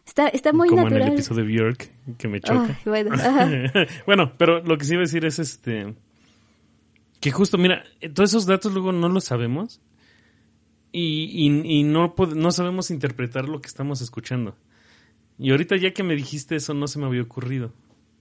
Está, 0.06 0.28
está 0.28 0.52
muy 0.52 0.68
Como 0.68 0.82
natural. 0.82 1.02
en 1.02 1.08
el 1.08 1.14
episodio 1.14 1.44
de 1.44 1.52
Björk, 1.52 1.90
que 2.18 2.28
me 2.28 2.40
choca. 2.40 2.78
bueno, 4.06 4.32
pero 4.36 4.62
lo 4.62 4.76
que 4.76 4.84
sí 4.84 4.92
iba 4.92 5.00
a 5.00 5.06
decir 5.06 5.24
es 5.24 5.38
este... 5.38 5.94
Que 7.20 7.30
justo, 7.30 7.56
mira, 7.56 7.82
todos 8.12 8.30
esos 8.30 8.44
datos 8.44 8.72
luego 8.74 8.92
no 8.92 9.08
los 9.08 9.24
sabemos 9.24 9.80
y, 10.92 11.48
y, 11.64 11.82
no, 11.82 12.14
no 12.36 12.52
sabemos 12.52 12.90
interpretar 12.90 13.48
lo 13.48 13.60
que 13.60 13.66
estamos 13.66 14.00
escuchando. 14.00 14.56
Y 15.38 15.50
ahorita 15.50 15.76
ya 15.76 15.92
que 15.92 16.04
me 16.04 16.14
dijiste 16.14 16.54
eso 16.54 16.74
no 16.74 16.86
se 16.86 17.00
me 17.00 17.06
había 17.06 17.22
ocurrido. 17.22 17.72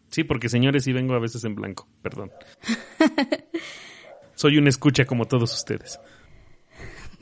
Sí, 0.09 0.23
porque 0.23 0.49
señores, 0.49 0.85
sí 0.85 0.93
vengo 0.93 1.13
a 1.13 1.19
veces 1.19 1.43
en 1.43 1.53
blanco, 1.53 1.87
perdón. 2.01 2.31
Soy 4.35 4.57
un 4.57 4.67
escucha 4.67 5.05
como 5.05 5.25
todos 5.25 5.53
ustedes. 5.53 5.99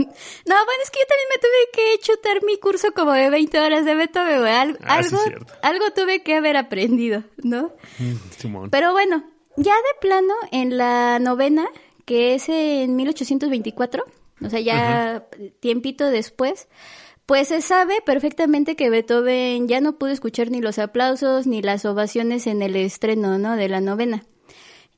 No, 0.06 0.56
bueno, 0.66 0.82
es 0.84 0.92
que 0.92 1.00
yo 1.00 1.06
también 1.08 1.28
me 1.30 1.40
tuve 1.40 1.72
que 1.74 2.00
chutar 2.02 2.44
mi 2.44 2.58
curso 2.58 2.92
como 2.94 3.12
de 3.14 3.30
20 3.30 3.60
horas 3.60 3.86
de 3.86 3.96
Beethoven, 3.96 4.44
Algo, 4.46 4.78
ah, 4.84 4.96
algo, 4.96 5.18
algo 5.62 5.92
tuve 5.92 6.24
que 6.24 6.36
haber 6.36 6.58
aprendido, 6.58 7.24
¿no? 7.38 7.74
Mm, 8.00 8.70
Pero 8.70 8.92
bueno, 8.92 9.24
ya 9.58 9.76
de 9.76 10.00
plano, 10.00 10.34
en 10.52 10.78
la 10.78 11.20
novena, 11.20 11.68
que 12.06 12.36
es 12.36 12.50
en 12.50 12.96
1824, 12.96 14.06
o 14.44 14.50
sea, 14.50 14.60
ya 14.60 15.26
tiempito 15.60 16.10
después, 16.10 16.68
pues 17.26 17.48
se 17.50 17.62
sabe 17.62 18.02
perfectamente 18.06 18.76
que 18.76 18.90
Beethoven 18.90 19.68
ya 19.68 19.80
no 19.80 19.98
pudo 19.98 20.10
escuchar 20.10 20.52
ni 20.52 20.62
los 20.62 20.80
aplausos 20.80 21.48
ni 21.48 21.62
las 21.62 21.86
ovaciones 21.86 22.48
en 22.48 22.62
el 22.62 22.76
estreno, 22.76 23.38
¿no? 23.38 23.56
De 23.56 23.70
la 23.70 23.82
novena. 23.82 24.26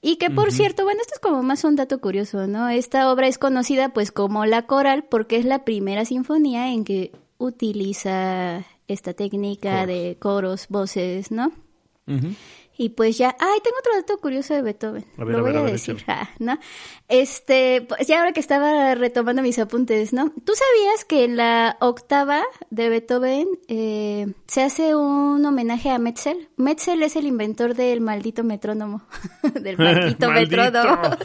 Y 0.06 0.18
que 0.18 0.30
por 0.30 0.52
cierto, 0.52 0.84
bueno, 0.84 1.00
esto 1.00 1.14
es 1.14 1.20
como 1.22 1.44
más 1.44 1.64
un 1.64 1.78
dato 1.78 2.02
curioso, 2.02 2.46
¿no? 2.46 2.68
Esta 2.68 3.10
obra 3.10 3.28
es 3.28 3.38
conocida 3.38 3.94
pues 3.94 4.12
como 4.12 4.46
la 4.46 4.64
coral 4.64 5.06
porque 5.06 5.38
es 5.38 5.46
la 5.46 5.64
primera 5.64 6.04
sinfonía 6.04 6.74
en 6.74 6.84
que 6.84 7.14
utiliza 7.38 8.66
esta 8.90 9.14
técnica 9.14 9.86
de 9.86 10.18
coros, 10.20 10.68
voces, 10.68 11.32
¿no? 11.32 11.54
Y 12.76 12.90
pues 12.90 13.18
ya, 13.18 13.36
ay, 13.40 13.60
tengo 13.64 13.78
otro 13.80 13.94
dato 13.96 14.18
curioso 14.20 14.56
de 14.56 14.64
Beethoven. 14.64 15.06
Lo 15.18 15.42
voy 15.42 15.56
a, 15.56 15.62
decir, 15.62 16.04
ah, 16.08 16.30
¿no? 16.40 16.58
Este, 17.08 17.86
pues 17.88 18.08
ya 18.08 18.20
ahora 18.20 18.32
que 18.32 18.40
estaba 18.40 18.96
retomando 18.96 19.44
mis 19.44 19.60
apuntes, 19.60 20.12
¿no? 20.12 20.32
¿Tú 20.44 20.54
sabías 20.56 21.06
que 21.06 21.24
en 21.24 21.38
la 21.38 21.78
octava 21.82 22.44
de 22.72 22.90
Beethoven 22.90 23.48
eh, 23.68 24.34
se 24.48 24.64
hace 24.64 24.96
un 24.96 25.46
homenaje 25.46 25.92
a 25.92 26.00
Metzel? 26.00 26.50
Metzel 26.58 27.04
es 27.04 27.16
el 27.16 27.28
inventor 27.28 27.76
del 27.76 28.02
maldito 28.02 28.44
metrónomo, 28.44 29.04
del 29.54 29.78
maldito 29.78 30.32
metrónomo, 30.32 31.16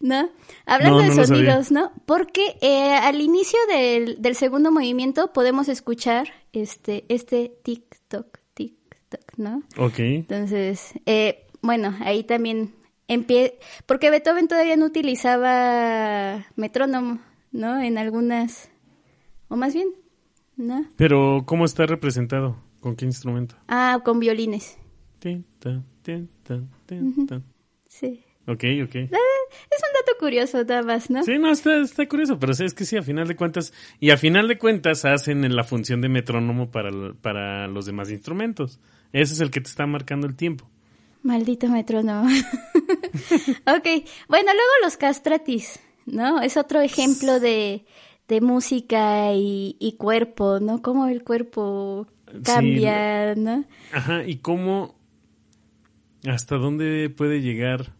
¿no? 0.00 0.30
Hablando 0.66 0.98
de 0.98 1.26
sonidos, 1.26 1.70
¿no? 1.70 1.92
Porque 2.06 2.58
eh, 2.60 2.92
al 2.92 3.20
inicio 3.20 3.58
del, 3.68 4.20
del 4.20 4.34
segundo 4.34 4.72
movimiento 4.72 5.32
podemos 5.32 5.68
escuchar 5.68 6.28
este, 6.52 7.04
este 7.08 7.52
tic-toc 7.62 8.37
¿no? 9.38 9.62
Ok. 9.76 9.98
Entonces, 10.00 10.92
eh, 11.06 11.46
bueno, 11.62 11.96
ahí 12.00 12.24
también 12.24 12.74
empie 13.06 13.58
porque 13.86 14.10
Beethoven 14.10 14.48
todavía 14.48 14.76
no 14.76 14.86
utilizaba 14.86 16.46
metrónomo, 16.56 17.20
¿no? 17.50 17.80
En 17.80 17.98
algunas, 17.98 18.70
o 19.48 19.56
más 19.56 19.72
bien, 19.74 19.88
¿no? 20.56 20.86
Pero, 20.96 21.44
¿cómo 21.46 21.64
está 21.64 21.86
representado? 21.86 22.56
¿Con 22.80 22.94
qué 22.94 23.06
instrumento? 23.06 23.56
Ah, 23.66 24.00
con 24.04 24.20
violines. 24.20 24.78
Sí. 27.88 28.24
Ok, 28.46 28.64
ok. 28.84 28.94
Eh, 28.94 29.10
es 29.70 29.82
un 29.82 29.92
dato 29.92 30.18
curioso, 30.18 30.64
nada 30.64 30.82
más, 30.82 31.10
¿no? 31.10 31.22
Sí, 31.22 31.38
no, 31.38 31.50
está, 31.50 31.78
está 31.78 32.08
curioso, 32.08 32.38
pero 32.38 32.52
es 32.52 32.72
que 32.72 32.84
sí, 32.84 32.96
a 32.96 33.02
final 33.02 33.28
de 33.28 33.36
cuentas, 33.36 33.74
y 34.00 34.10
a 34.10 34.16
final 34.16 34.48
de 34.48 34.58
cuentas 34.58 35.04
hacen 35.04 35.54
la 35.54 35.64
función 35.64 36.00
de 36.00 36.08
metrónomo 36.08 36.70
para, 36.70 36.90
para 37.20 37.68
los 37.68 37.84
demás 37.84 38.10
instrumentos. 38.10 38.80
Ese 39.12 39.34
es 39.34 39.40
el 39.40 39.50
que 39.50 39.60
te 39.60 39.68
está 39.68 39.86
marcando 39.86 40.26
el 40.26 40.36
tiempo. 40.36 40.68
Maldito 41.22 41.68
metrónomo. 41.68 42.28
ok, 43.66 43.86
bueno, 44.28 44.52
luego 44.52 44.72
los 44.82 44.96
castratis, 44.96 45.80
¿no? 46.06 46.40
Es 46.40 46.56
otro 46.56 46.80
ejemplo 46.80 47.40
de, 47.40 47.84
de 48.28 48.40
música 48.40 49.32
y, 49.34 49.76
y, 49.80 49.96
cuerpo, 49.96 50.60
¿no? 50.60 50.80
Cómo 50.80 51.08
el 51.08 51.24
cuerpo 51.24 52.06
cambia, 52.44 53.34
¿no? 53.34 53.64
Ajá, 53.92 54.24
y 54.24 54.36
cómo, 54.36 54.94
hasta 56.26 56.56
dónde 56.56 57.10
puede 57.10 57.40
llegar 57.40 57.94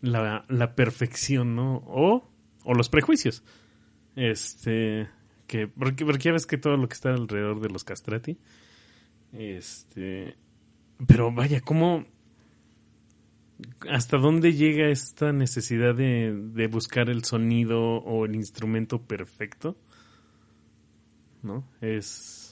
la, 0.00 0.44
la 0.48 0.74
perfección, 0.74 1.54
¿no? 1.54 1.76
O, 1.86 2.28
o 2.64 2.74
los 2.74 2.88
prejuicios. 2.88 3.44
Este, 4.16 5.08
que, 5.46 5.68
porque, 5.68 6.04
porque 6.04 6.24
ya 6.24 6.32
ves 6.32 6.46
que 6.46 6.58
todo 6.58 6.76
lo 6.76 6.88
que 6.88 6.94
está 6.94 7.10
alrededor 7.10 7.60
de 7.60 7.68
los 7.68 7.84
castrati 7.84 8.38
este. 9.34 10.36
Pero 11.06 11.32
vaya, 11.32 11.60
¿cómo. 11.60 12.06
¿Hasta 13.88 14.18
dónde 14.18 14.52
llega 14.52 14.88
esta 14.88 15.32
necesidad 15.32 15.94
de, 15.94 16.34
de 16.34 16.66
buscar 16.66 17.08
el 17.08 17.24
sonido 17.24 17.80
o 17.80 18.24
el 18.24 18.34
instrumento 18.34 19.02
perfecto? 19.02 19.76
¿No? 21.42 21.64
Es 21.80 22.43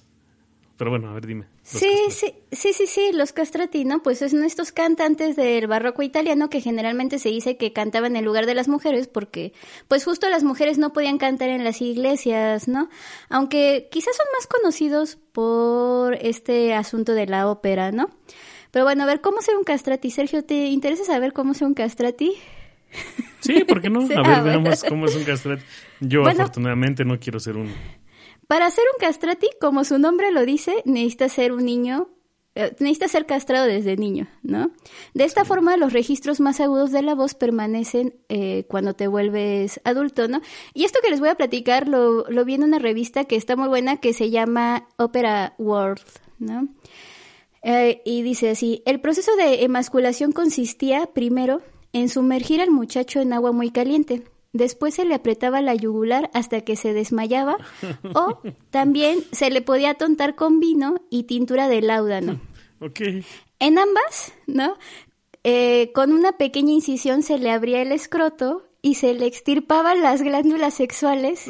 pero 0.83 0.91
bueno, 0.91 1.11
a 1.11 1.15
ver, 1.15 1.29
dime. 1.29 1.45
Sí, 1.63 1.95
sí, 2.11 2.35
sí, 2.51 2.73
sí, 2.73 2.89
sí, 2.89 3.11
los 3.13 3.33
castrati, 3.33 3.85
¿no? 3.85 4.03
Pues 4.03 4.19
son 4.19 4.43
estos 4.43 4.73
cantantes 4.73 5.37
del 5.37 5.69
barroco 5.69 6.03
italiano 6.03 6.51
que 6.51 6.61
generalmente 6.61 7.21
se 7.21 7.29
dice 7.29 7.57
que 7.57 7.73
cantaban 7.73 8.17
en 8.17 8.25
lugar 8.25 8.47
de 8.47 8.57
las 8.57 8.67
mujeres 8.67 9.07
porque, 9.07 9.53
pues 9.87 10.05
justo 10.05 10.29
las 10.29 10.43
mujeres 10.43 10.79
no 10.79 10.93
podían 10.93 11.19
cantar 11.19 11.51
en 11.51 11.63
las 11.63 11.81
iglesias, 11.81 12.67
¿no? 12.67 12.89
Aunque 13.29 13.87
quizás 13.93 14.17
son 14.17 14.27
más 14.37 14.49
conocidos 14.49 15.19
por 15.31 16.17
este 16.17 16.75
asunto 16.75 17.13
de 17.13 17.27
la 17.27 17.47
ópera, 17.47 17.93
¿no? 17.93 18.11
Pero 18.73 18.85
bueno, 18.85 19.05
a 19.05 19.07
ver, 19.07 19.21
¿cómo 19.21 19.41
ser 19.41 19.55
un 19.57 19.63
castrati? 19.63 20.11
Sergio, 20.11 20.45
¿te 20.45 20.67
interesa 20.67 21.05
saber 21.05 21.33
cómo 21.33 21.55
ser 21.55 21.69
un 21.69 21.75
castrati? 21.75 22.33
Sí, 23.39 23.63
¿por 23.63 23.81
qué 23.81 23.89
no? 23.89 24.01
a 24.17 24.23
ver, 24.23 24.43
veamos 24.43 24.83
cómo 24.83 25.07
es 25.07 25.15
un 25.15 25.23
castrati. 25.23 25.63
Yo 26.01 26.27
afortunadamente 26.27 27.05
no 27.05 27.21
quiero 27.21 27.39
ser 27.39 27.57
uno. 27.57 27.71
Para 28.53 28.71
ser 28.71 28.85
un 28.93 29.01
castrati, 29.01 29.49
como 29.63 29.83
su 29.83 29.99
nombre 29.99 30.31
lo 30.31 30.45
dice, 30.45 30.83
necesita 30.85 31.31
ser 31.31 31.53
un 31.53 31.65
niño 31.65 32.11
eh, 32.55 32.77
necesita 32.81 33.09
ser 33.09 33.25
castrado 33.25 33.65
desde 33.65 33.97
niño, 33.97 34.29
¿no? 34.43 34.73
De 35.15 35.25
esta 35.25 35.47
forma, 35.47 35.79
los 35.79 35.95
registros 35.95 36.39
más 36.39 36.61
agudos 36.61 36.93
de 36.93 37.01
la 37.01 37.15
voz 37.15 37.33
permanecen 37.33 38.15
eh, 38.29 38.67
cuando 38.69 38.93
te 38.93 39.07
vuelves 39.07 39.81
adulto, 39.85 40.29
¿no? 40.29 40.43
Y 40.75 40.85
esto 40.85 40.99
que 41.03 41.09
les 41.09 41.19
voy 41.19 41.31
a 41.31 41.37
platicar 41.37 41.89
lo, 41.89 42.29
lo 42.29 42.45
vi 42.45 42.53
en 42.53 42.65
una 42.65 42.79
revista 42.79 43.25
que 43.25 43.37
está 43.37 43.57
muy 43.57 43.69
buena 43.69 43.97
que 44.01 44.13
se 44.13 44.29
llama 44.29 44.87
Opera 44.99 45.55
World, 45.57 46.05
¿no? 46.39 46.69
Eh, 47.63 48.03
y 48.05 48.21
dice 48.21 48.51
así, 48.51 48.83
el 48.85 49.01
proceso 49.01 49.35
de 49.35 49.65
emasculación 49.65 50.33
consistía 50.33 51.07
primero 51.07 51.63
en 51.95 52.11
sumergir 52.11 52.61
al 52.61 52.71
muchacho 52.71 53.23
en 53.23 53.33
agua 53.33 53.53
muy 53.53 53.71
caliente. 53.71 54.25
Después 54.53 54.95
se 54.95 55.05
le 55.05 55.15
apretaba 55.15 55.63
la 55.63 55.75
yugular 55.75 56.31
hasta 56.35 56.61
que 56.61 56.77
se 56.77 56.93
desmayaba 56.93 57.57
o 58.15 58.41
también 58.71 59.25
se 59.33 59.51
le 59.51 59.63
podía 59.63 59.95
tontar 59.95 60.35
con 60.35 60.61
vino 60.61 60.97
y 61.11 61.25
tintura 61.25 61.69
de 61.69 61.83
láudano. 61.83 62.41
Okay. 62.85 63.25
En 63.61 63.79
ambas, 63.79 64.35
¿no? 64.49 64.77
Eh, 65.45 65.93
con 65.95 66.11
una 66.13 66.33
pequeña 66.33 66.73
incisión 66.73 67.23
se 67.23 67.39
le 67.39 67.53
abría 67.53 67.81
el 67.81 67.93
escroto 67.93 68.65
y 68.83 68.97
se 68.97 69.15
le 69.15 69.27
extirpaban 69.27 70.03
las 70.03 70.21
glándulas 70.21 70.75
sexuales 70.75 71.49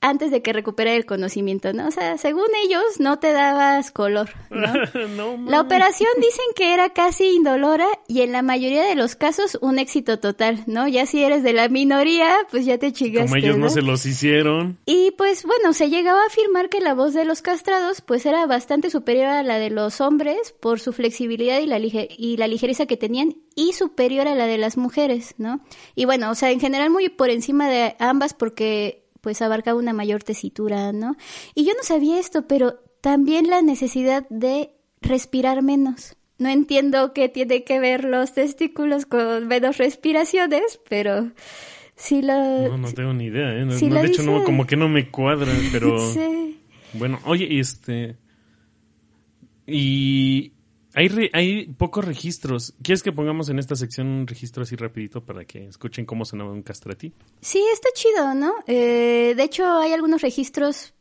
antes 0.00 0.30
de 0.30 0.42
que 0.42 0.52
recuperara 0.52 0.96
el 0.96 1.06
conocimiento, 1.06 1.72
¿no? 1.72 1.88
O 1.88 1.90
sea, 1.90 2.18
según 2.18 2.46
ellos, 2.64 3.00
no 3.00 3.18
te 3.18 3.32
dabas 3.32 3.90
color, 3.90 4.30
¿no? 4.50 5.36
la 5.50 5.60
operación 5.60 6.10
dicen 6.16 6.44
que 6.54 6.74
era 6.74 6.90
casi 6.90 7.34
indolora 7.34 7.86
y 8.06 8.20
en 8.20 8.32
la 8.32 8.42
mayoría 8.42 8.84
de 8.84 8.94
los 8.94 9.16
casos 9.16 9.58
un 9.60 9.78
éxito 9.78 10.18
total, 10.18 10.62
¿no? 10.66 10.86
Ya 10.86 11.06
si 11.06 11.22
eres 11.24 11.42
de 11.42 11.52
la 11.52 11.68
minoría, 11.68 12.36
pues 12.50 12.66
ya 12.66 12.78
te 12.78 12.92
chingaste, 12.92 13.28
Como 13.28 13.36
ellos 13.36 13.58
no, 13.58 13.68
se 13.68 13.82
los 13.82 14.04
hicieron. 14.06 14.78
Y 14.86 15.12
pues 15.12 15.44
bueno, 15.44 15.72
se 15.72 15.88
llegaba 15.88 16.22
a 16.22 16.26
afirmar 16.26 16.68
que 16.68 16.80
la 16.80 16.94
voz 16.94 17.14
de 17.14 17.24
los 17.24 17.42
castrados 17.42 18.00
pues 18.00 18.26
era 18.26 18.46
bastante 18.46 18.90
superior 18.90 19.26
a 19.26 19.42
la 19.42 19.58
de 19.58 19.70
los 19.70 20.00
hombres 20.00 20.54
por 20.60 20.78
su 20.78 20.92
flexibilidad 20.92 21.58
y 21.60 21.66
la, 21.66 21.78
y 21.78 22.36
la 22.36 22.46
ligereza 22.46 22.86
que 22.86 22.96
tenían 22.96 23.36
y 23.54 23.72
superior 23.72 24.28
a 24.28 24.34
la 24.34 24.46
de 24.46 24.58
las 24.58 24.76
mujeres, 24.76 25.34
¿no? 25.38 25.60
Y 25.94 26.04
bueno, 26.04 26.30
o 26.30 26.34
sea, 26.34 26.50
en 26.50 26.60
general 26.60 26.90
muy 26.90 27.08
por 27.08 27.30
encima 27.30 27.68
de 27.68 27.96
ambas 27.98 28.34
porque 28.34 29.05
pues 29.26 29.42
abarcaba 29.42 29.76
una 29.76 29.92
mayor 29.92 30.22
tesitura, 30.22 30.92
¿no? 30.92 31.16
Y 31.56 31.64
yo 31.64 31.72
no 31.72 31.82
sabía 31.82 32.20
esto, 32.20 32.46
pero 32.46 32.78
también 33.00 33.50
la 33.50 33.60
necesidad 33.60 34.24
de 34.30 34.70
respirar 35.00 35.64
menos. 35.64 36.16
No 36.38 36.48
entiendo 36.48 37.12
qué 37.12 37.28
tiene 37.28 37.64
que 37.64 37.80
ver 37.80 38.04
los 38.04 38.34
testículos 38.34 39.04
con 39.04 39.48
menos 39.48 39.78
respiraciones, 39.78 40.78
pero 40.88 41.32
sí 41.96 42.22
lo... 42.22 42.34
No, 42.68 42.78
no 42.78 42.92
tengo 42.92 43.12
ni 43.14 43.24
idea, 43.24 43.52
¿eh? 43.52 43.64
de 43.64 44.06
hecho, 44.06 44.22
no, 44.22 44.44
como 44.44 44.64
que 44.64 44.76
no 44.76 44.88
me 44.88 45.10
cuadra, 45.10 45.52
pero... 45.72 45.98
sí. 46.12 46.60
Bueno, 46.92 47.18
oye, 47.24 47.58
este... 47.58 48.18
Y 49.66 50.52
hay, 50.96 51.30
hay 51.34 51.66
pocos 51.66 52.02
registros. 52.02 52.74
¿Quieres 52.82 53.02
que 53.02 53.12
pongamos 53.12 53.50
en 53.50 53.58
esta 53.58 53.76
sección 53.76 54.06
un 54.06 54.26
registro 54.26 54.62
así 54.62 54.76
rapidito 54.76 55.22
para 55.22 55.44
que 55.44 55.66
escuchen 55.66 56.06
cómo 56.06 56.24
sonaba 56.24 56.50
un 56.52 56.62
castrati? 56.62 57.12
Sí, 57.42 57.62
está 57.70 57.90
chido, 57.94 58.32
¿no? 58.32 58.54
Eh, 58.66 59.34
de 59.36 59.42
hecho, 59.42 59.66
hay 59.76 59.92
algunos 59.92 60.22
registros. 60.22 60.94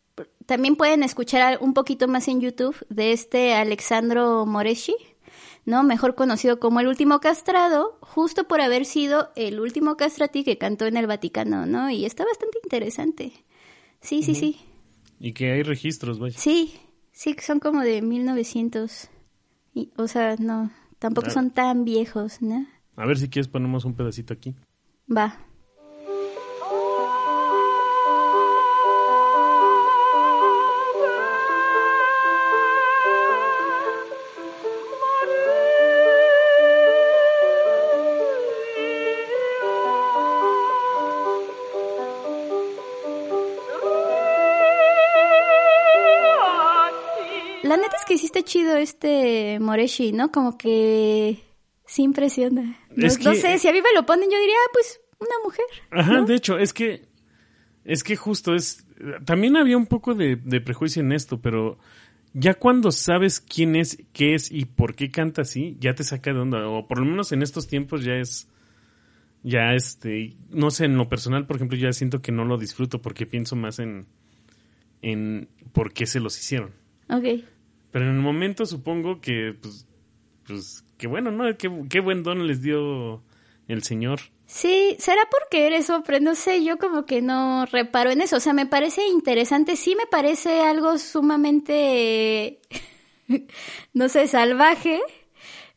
También 0.45 0.75
pueden 0.75 1.01
escuchar 1.01 1.59
un 1.61 1.73
poquito 1.73 2.09
más 2.09 2.27
en 2.27 2.41
YouTube 2.41 2.75
de 2.89 3.13
este 3.13 3.53
Alexandro 3.53 4.45
Moreschi, 4.45 4.95
¿no? 5.63 5.81
Mejor 5.83 6.15
conocido 6.15 6.59
como 6.59 6.81
el 6.81 6.87
último 6.87 7.21
castrado, 7.21 7.97
justo 8.01 8.49
por 8.49 8.59
haber 8.59 8.83
sido 8.83 9.31
el 9.37 9.61
último 9.61 9.95
castrati 9.95 10.43
que 10.43 10.57
cantó 10.57 10.87
en 10.87 10.97
el 10.97 11.07
Vaticano, 11.07 11.65
¿no? 11.65 11.89
Y 11.89 12.03
está 12.03 12.25
bastante 12.25 12.57
interesante. 12.65 13.31
Sí, 14.01 14.23
sí, 14.23 14.35
sí. 14.35 14.59
Y 15.21 15.31
que 15.31 15.53
hay 15.53 15.63
registros, 15.63 16.19
vaya. 16.19 16.37
Sí, 16.37 16.75
sí, 17.13 17.33
son 17.39 17.61
como 17.61 17.79
de 17.79 18.01
1900 18.01 19.09
o 19.97 20.07
sea, 20.07 20.35
no, 20.39 20.71
tampoco 20.99 21.29
son 21.29 21.51
tan 21.51 21.85
viejos, 21.85 22.41
¿no? 22.41 22.65
A 22.95 23.05
ver 23.05 23.17
si 23.17 23.29
quieres 23.29 23.47
ponemos 23.47 23.85
un 23.85 23.93
pedacito 23.93 24.33
aquí. 24.33 24.55
Va. 25.15 25.37
Este 48.73 49.59
Moreshi, 49.59 50.11
¿no? 50.11 50.31
Como 50.31 50.57
que 50.57 51.43
sí 51.85 52.03
impresiona. 52.03 52.79
No, 52.95 53.09
sé, 53.09 53.59
si 53.59 53.67
a 53.67 53.71
mí 53.71 53.81
me 53.81 53.93
lo 53.93 54.05
ponen, 54.05 54.29
yo 54.29 54.39
diría, 54.39 54.55
ah, 54.55 54.69
pues, 54.73 55.01
una 55.19 55.35
mujer. 55.43 55.65
Ajá, 55.91 56.21
de 56.21 56.35
hecho, 56.35 56.57
es 56.57 56.73
que, 56.73 57.07
es 57.83 58.03
que 58.03 58.15
justo 58.15 58.55
es, 58.55 58.85
también 59.25 59.57
había 59.57 59.77
un 59.77 59.87
poco 59.87 60.13
de, 60.15 60.37
prejuicio 60.61 61.01
en 61.01 61.11
esto, 61.11 61.41
pero 61.41 61.77
ya 62.33 62.53
cuando 62.55 62.91
sabes 62.91 63.39
quién 63.39 63.75
es, 63.75 64.03
qué 64.13 64.35
es 64.35 64.51
y 64.51 64.65
por 64.65 64.95
qué 64.95 65.11
canta 65.11 65.43
así, 65.43 65.77
ya 65.79 65.93
te 65.93 66.03
saca 66.03 66.33
de 66.33 66.39
onda, 66.39 66.67
o 66.67 66.87
por 66.87 66.99
lo 66.99 67.05
menos 67.05 67.31
en 67.31 67.41
estos 67.41 67.67
tiempos 67.67 68.03
ya 68.03 68.15
es, 68.15 68.49
ya 69.43 69.73
este, 69.73 70.35
no 70.49 70.71
sé, 70.71 70.85
en 70.85 70.97
lo 70.97 71.07
personal, 71.07 71.45
por 71.45 71.57
ejemplo, 71.57 71.77
ya 71.77 71.93
siento 71.93 72.21
que 72.21 72.31
no 72.31 72.45
lo 72.45 72.57
disfruto 72.57 73.01
porque 73.01 73.25
pienso 73.25 73.55
más 73.55 73.79
en, 73.79 74.07
en 75.01 75.49
por 75.71 75.93
qué 75.93 76.05
se 76.05 76.19
los 76.19 76.37
hicieron. 76.39 76.71
Ok. 77.09 77.43
Pero 77.95 78.09
en 78.09 78.15
el 78.17 78.21
momento 78.21 78.65
supongo 78.65 79.21
que, 79.21 79.55
pues, 79.61 79.87
pues, 80.45 80.83
qué 80.97 81.07
bueno, 81.07 81.31
¿no? 81.31 81.45
Qué, 81.55 81.99
buen 82.01 82.23
don 82.23 82.45
les 82.45 82.61
dio 82.61 83.23
el 83.69 83.83
Señor. 83.83 84.19
Sí, 84.47 84.97
será 84.99 85.21
porque 85.31 85.65
eres 85.65 85.89
hombre, 85.89 86.19
no 86.19 86.35
sé, 86.35 86.61
yo 86.61 86.77
como 86.77 87.05
que 87.05 87.21
no 87.21 87.65
reparo 87.67 88.11
en 88.11 88.19
eso, 88.19 88.35
o 88.35 88.39
sea, 88.41 88.51
me 88.51 88.65
parece 88.65 89.07
interesante, 89.07 89.77
sí 89.77 89.95
me 89.95 90.07
parece 90.07 90.59
algo 90.63 90.97
sumamente, 90.97 92.59
no 93.93 94.09
sé, 94.09 94.27
salvaje, 94.27 94.99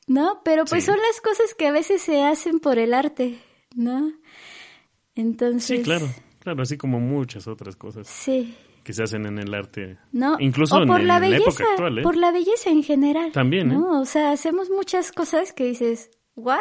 ¿no? 0.08 0.40
Pero 0.44 0.64
pues 0.64 0.86
son 0.86 0.96
las 0.96 1.20
cosas 1.20 1.54
que 1.54 1.68
a 1.68 1.72
veces 1.72 2.02
se 2.02 2.24
hacen 2.24 2.58
por 2.58 2.80
el 2.80 2.94
arte, 2.94 3.38
¿no? 3.76 4.12
Entonces... 5.14 5.78
Sí, 5.78 5.84
claro, 5.84 6.08
claro, 6.40 6.64
así 6.64 6.76
como 6.76 6.98
muchas 6.98 7.46
otras 7.46 7.76
cosas. 7.76 8.08
Sí 8.08 8.56
que 8.88 8.94
se 8.94 9.02
hacen 9.02 9.26
en 9.26 9.38
el 9.38 9.52
arte. 9.52 9.98
No, 10.12 10.38
incluso 10.40 10.82
por 10.86 11.02
en, 11.02 11.08
la, 11.08 11.18
belleza, 11.18 11.50
época 11.50 11.64
actual. 11.72 11.98
¿eh? 11.98 12.02
Por 12.02 12.16
la 12.16 12.32
belleza 12.32 12.70
en 12.70 12.82
general. 12.82 13.32
También, 13.32 13.70
¿eh? 13.70 13.76
O 13.76 14.06
sea, 14.06 14.32
hacemos 14.32 14.70
muchas 14.70 15.12
cosas 15.12 15.52
que 15.52 15.66
dices, 15.66 16.08
¿what? 16.34 16.56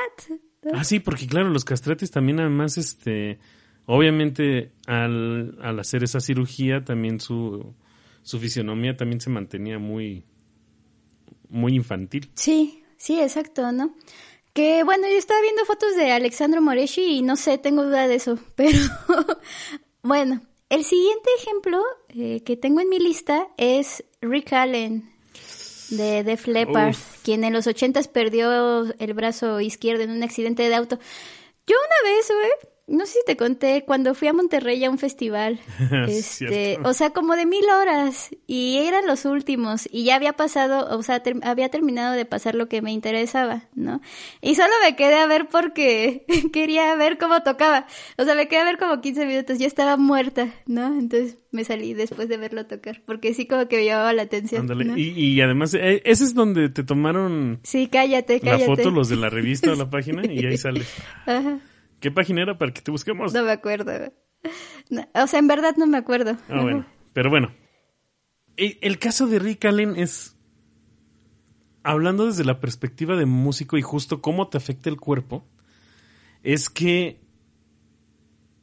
Ah, 0.73 0.83
sí, 0.83 0.99
porque 0.99 1.25
claro, 1.25 1.47
los 1.47 1.63
castrates 1.63 2.11
también 2.11 2.41
además, 2.41 2.77
este, 2.77 3.39
obviamente 3.85 4.73
al, 4.87 5.57
al 5.61 5.79
hacer 5.79 6.03
esa 6.03 6.19
cirugía 6.19 6.83
también 6.83 7.21
su, 7.21 7.73
su 8.23 8.39
fisionomía 8.39 8.97
también 8.97 9.21
se 9.21 9.29
mantenía 9.29 9.79
muy, 9.79 10.25
muy 11.47 11.75
infantil. 11.75 12.29
Sí, 12.33 12.83
sí, 12.97 13.21
exacto, 13.21 13.71
¿no? 13.71 13.95
Que 14.51 14.83
bueno, 14.83 15.07
yo 15.07 15.15
estaba 15.15 15.39
viendo 15.39 15.63
fotos 15.63 15.95
de 15.95 16.11
Alexandro 16.11 16.61
Moreschi 16.61 17.19
y 17.19 17.21
no 17.21 17.37
sé, 17.37 17.57
tengo 17.57 17.85
duda 17.85 18.05
de 18.05 18.15
eso, 18.15 18.37
pero 18.57 18.79
bueno, 20.03 20.41
el 20.69 20.83
siguiente 20.83 21.29
ejemplo 21.39 21.81
eh, 22.09 22.41
que 22.43 22.57
tengo 22.57 22.81
en 22.81 22.89
mi 22.89 22.99
lista 22.99 23.47
es 23.57 24.03
Rick 24.21 24.53
Allen 24.53 25.09
de 25.89 26.23
Def 26.23 26.47
Leppard, 26.47 26.95
quien 27.23 27.43
en 27.43 27.53
los 27.53 27.67
ochentas 27.67 28.07
perdió 28.07 28.83
el 28.99 29.13
brazo 29.13 29.61
izquierdo 29.61 30.03
en 30.03 30.11
un 30.11 30.23
accidente 30.23 30.67
de 30.67 30.75
auto. 30.75 30.99
Yo 31.65 31.75
una 31.75 32.11
vez, 32.11 32.27
güey, 32.29 32.76
no 32.87 33.05
sé 33.05 33.13
si 33.13 33.19
te 33.25 33.35
conté, 33.35 33.83
cuando 33.85 34.15
fui 34.15 34.29
a 34.29 34.33
Monterrey 34.33 34.83
a 34.85 34.89
un 34.89 34.97
festival, 34.97 35.59
este, 36.07 36.79
o 36.83 36.93
sea, 36.93 37.09
como 37.09 37.35
de 37.35 37.45
mil 37.45 37.65
horas, 37.69 38.29
y 38.47 38.77
eran 38.77 39.05
los 39.05 39.25
últimos, 39.25 39.89
y 39.91 40.05
ya 40.05 40.15
había 40.15 40.33
pasado, 40.33 40.97
o 40.97 41.03
sea, 41.03 41.21
había 41.43 41.69
terminado 41.69 42.13
de 42.13 42.25
pasar 42.25 42.55
lo 42.55 42.69
que 42.69 42.81
me 42.81 42.93
interesaba, 42.93 43.65
¿no? 43.75 44.01
Y 44.41 44.55
solo 44.55 44.71
me 44.83 44.95
quedé 44.95 45.15
a 45.15 45.27
ver 45.27 45.49
porque 45.49 46.25
quería 46.53 46.95
ver 46.95 47.17
cómo 47.17 47.43
tocaba, 47.43 47.87
o 48.17 48.23
sea, 48.23 48.35
me 48.35 48.47
quedé 48.47 48.59
a 48.59 48.65
ver 48.65 48.77
como 48.77 49.01
15 49.01 49.25
minutos, 49.25 49.59
ya 49.59 49.67
estaba 49.67 49.97
muerta, 49.97 50.53
¿no? 50.65 50.87
Entonces 50.97 51.37
me 51.51 51.65
salí 51.65 51.93
después 51.93 52.29
de 52.29 52.37
verlo 52.37 52.67
tocar, 52.67 53.01
porque 53.05 53.33
sí 53.33 53.47
como 53.47 53.67
que 53.67 53.77
me 53.77 53.85
llamaba 53.85 54.13
la 54.13 54.21
atención. 54.23 54.67
Y, 54.97 55.09
y, 55.09 55.41
además, 55.41 55.73
eh, 55.73 56.01
ese 56.05 56.23
es 56.23 56.33
donde 56.33 56.69
te 56.69 56.83
tomaron... 56.83 57.59
Sí, 57.63 57.87
cállate, 57.87 58.39
cállate. 58.39 58.67
La 58.67 58.75
foto, 58.75 58.91
los 58.91 59.09
de 59.09 59.17
la 59.17 59.29
revista 59.29 59.71
o 59.71 59.75
la 59.75 59.89
página, 59.89 60.25
y 60.25 60.45
ahí 60.45 60.57
sale. 60.57 60.83
Ajá. 61.25 61.59
¿Qué 61.99 62.11
página 62.11 62.43
era 62.43 62.57
para 62.57 62.71
que 62.71 62.81
te 62.81 62.91
busquemos? 62.91 63.33
No 63.33 63.43
me 63.43 63.51
acuerdo. 63.51 63.91
o 65.13 65.27
sea, 65.27 65.39
en 65.39 65.47
verdad 65.47 65.75
no 65.77 65.87
me 65.87 65.97
acuerdo. 65.97 66.37
Ah, 66.49 66.61
bueno. 66.61 66.85
Pero 67.13 67.29
bueno. 67.29 67.51
El, 68.55 68.99
caso 68.99 69.27
de 69.27 69.39
Rick 69.39 69.65
Allen 69.65 69.95
es. 69.95 70.35
Hablando 71.83 72.25
desde 72.25 72.43
la 72.43 72.59
perspectiva 72.59 73.15
de 73.15 73.25
músico 73.25 73.77
y 73.77 73.81
justo 73.81 74.21
cómo 74.21 74.49
te 74.49 74.57
afecta 74.57 74.89
el 74.89 74.97
cuerpo, 74.97 75.47
es 76.43 76.69
que 76.69 77.21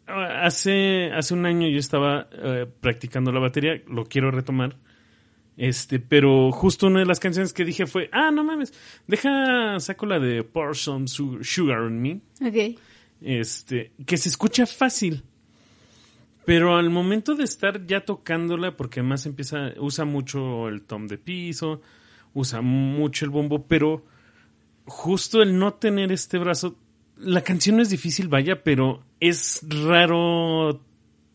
ah, 0.07 0.43
hace, 0.45 1.11
hace 1.13 1.33
un 1.33 1.47
año 1.47 1.69
yo 1.69 1.79
estaba 1.79 2.29
eh, 2.33 2.67
practicando 2.81 3.33
la 3.33 3.41
batería, 3.41 3.83
lo 3.89 4.05
quiero 4.05 4.31
retomar. 4.31 4.77
Este, 5.57 6.01
pero 6.01 6.51
justo 6.51 6.89
una 6.89 6.99
de 6.99 7.07
las 7.07 7.21
canciones 7.21 7.53
que 7.53 7.65
dije 7.65 7.87
fue, 7.87 8.11
ah, 8.13 8.31
no 8.31 8.45
mames, 8.45 8.75
deja, 9.07 9.79
saco 9.81 10.05
la 10.05 10.19
de 10.19 10.43
Pour 10.43 10.77
Some 10.77 11.07
Sugar 11.09 11.79
on 11.79 12.03
Me. 12.03 12.21
Ok 12.41 12.79
este, 13.25 13.93
que 14.07 14.17
se 14.17 14.29
escucha 14.29 14.67
fácil. 14.67 15.25
Pero 16.45 16.77
al 16.77 16.91
momento 16.91 17.35
de 17.35 17.45
estar 17.45 17.87
ya 17.87 18.05
tocándola, 18.05 18.77
porque 18.77 19.01
además 19.01 19.25
empieza, 19.25 19.73
usa 19.79 20.05
mucho 20.05 20.69
el 20.69 20.83
tom 20.83 21.07
de 21.07 21.17
piso, 21.17 21.81
usa 22.35 22.61
mucho 22.61 23.25
el 23.25 23.31
bombo, 23.31 23.67
pero 23.67 24.05
justo 24.85 25.43
el 25.43 25.59
no 25.59 25.73
tener 25.75 26.13
este 26.13 26.39
brazo, 26.39 26.77
la 27.17 27.41
canción 27.41 27.77
no 27.77 27.83
es 27.83 27.89
difícil, 27.89 28.29
vaya, 28.29 28.63
pero 28.63 29.03
es 29.21 29.61
raro 29.69 30.83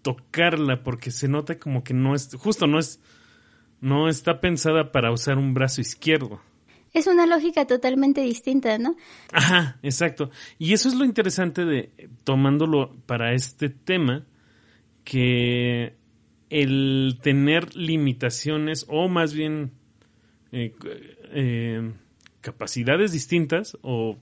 tocarla 0.04 0.84
porque 0.84 1.10
se 1.10 1.28
nota 1.28 1.58
como 1.58 1.84
que 1.84 1.96
no 1.96 2.14
es, 2.14 2.30
justo 2.36 2.68
no 2.68 2.78
es, 2.78 3.02
no 3.82 4.10
está 4.10 4.40
pensada 4.40 4.92
para 4.92 5.12
usar 5.12 5.40
un 5.40 5.56
brazo 5.56 5.82
izquierdo. 5.82 6.40
Es 6.94 7.08
una 7.08 7.26
lógica 7.26 7.66
totalmente 7.66 8.22
distinta, 8.22 8.78
¿no? 8.78 8.96
Ajá, 9.32 9.80
exacto. 9.84 10.32
Y 10.58 10.74
eso 10.74 10.90
es 10.90 10.96
lo 10.96 11.06
interesante 11.06 11.66
de 11.66 11.92
tomándolo 12.24 12.96
para 13.06 13.34
este 13.34 13.70
tema, 13.70 14.26
que 15.04 15.96
el 16.50 17.20
tener 17.22 17.76
limitaciones 17.76 18.86
o 18.88 19.08
más 19.08 19.34
bien 19.34 19.72
eh, 20.52 20.74
eh, 21.32 21.94
capacidades 22.42 23.12
distintas 23.12 23.78
o 23.82 24.18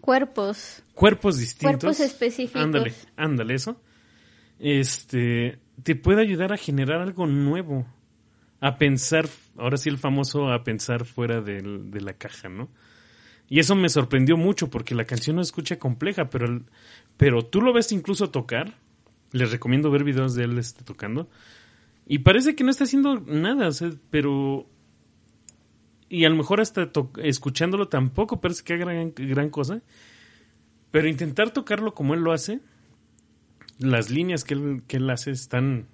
cuerpos. 0.00 0.82
cuerpos 0.94 1.38
distintos. 1.38 1.80
Cuerpos 1.80 2.00
específicos. 2.00 2.62
Ándale 2.62 2.94
ándale 3.16 3.54
eso. 3.54 3.80
Este 4.58 5.58
te 5.82 5.94
puede 5.96 6.22
ayudar 6.22 6.52
a 6.52 6.56
generar 6.56 7.00
algo 7.00 7.26
nuevo 7.26 7.86
a 8.60 8.76
pensar 8.78 9.28
ahora 9.56 9.76
sí 9.76 9.88
el 9.88 9.98
famoso 9.98 10.52
a 10.52 10.64
pensar 10.64 11.04
fuera 11.04 11.40
de 11.40 12.00
la 12.00 12.12
caja 12.14 12.48
no 12.48 12.68
y 13.48 13.58
eso 13.58 13.74
me 13.74 13.88
sorprendió 13.88 14.36
mucho 14.36 14.70
porque 14.70 14.94
la 14.94 15.04
canción 15.04 15.36
no 15.36 15.42
escucha 15.42 15.78
compleja 15.78 16.30
pero 16.30 16.62
pero 17.16 17.44
tú 17.44 17.60
lo 17.60 17.74
ves 17.74 17.92
incluso 17.92 18.30
tocar. 18.30 18.78
Les 19.32 19.50
recomiendo 19.50 19.90
ver 19.90 20.04
videos 20.04 20.34
de 20.34 20.44
él 20.44 20.56
este, 20.56 20.84
tocando. 20.84 21.28
Y 22.06 22.20
parece 22.20 22.54
que 22.54 22.64
no 22.64 22.70
está 22.70 22.84
haciendo 22.84 23.20
nada 23.20 23.68
pero 24.08 24.66
y 26.08 26.24
a 26.24 26.30
lo 26.30 26.36
mejor 26.36 26.60
hasta 26.60 26.90
escuchándolo 27.22 27.88
tampoco 27.88 28.40
parece 28.40 28.64
que 28.64 28.72
haga 28.72 28.86
gran, 29.14 29.50
cosa. 29.50 29.82
Pero 30.92 31.08
intentar 31.08 31.50
tocarlo 31.50 31.92
como 31.92 32.14
él 32.14 32.20
lo 32.20 32.32
hace, 32.32 32.60
las 33.78 34.10
líneas 34.10 34.44
que 34.44 34.54
él, 34.54 34.82
que 34.88 34.96
él 34.96 35.10
hace 35.10 35.32
están, 35.32 35.86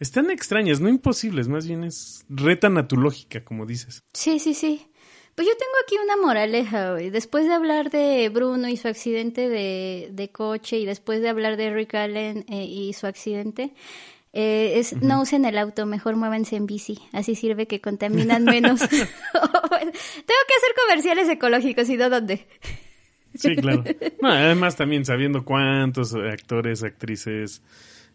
están 0.00 0.30
extrañas, 0.30 0.80
no 0.80 0.88
imposibles, 0.88 1.48
más 1.48 1.66
bien 1.66 1.84
es 1.84 2.24
retan 2.28 2.78
a 2.78 2.88
tu 2.88 2.96
lógica, 2.96 3.44
como 3.44 3.66
dices. 3.66 4.02
Sí, 4.12 4.38
sí, 4.38 4.54
sí. 4.54 4.86
Pues 5.34 5.46
yo 5.46 5.54
tengo 5.56 5.72
aquí 5.84 5.96
una 6.04 6.16
moraleja, 6.16 6.94
hoy. 6.94 7.10
Después 7.10 7.46
de 7.46 7.54
hablar 7.54 7.90
de 7.90 8.28
Bruno 8.28 8.68
y 8.68 8.76
su 8.76 8.88
accidente 8.88 9.48
de, 9.48 10.08
de 10.10 10.30
coche 10.30 10.78
y 10.78 10.84
después 10.84 11.20
de 11.20 11.28
hablar 11.28 11.56
de 11.56 11.72
Rick 11.72 11.94
Allen 11.94 12.44
eh, 12.48 12.64
y 12.64 12.92
su 12.92 13.06
accidente, 13.06 13.72
eh, 14.32 14.78
es, 14.78 15.00
No 15.02 15.22
usen 15.22 15.44
el 15.44 15.56
auto, 15.58 15.86
mejor 15.86 16.16
muévanse 16.16 16.56
en 16.56 16.66
bici. 16.66 16.98
Así 17.12 17.34
sirve 17.34 17.66
que 17.66 17.80
contaminan 17.80 18.44
menos. 18.44 18.80
Tengo 18.88 19.04
que 19.30 20.54
hacer 20.56 20.74
comerciales 20.86 21.28
ecológicos 21.28 21.88
y 21.88 21.96
no 21.96 22.10
dónde. 22.10 22.46
sí, 23.34 23.56
claro. 23.56 23.84
además 24.22 24.76
también 24.76 25.04
sabiendo 25.04 25.44
cuántos 25.44 26.14
actores, 26.14 26.82
actrices, 26.82 27.62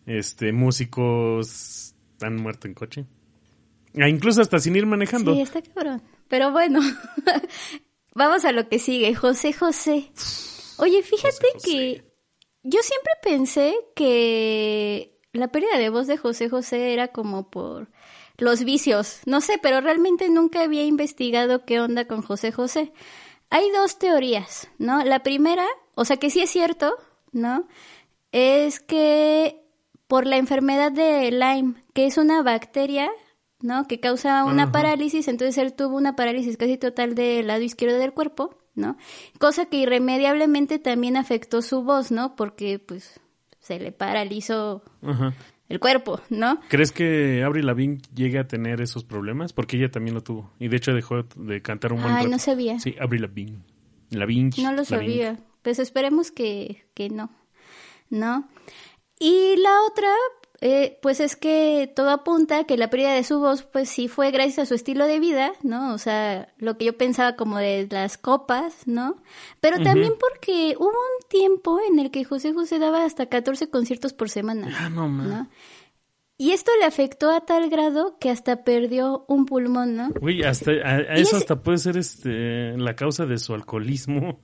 este, 0.05 0.51
músicos 0.51 1.95
han 2.21 2.35
muerto 2.37 2.67
en 2.67 2.73
coche. 2.73 3.05
Ah, 3.99 4.09
incluso 4.09 4.41
hasta 4.41 4.59
sin 4.59 4.75
ir 4.75 4.85
manejando. 4.85 5.33
Sí, 5.33 5.41
está 5.41 5.61
cabrón. 5.61 6.01
Pero 6.27 6.51
bueno, 6.51 6.79
vamos 8.15 8.45
a 8.45 8.51
lo 8.51 8.67
que 8.67 8.79
sigue. 8.79 9.13
José 9.13 9.53
José. 9.53 10.11
Oye, 10.77 11.03
fíjate 11.03 11.47
que 11.63 12.03
yo 12.63 12.79
siempre 12.81 13.11
pensé 13.21 13.75
que 13.95 15.19
la 15.31 15.49
pérdida 15.49 15.77
de 15.77 15.89
voz 15.89 16.07
de 16.07 16.17
José 16.17 16.49
José 16.49 16.93
era 16.93 17.09
como 17.09 17.49
por 17.49 17.89
los 18.37 18.63
vicios. 18.63 19.19
No 19.25 19.41
sé, 19.41 19.59
pero 19.61 19.81
realmente 19.81 20.29
nunca 20.29 20.63
había 20.63 20.83
investigado 20.85 21.65
qué 21.65 21.79
onda 21.79 22.05
con 22.05 22.21
José 22.21 22.51
José. 22.51 22.93
Hay 23.49 23.69
dos 23.71 23.99
teorías, 23.99 24.69
¿no? 24.79 25.03
La 25.03 25.21
primera, 25.21 25.65
o 25.93 26.05
sea 26.05 26.17
que 26.17 26.31
sí 26.31 26.41
es 26.41 26.49
cierto, 26.49 26.95
¿no? 27.31 27.67
Es 28.31 28.79
que 28.79 29.62
por 30.13 30.27
la 30.27 30.37
enfermedad 30.37 30.91
de 30.91 31.31
Lyme, 31.31 31.73
que 31.95 32.05
es 32.05 32.19
una 32.19 32.43
bacteria, 32.43 33.09
¿no? 33.61 33.87
Que 33.87 33.99
causa 33.99 34.45
una 34.45 34.71
parálisis, 34.71 35.27
entonces 35.27 35.57
él 35.57 35.73
tuvo 35.73 35.97
una 35.97 36.15
parálisis 36.15 36.55
casi 36.55 36.77
total 36.77 37.15
del 37.15 37.47
lado 37.47 37.63
izquierdo 37.63 37.97
del 37.97 38.13
cuerpo, 38.13 38.55
¿no? 38.75 38.95
Cosa 39.39 39.65
que 39.65 39.77
irremediablemente 39.77 40.77
también 40.77 41.17
afectó 41.17 41.63
su 41.63 41.81
voz, 41.81 42.11
¿no? 42.11 42.35
Porque 42.35 42.77
pues 42.77 43.19
se 43.57 43.79
le 43.79 43.91
paralizó 43.91 44.83
el 45.67 45.79
cuerpo, 45.79 46.21
¿no? 46.29 46.59
¿Crees 46.69 46.91
que 46.91 47.41
Avril 47.43 47.65
Lavigne 47.65 47.97
llegue 48.13 48.37
a 48.37 48.47
tener 48.47 48.81
esos 48.81 49.03
problemas? 49.03 49.51
Porque 49.51 49.77
ella 49.77 49.89
también 49.89 50.13
lo 50.13 50.21
tuvo. 50.21 50.51
Y 50.59 50.67
de 50.67 50.77
hecho 50.77 50.93
dejó 50.93 51.23
de 51.23 51.63
cantar 51.63 51.91
un 51.91 52.03
buen 52.03 52.13
Ay, 52.13 52.27
no 52.27 52.37
sabía. 52.37 52.77
Sí, 52.79 52.95
Avril 53.01 53.23
Lavigne. 53.23 53.63
Lavigne. 54.11 54.51
No 54.61 54.73
lo 54.73 54.85
sabía. 54.85 55.39
Pues 55.63 55.79
esperemos 55.79 56.29
que, 56.29 56.85
que 56.93 57.09
no. 57.09 57.31
¿No? 58.11 58.47
Y 59.23 59.55
la 59.55 59.83
otra, 59.89 60.09
eh, 60.59 60.99
pues 61.01 61.21
es 61.21 61.37
que 61.37 61.89
todo 61.95 62.09
apunta 62.09 62.59
a 62.59 62.63
que 62.65 62.75
la 62.75 62.89
pérdida 62.89 63.13
de 63.13 63.23
su 63.23 63.39
voz, 63.39 63.63
pues 63.63 63.87
sí 63.87 64.09
fue 64.09 64.31
gracias 64.31 64.59
a 64.59 64.65
su 64.65 64.73
estilo 64.73 65.07
de 65.07 65.21
vida, 65.21 65.53
¿no? 65.63 65.93
O 65.93 65.97
sea, 65.97 66.53
lo 66.57 66.77
que 66.77 66.83
yo 66.83 66.97
pensaba 66.97 67.37
como 67.37 67.57
de 67.57 67.87
las 67.89 68.17
copas, 68.17 68.85
¿no? 68.85 69.23
Pero 69.61 69.81
también 69.81 70.15
porque 70.19 70.75
hubo 70.77 70.89
un 70.89 71.29
tiempo 71.29 71.79
en 71.89 71.99
el 71.99 72.11
que 72.11 72.25
José 72.25 72.51
José 72.51 72.79
daba 72.79 73.05
hasta 73.05 73.27
14 73.27 73.69
conciertos 73.69 74.11
por 74.11 74.29
semana. 74.29 74.75
Ah, 74.77 74.89
no, 74.89 75.07
¿no? 75.07 75.47
Y 76.37 76.51
esto 76.51 76.73
le 76.77 76.85
afectó 76.85 77.31
a 77.31 77.45
tal 77.45 77.69
grado 77.69 78.17
que 78.19 78.29
hasta 78.29 78.65
perdió 78.65 79.23
un 79.29 79.45
pulmón, 79.45 79.95
¿no? 79.95 80.09
Uy, 80.19 80.43
hasta 80.43 80.71
a, 80.71 80.99
eso 81.13 81.37
hasta 81.37 81.63
puede 81.63 81.77
ser 81.77 81.95
este 81.95 82.77
la 82.77 82.93
causa 82.97 83.25
de 83.25 83.37
su 83.37 83.53
alcoholismo. 83.53 84.41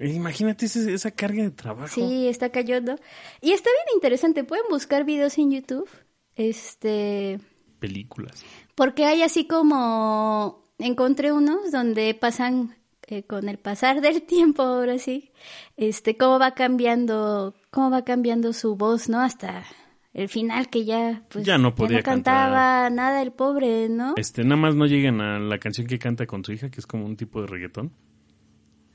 Imagínate 0.00 0.66
esa, 0.66 1.10
carga 1.10 1.42
de 1.42 1.50
trabajo. 1.50 1.94
Sí, 1.94 2.28
está 2.28 2.50
cayendo. 2.50 2.96
Y 3.40 3.52
está 3.52 3.68
bien 3.70 3.96
interesante. 3.96 4.44
Pueden 4.44 4.64
buscar 4.70 5.04
videos 5.04 5.36
en 5.38 5.50
YouTube. 5.50 5.88
Este. 6.36 7.38
Películas. 7.78 8.44
Porque 8.74 9.04
hay 9.04 9.22
así 9.22 9.46
como. 9.46 10.64
Encontré 10.78 11.32
unos 11.32 11.70
donde 11.70 12.14
pasan. 12.14 12.76
Eh, 13.06 13.24
con 13.24 13.48
el 13.48 13.58
pasar 13.58 14.00
del 14.00 14.22
tiempo, 14.26 14.62
ahora 14.62 14.98
sí. 14.98 15.32
Este, 15.76 16.16
cómo 16.16 16.38
va 16.38 16.54
cambiando. 16.54 17.54
Cómo 17.70 17.90
va 17.90 18.04
cambiando 18.04 18.52
su 18.52 18.76
voz, 18.76 19.08
¿no? 19.08 19.20
Hasta 19.20 19.64
el 20.12 20.28
final 20.28 20.68
que 20.70 20.84
ya 20.84 21.22
pues 21.28 21.44
ya 21.44 21.56
no 21.58 21.74
podía 21.74 22.02
cantaba 22.02 22.90
nada 22.90 23.22
el 23.22 23.32
pobre, 23.32 23.88
¿no? 23.88 24.14
Este, 24.16 24.44
nada 24.44 24.56
más 24.56 24.74
no 24.74 24.86
llegan 24.86 25.20
a 25.20 25.38
la 25.38 25.58
canción 25.58 25.86
que 25.86 25.98
canta 25.98 26.26
con 26.26 26.44
su 26.44 26.52
hija, 26.52 26.70
que 26.70 26.80
es 26.80 26.86
como 26.86 27.04
un 27.04 27.16
tipo 27.16 27.40
de 27.40 27.48
reggaetón. 27.48 27.92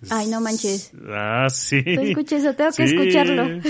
Ay, 0.09 0.27
no 0.27 0.41
manches. 0.41 0.91
Ah, 1.07 1.47
sí. 1.49 1.83
Tú 1.83 2.01
escuches 2.01 2.43
eso, 2.43 2.55
tengo 2.55 2.71
que 2.71 2.83
escucharlo. 2.83 3.61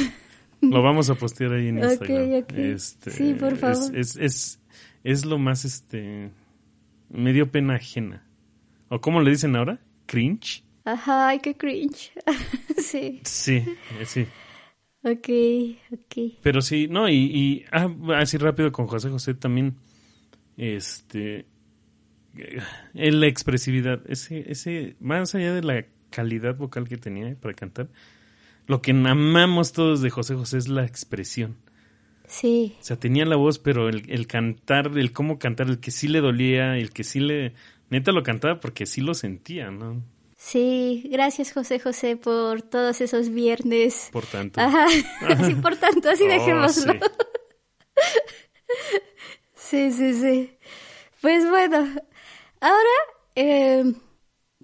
Lo 0.61 0.81
vamos 0.81 1.09
a 1.09 1.15
postear 1.15 1.53
ahí 1.53 1.67
en 1.67 1.79
Instagram. 1.79 2.43
Este, 2.55 3.11
sí, 3.11 3.33
por 3.33 3.57
favor. 3.57 3.95
Es, 3.95 4.15
es, 4.15 4.59
es, 5.03 5.25
lo 5.25 5.37
más, 5.37 5.65
este, 5.65 6.31
me 7.09 7.33
dio 7.33 7.51
pena 7.51 7.75
ajena. 7.75 8.25
¿O 8.89 9.01
cómo 9.01 9.21
le 9.21 9.31
dicen 9.31 9.55
ahora? 9.55 9.79
¿Cringe? 10.05 10.63
Ajá, 10.85 11.29
ay, 11.29 11.39
qué 11.39 11.55
cringe. 11.55 12.11
sí. 12.77 13.21
Sí, 13.23 13.63
sí. 14.05 14.27
Ok, 15.03 15.29
ok. 15.91 16.33
Pero 16.41 16.61
sí, 16.61 16.87
no, 16.89 17.07
y, 17.09 17.15
y 17.15 17.65
ah, 17.71 17.89
así 18.15 18.37
rápido 18.37 18.71
con 18.71 18.87
José 18.87 19.09
José 19.09 19.35
también, 19.35 19.75
este, 20.57 21.45
en 22.93 23.19
la 23.19 23.27
expresividad, 23.27 24.01
ese, 24.07 24.51
ese, 24.51 24.95
más 24.99 25.35
allá 25.35 25.53
de 25.53 25.61
la 25.61 25.85
calidad 26.15 26.56
vocal 26.56 26.88
que 26.88 26.97
tenía 26.97 27.36
para 27.36 27.54
cantar. 27.54 27.89
Lo 28.67 28.82
que 28.82 28.91
amamos 28.91 29.73
todos 29.73 30.01
de 30.01 30.10
José 30.10 30.36
José 30.36 30.58
es 30.58 30.69
la 30.69 30.86
expresión. 30.86 31.58
Sí. 32.28 32.75
O 32.80 32.84
sea, 32.84 32.97
tenía 32.97 33.25
la 33.25 33.36
voz, 33.36 33.60
pero 33.60 33.89
el, 33.89 34.28
cantar, 34.28 34.97
el 34.97 35.12
cómo 35.12 35.38
cantar, 35.38 35.67
el 35.67 35.80
que 35.80 35.91
sí 35.91 36.08
le 36.08 36.21
dolía, 36.21 36.78
el 36.78 36.91
que 36.91 37.04
sí 37.04 37.19
le... 37.19 37.54
Neta 37.89 38.12
lo 38.13 38.23
cantaba 38.23 38.60
porque 38.62 38.86
sí 38.86 39.01
lo 39.01 39.13
sentía, 39.13 39.69
¿no? 39.69 40.01
Sí, 40.38 41.08
gracias 41.12 41.51
José 41.51 41.80
José 41.80 42.17
por 42.17 42.62
todos 42.62 43.01
esos 43.01 43.30
viernes. 43.30 44.10
Por 44.12 44.25
tanto. 44.25 44.62
Ajá, 44.62 44.86
así 45.28 45.54
por 45.56 45.75
tanto, 45.75 46.10
así 46.10 46.23
oh, 46.23 46.28
dejémoslo. 46.28 46.93
Sí. 46.93 46.99
sí, 49.56 49.91
sí, 49.91 50.13
sí. 50.13 50.58
Pues 51.21 51.47
bueno, 51.49 51.78
ahora 52.60 52.95
eh, 53.36 53.93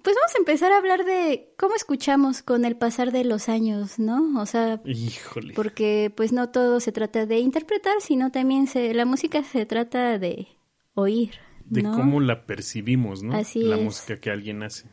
pues 0.02 0.16
vamos 0.16 0.34
a 0.34 0.38
empezar 0.38 0.72
a 0.72 0.78
hablar 0.78 1.04
de 1.04 1.52
cómo 1.56 1.74
escuchamos 1.74 2.42
con 2.42 2.64
el 2.64 2.76
pasar 2.76 3.12
de 3.12 3.24
los 3.24 3.48
años, 3.48 3.98
¿no? 3.98 4.40
O 4.40 4.46
sea, 4.46 4.80
Híjole. 4.84 5.54
porque 5.54 6.12
pues 6.14 6.32
no 6.32 6.50
todo 6.50 6.80
se 6.80 6.92
trata 6.92 7.26
de 7.26 7.38
interpretar, 7.38 8.00
sino 8.00 8.30
también 8.30 8.66
se, 8.66 8.94
la 8.94 9.04
música 9.04 9.42
se 9.42 9.66
trata 9.66 10.18
de 10.18 10.48
oír. 10.94 11.32
De 11.64 11.82
cómo 11.82 12.20
la 12.20 12.44
percibimos, 12.44 13.22
¿no? 13.22 13.34
Así 13.34 13.62
la 13.62 13.76
música 13.76 14.20
que 14.20 14.30
alguien 14.30 14.62
hace. 14.62 14.88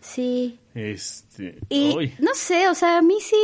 Sí. 0.00 0.58
Este. 0.74 1.58
Y 1.68 2.12
no 2.18 2.34
sé, 2.34 2.68
o 2.68 2.74
sea, 2.74 2.98
a 2.98 3.02
mí 3.02 3.16
sí, 3.20 3.36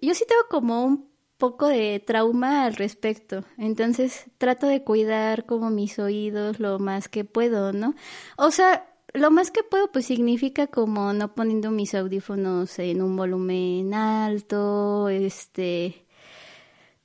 yo 0.00 0.14
sí 0.14 0.24
tengo 0.28 0.42
como 0.48 0.84
un 0.84 1.08
poco 1.38 1.66
de 1.66 2.00
trauma 2.00 2.64
al 2.64 2.76
respecto. 2.76 3.44
Entonces 3.58 4.26
trato 4.38 4.66
de 4.66 4.84
cuidar 4.84 5.46
como 5.46 5.70
mis 5.70 5.98
oídos 5.98 6.60
lo 6.60 6.78
más 6.78 7.08
que 7.08 7.24
puedo, 7.24 7.72
¿no? 7.72 7.94
O 8.36 8.50
sea, 8.50 8.93
lo 9.14 9.30
más 9.30 9.50
que 9.50 9.62
puedo, 9.62 9.90
pues 9.90 10.06
significa 10.06 10.66
como 10.66 11.12
no 11.12 11.34
poniendo 11.34 11.70
mis 11.70 11.94
audífonos 11.94 12.78
en 12.78 13.00
un 13.00 13.16
volumen 13.16 13.94
alto, 13.94 15.08
este, 15.08 16.04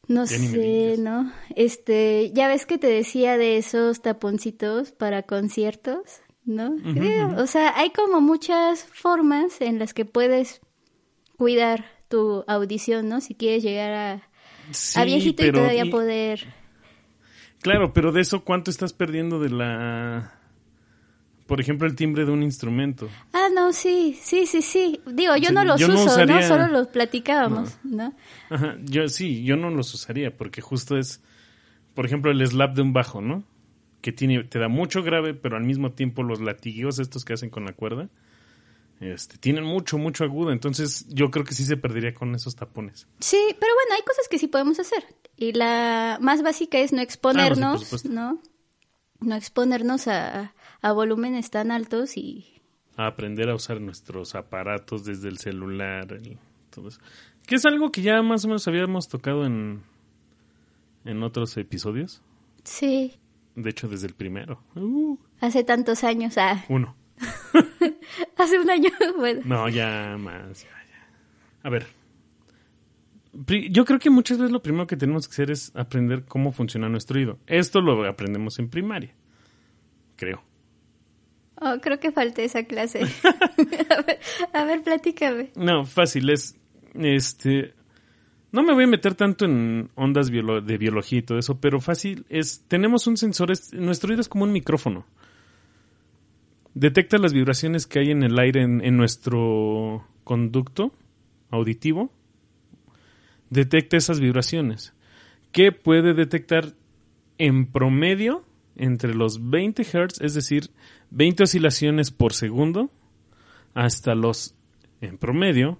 no 0.07 0.25
sé, 0.27 0.95
¿no? 0.97 1.31
Este, 1.55 2.31
ya 2.33 2.47
ves 2.47 2.65
que 2.65 2.77
te 2.77 2.87
decía 2.87 3.37
de 3.37 3.57
esos 3.57 4.01
taponcitos 4.01 4.91
para 4.91 5.23
conciertos, 5.23 6.21
¿no? 6.45 6.75
O 7.37 7.47
sea, 7.47 7.77
hay 7.77 7.91
como 7.91 8.19
muchas 8.21 8.83
formas 8.85 9.61
en 9.61 9.79
las 9.79 9.93
que 9.93 10.05
puedes 10.05 10.61
cuidar 11.37 11.85
tu 12.09 12.43
audición, 12.47 13.07
¿no? 13.07 13.21
Si 13.21 13.35
quieres 13.35 13.63
llegar 13.63 13.93
a, 13.93 14.29
a 14.95 15.05
viejito 15.05 15.45
y 15.45 15.51
todavía 15.51 15.85
poder 15.89 16.59
Claro, 17.61 17.91
pero 17.93 18.11
de 18.11 18.21
eso, 18.21 18.43
¿cuánto 18.43 18.71
estás 18.71 18.93
perdiendo 18.93 19.39
de 19.39 19.49
la... 19.49 20.38
Por 21.49 21.59
ejemplo, 21.59 21.87
el 21.87 21.95
timbre 21.95 22.25
de 22.25 22.31
un 22.31 22.43
instrumento. 22.43 23.09
Ah, 23.33 23.47
no, 23.51 23.73
sí, 23.73 24.15
sí, 24.21 24.45
sí, 24.45 24.61
sí. 24.61 25.01
Digo, 25.07 25.35
yo 25.35 25.51
no 25.51 25.65
los 25.65 25.81
uso, 25.81 26.23
no, 26.23 26.43
Solo 26.43 26.67
los 26.67 26.89
platicábamos, 26.89 27.75
no. 27.83 28.13
Ajá, 28.51 28.77
yo 28.83 29.07
sí, 29.09 29.43
yo 29.43 29.55
no 29.55 29.71
los 29.71 29.91
usaría 29.95 30.37
porque 30.37 30.61
justo 30.61 30.95
es, 30.95 31.23
por 31.95 32.05
ejemplo, 32.05 32.29
el 32.29 32.45
slap 32.45 32.75
de 32.75 32.83
un 32.83 32.93
bajo, 32.93 33.19
¿no? 33.21 33.43
Que 34.01 34.11
tiene, 34.11 34.43
te 34.43 34.59
da 34.59 34.67
mucho 34.67 35.01
grave, 35.01 35.33
pero 35.33 35.57
al 35.57 35.63
mismo 35.63 35.91
tiempo 35.91 36.21
los 36.21 36.39
latigueos 36.39 36.99
estos 36.99 37.25
que 37.25 37.33
hacen 37.33 37.49
con 37.49 37.65
la 37.65 37.73
cuerda, 37.73 38.09
este, 38.99 39.39
tienen 39.39 39.63
mucho, 39.63 39.97
mucho 39.97 40.25
agudo. 40.25 40.51
Entonces 40.51 41.07
yo 41.09 41.31
creo 41.31 41.45
que 41.45 41.55
sí 41.55 41.65
se 41.65 41.77
perdería 41.77 42.13
con 42.13 42.35
esos 42.35 42.55
tapones. 42.55 43.07
Sí, 43.21 43.43
pero 43.59 43.73
bueno, 43.73 43.95
hay 43.95 44.03
cosas 44.03 44.27
que 44.29 44.37
sí 44.37 44.45
podemos 44.45 44.79
hacer. 44.79 45.03
Y 45.35 45.53
la 45.53 46.19
más 46.21 46.43
básica 46.43 46.77
es 46.77 46.93
no 46.93 47.01
exponernos, 47.01 48.05
¿no? 48.05 48.39
No 49.19 49.35
exponernos 49.35 50.07
a, 50.07 50.53
a 50.81 50.91
volúmenes 50.91 51.49
tan 51.49 51.71
altos 51.71 52.17
y... 52.17 52.45
A 52.95 53.07
aprender 53.07 53.49
a 53.49 53.55
usar 53.55 53.79
nuestros 53.79 54.35
aparatos 54.35 55.05
desde 55.05 55.29
el 55.29 55.37
celular, 55.37 56.07
todo 56.69 56.89
eso. 56.89 56.99
Que 57.45 57.55
es 57.55 57.65
algo 57.65 57.91
que 57.91 58.01
ya 58.01 58.21
más 58.21 58.43
o 58.45 58.49
menos 58.49 58.67
habíamos 58.67 59.07
tocado 59.07 59.45
en, 59.45 59.81
en 61.05 61.23
otros 61.23 61.55
episodios. 61.57 62.21
Sí. 62.63 63.13
De 63.55 63.69
hecho, 63.69 63.87
desde 63.87 64.07
el 64.07 64.13
primero. 64.13 64.61
Uh. 64.75 65.17
Hace 65.39 65.63
tantos 65.63 66.03
años, 66.03 66.37
ah. 66.37 66.65
Uno. 66.69 66.95
Hace 68.37 68.59
un 68.59 68.69
año, 68.69 68.89
bueno. 69.17 69.41
No, 69.45 69.69
ya 69.69 70.17
más, 70.17 70.63
ya, 70.63 70.69
ya. 70.69 71.09
A 71.63 71.69
ver. 71.69 71.87
Yo 73.71 73.85
creo 73.85 73.99
que 73.99 74.09
muchas 74.09 74.37
veces 74.37 74.51
lo 74.51 74.61
primero 74.61 74.87
que 74.87 74.97
tenemos 74.97 75.27
que 75.27 75.33
hacer 75.33 75.51
es 75.51 75.71
aprender 75.75 76.25
cómo 76.25 76.51
funciona 76.51 76.89
nuestro 76.89 77.17
oído. 77.17 77.39
Esto 77.47 77.79
lo 77.79 78.05
aprendemos 78.05 78.59
en 78.59 78.69
primaria, 78.69 79.13
creo. 80.15 80.43
Oh, 81.61 81.79
creo 81.81 81.99
que 81.99 82.11
falta 82.11 82.41
esa 82.41 82.63
clase. 82.63 83.01
a, 83.89 84.01
ver, 84.01 84.19
a 84.53 84.63
ver, 84.63 84.83
platícame. 84.83 85.51
No, 85.55 85.85
fácil, 85.85 86.29
es, 86.29 86.57
este, 86.95 87.73
no 88.51 88.63
me 88.63 88.73
voy 88.73 88.85
a 88.85 88.87
meter 88.87 89.15
tanto 89.15 89.45
en 89.45 89.89
ondas 89.95 90.31
de 90.31 90.77
biología 90.77 91.19
y 91.19 91.23
todo 91.23 91.37
eso, 91.37 91.59
pero 91.59 91.79
fácil 91.79 92.25
es, 92.29 92.63
tenemos 92.67 93.07
un 93.07 93.17
sensor, 93.17 93.51
nuestro 93.73 94.09
oído 94.09 94.21
es 94.21 94.29
como 94.29 94.45
un 94.45 94.51
micrófono 94.51 95.05
detecta 96.73 97.17
las 97.17 97.33
vibraciones 97.33 97.87
que 97.87 97.99
hay 97.99 98.11
en 98.11 98.23
el 98.23 98.37
aire 98.39 98.61
en, 98.61 98.97
nuestro 98.97 100.07
conducto 100.23 100.93
auditivo, 101.49 102.11
detecta 103.49 103.97
esas 103.97 104.19
vibraciones, 104.19 104.93
que 105.51 105.71
puede 105.71 106.13
detectar 106.13 106.73
en 107.37 107.71
promedio 107.71 108.45
entre 108.75 109.13
los 109.13 109.49
20 109.49 109.83
Hz, 109.83 110.21
es 110.21 110.33
decir, 110.33 110.69
20 111.11 111.43
oscilaciones 111.43 112.11
por 112.11 112.33
segundo, 112.33 112.91
hasta 113.73 114.15
los, 114.15 114.55
en 115.01 115.17
promedio, 115.17 115.79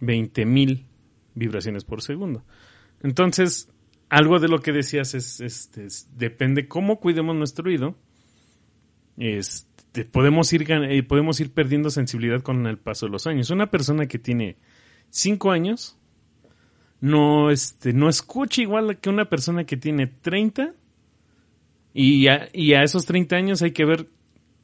20.000 0.00 0.84
vibraciones 1.34 1.84
por 1.84 2.02
segundo. 2.02 2.44
Entonces, 3.02 3.68
algo 4.08 4.38
de 4.38 4.48
lo 4.48 4.60
que 4.60 4.72
decías 4.72 5.14
es, 5.14 5.40
este, 5.40 5.88
depende 6.16 6.68
cómo 6.68 7.00
cuidemos 7.00 7.36
nuestro 7.36 7.68
oído, 7.68 7.96
es, 9.16 9.66
este, 9.96 10.04
podemos 10.04 10.52
ir 10.52 10.70
eh, 10.70 11.02
podemos 11.02 11.40
ir 11.40 11.52
perdiendo 11.52 11.88
sensibilidad 11.88 12.42
con 12.42 12.66
el 12.66 12.78
paso 12.78 13.06
de 13.06 13.12
los 13.12 13.26
años. 13.26 13.50
Una 13.50 13.70
persona 13.70 14.06
que 14.06 14.18
tiene 14.18 14.58
5 15.10 15.50
años 15.50 15.98
no 17.00 17.50
este 17.50 17.92
no 17.92 18.08
escucha 18.08 18.62
igual 18.62 18.98
que 18.98 19.08
una 19.08 19.28
persona 19.28 19.64
que 19.64 19.76
tiene 19.76 20.06
30 20.06 20.74
y 21.94 22.28
a, 22.28 22.48
y 22.52 22.74
a 22.74 22.82
esos 22.82 23.06
30 23.06 23.36
años 23.36 23.62
hay 23.62 23.72
que 23.72 23.84
ver 23.84 24.08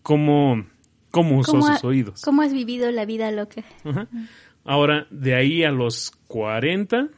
cómo 0.02 0.64
cómo 1.12 1.38
usó 1.38 1.62
sus 1.62 1.84
oídos. 1.84 2.22
¿Cómo 2.22 2.42
has 2.42 2.52
vivido 2.52 2.90
la 2.90 3.04
vida 3.04 3.30
loca? 3.30 3.62
Ahora, 4.64 5.06
de 5.10 5.36
ahí 5.36 5.62
a 5.62 5.70
los 5.70 6.10
40 6.26 7.08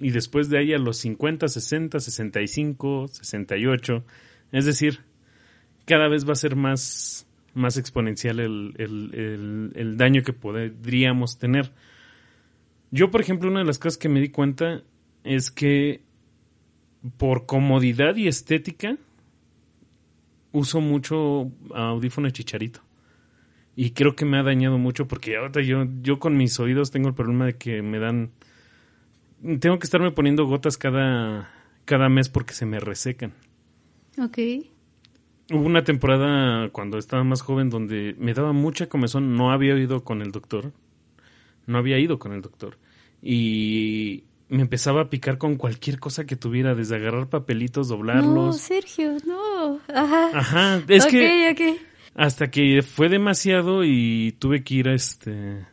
y 0.00 0.10
después 0.10 0.48
de 0.48 0.58
ahí 0.58 0.72
a 0.72 0.78
los 0.78 0.96
50, 0.98 1.46
60, 1.46 2.00
65, 2.00 3.08
68, 3.08 4.04
es 4.52 4.64
decir, 4.64 5.00
cada 5.84 6.08
vez 6.08 6.26
va 6.26 6.32
a 6.32 6.36
ser 6.36 6.56
más, 6.56 7.26
más 7.54 7.76
exponencial 7.76 8.40
el, 8.40 9.94
daño 9.96 10.22
que 10.22 10.32
podríamos 10.32 11.38
tener. 11.38 11.72
Yo, 12.90 13.10
por 13.10 13.20
ejemplo, 13.20 13.50
una 13.50 13.60
de 13.60 13.66
las 13.66 13.78
cosas 13.78 13.98
que 13.98 14.08
me 14.08 14.20
di 14.20 14.30
cuenta 14.30 14.82
es 15.24 15.50
que 15.50 16.00
por 17.16 17.46
comodidad 17.46 18.16
y 18.16 18.28
estética 18.28 18.96
uso 20.52 20.80
mucho 20.80 21.50
audífono 21.74 22.30
chicharito. 22.30 22.80
Y 23.76 23.90
creo 23.90 24.16
que 24.16 24.24
me 24.24 24.38
ha 24.38 24.42
dañado 24.42 24.76
mucho 24.78 25.06
porque 25.06 25.36
ahora 25.36 25.62
yo, 25.62 25.86
yo 26.02 26.18
con 26.18 26.36
mis 26.36 26.58
oídos 26.58 26.90
tengo 26.90 27.08
el 27.08 27.14
problema 27.14 27.46
de 27.46 27.56
que 27.56 27.82
me 27.82 27.98
dan... 27.98 28.30
Tengo 29.60 29.78
que 29.78 29.84
estarme 29.84 30.10
poniendo 30.10 30.46
gotas 30.46 30.76
cada, 30.76 31.50
cada 31.84 32.08
mes 32.08 32.28
porque 32.28 32.54
se 32.54 32.66
me 32.66 32.80
resecan. 32.80 33.34
Ok. 34.20 34.38
Hubo 35.50 35.64
una 35.64 35.84
temporada 35.84 36.70
cuando 36.70 36.98
estaba 36.98 37.22
más 37.22 37.40
joven 37.40 37.70
donde 37.70 38.16
me 38.18 38.34
daba 38.34 38.52
mucha 38.52 38.88
comezón, 38.88 39.36
no 39.36 39.52
había 39.52 39.78
ido 39.78 40.02
con 40.02 40.22
el 40.22 40.32
doctor, 40.32 40.72
no 41.66 41.78
había 41.78 41.98
ido 41.98 42.18
con 42.18 42.32
el 42.32 42.42
doctor 42.42 42.78
y 43.22 44.24
me 44.48 44.62
empezaba 44.62 45.02
a 45.02 45.10
picar 45.10 45.38
con 45.38 45.56
cualquier 45.56 45.98
cosa 45.98 46.24
que 46.26 46.36
tuviera, 46.36 46.74
desde 46.74 46.96
agarrar 46.96 47.28
papelitos, 47.28 47.88
doblarlos. 47.88 48.34
No, 48.34 48.52
Sergio, 48.52 49.16
no. 49.26 49.40
Ajá. 49.88 50.30
Ajá, 50.34 50.82
es 50.88 51.06
que 51.06 51.78
hasta 52.14 52.50
que 52.50 52.82
fue 52.82 53.08
demasiado 53.08 53.84
y 53.84 54.34
tuve 54.38 54.64
que 54.64 54.74
ir 54.74 54.88
a 54.88 54.94
este 54.94 55.66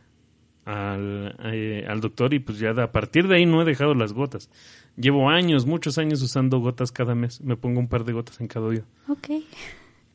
al, 0.64 1.36
eh, 1.44 1.84
al 1.88 2.00
doctor 2.00 2.34
y 2.34 2.40
pues 2.40 2.58
ya 2.58 2.70
a 2.70 2.92
partir 2.92 3.28
de 3.28 3.36
ahí 3.36 3.46
no 3.46 3.62
he 3.62 3.64
dejado 3.64 3.94
las 3.94 4.12
gotas. 4.12 4.50
Llevo 4.96 5.28
años, 5.28 5.66
muchos 5.66 5.98
años 5.98 6.22
usando 6.22 6.58
gotas 6.58 6.90
cada 6.90 7.14
mes. 7.14 7.40
Me 7.40 7.56
pongo 7.56 7.80
un 7.80 7.88
par 7.88 8.04
de 8.04 8.12
gotas 8.12 8.40
en 8.40 8.48
cada 8.48 8.66
oído. 8.66 8.84
Ok. 9.08 9.28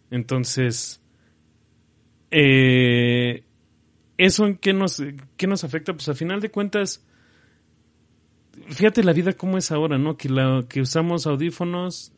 Entonces, 0.10 1.02
eh, 2.32 3.44
¿eso 4.18 4.46
en 4.46 4.58
qué 4.58 4.74
nos, 4.74 5.02
qué 5.38 5.48
nos 5.48 5.64
afecta? 5.64 5.94
Pues 5.94 6.10
a 6.10 6.14
final 6.14 6.42
de 6.42 6.50
cuentas, 6.50 7.06
fíjate 8.68 9.04
la 9.04 9.14
vida 9.14 9.34
cómo 9.34 9.58
es 9.58 9.72
ahora, 9.72 9.98
¿no? 9.98 10.18
Que, 10.18 10.30
la, 10.30 10.66
que 10.68 10.82
usamos 10.82 11.28
audífonos, 11.28 12.14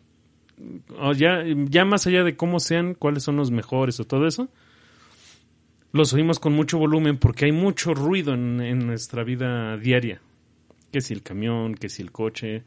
ya, 1.16 1.44
ya 1.46 1.86
más 1.86 2.08
allá 2.08 2.24
de 2.24 2.36
cómo 2.36 2.60
sean, 2.60 2.94
cuáles 2.94 3.24
son 3.24 3.38
los 3.38 3.52
mejores 3.52 4.00
o 4.00 4.06
todo 4.06 4.28
eso, 4.28 4.50
los 5.92 6.14
oímos 6.14 6.40
con 6.40 6.54
mucho 6.54 6.78
volumen 6.78 7.18
porque 7.18 7.46
hay 7.46 7.52
mucho 7.52 7.94
ruido 7.94 8.34
en, 8.34 8.62
en 8.62 8.86
nuestra 8.88 9.24
vida 9.24 9.78
diaria 9.78 10.22
que 10.94 11.02
si 11.02 11.14
el 11.14 11.24
camión, 11.24 11.74
que 11.74 11.90
si 11.90 12.04
el 12.04 12.12
coche, 12.12 12.64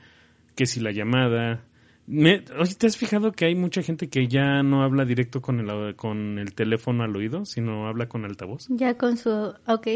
que 0.57 0.66
si 0.66 0.80
la 0.80 0.90
llamada. 0.90 1.64
Me, 2.09 2.40
¿te 2.40 2.86
has 2.86 2.97
fijado 2.97 3.32
que 3.32 3.47
hay 3.47 3.55
mucha 3.55 3.82
gente 3.82 4.09
que 4.09 4.28
ya 4.28 4.62
no 4.62 4.82
habla 4.82 5.05
directo 5.05 5.40
con 5.40 5.61
el, 5.61 5.97
con 5.97 6.38
el 6.38 6.53
teléfono 6.53 7.05
al 7.05 7.16
oído, 7.16 7.47
sino 7.47 7.86
habla 7.86 8.09
con 8.09 8.24
altavoz? 8.24 8.66
Ya 8.68 8.99
con 8.99 9.16
su, 9.16 9.30
ok. 9.66 9.86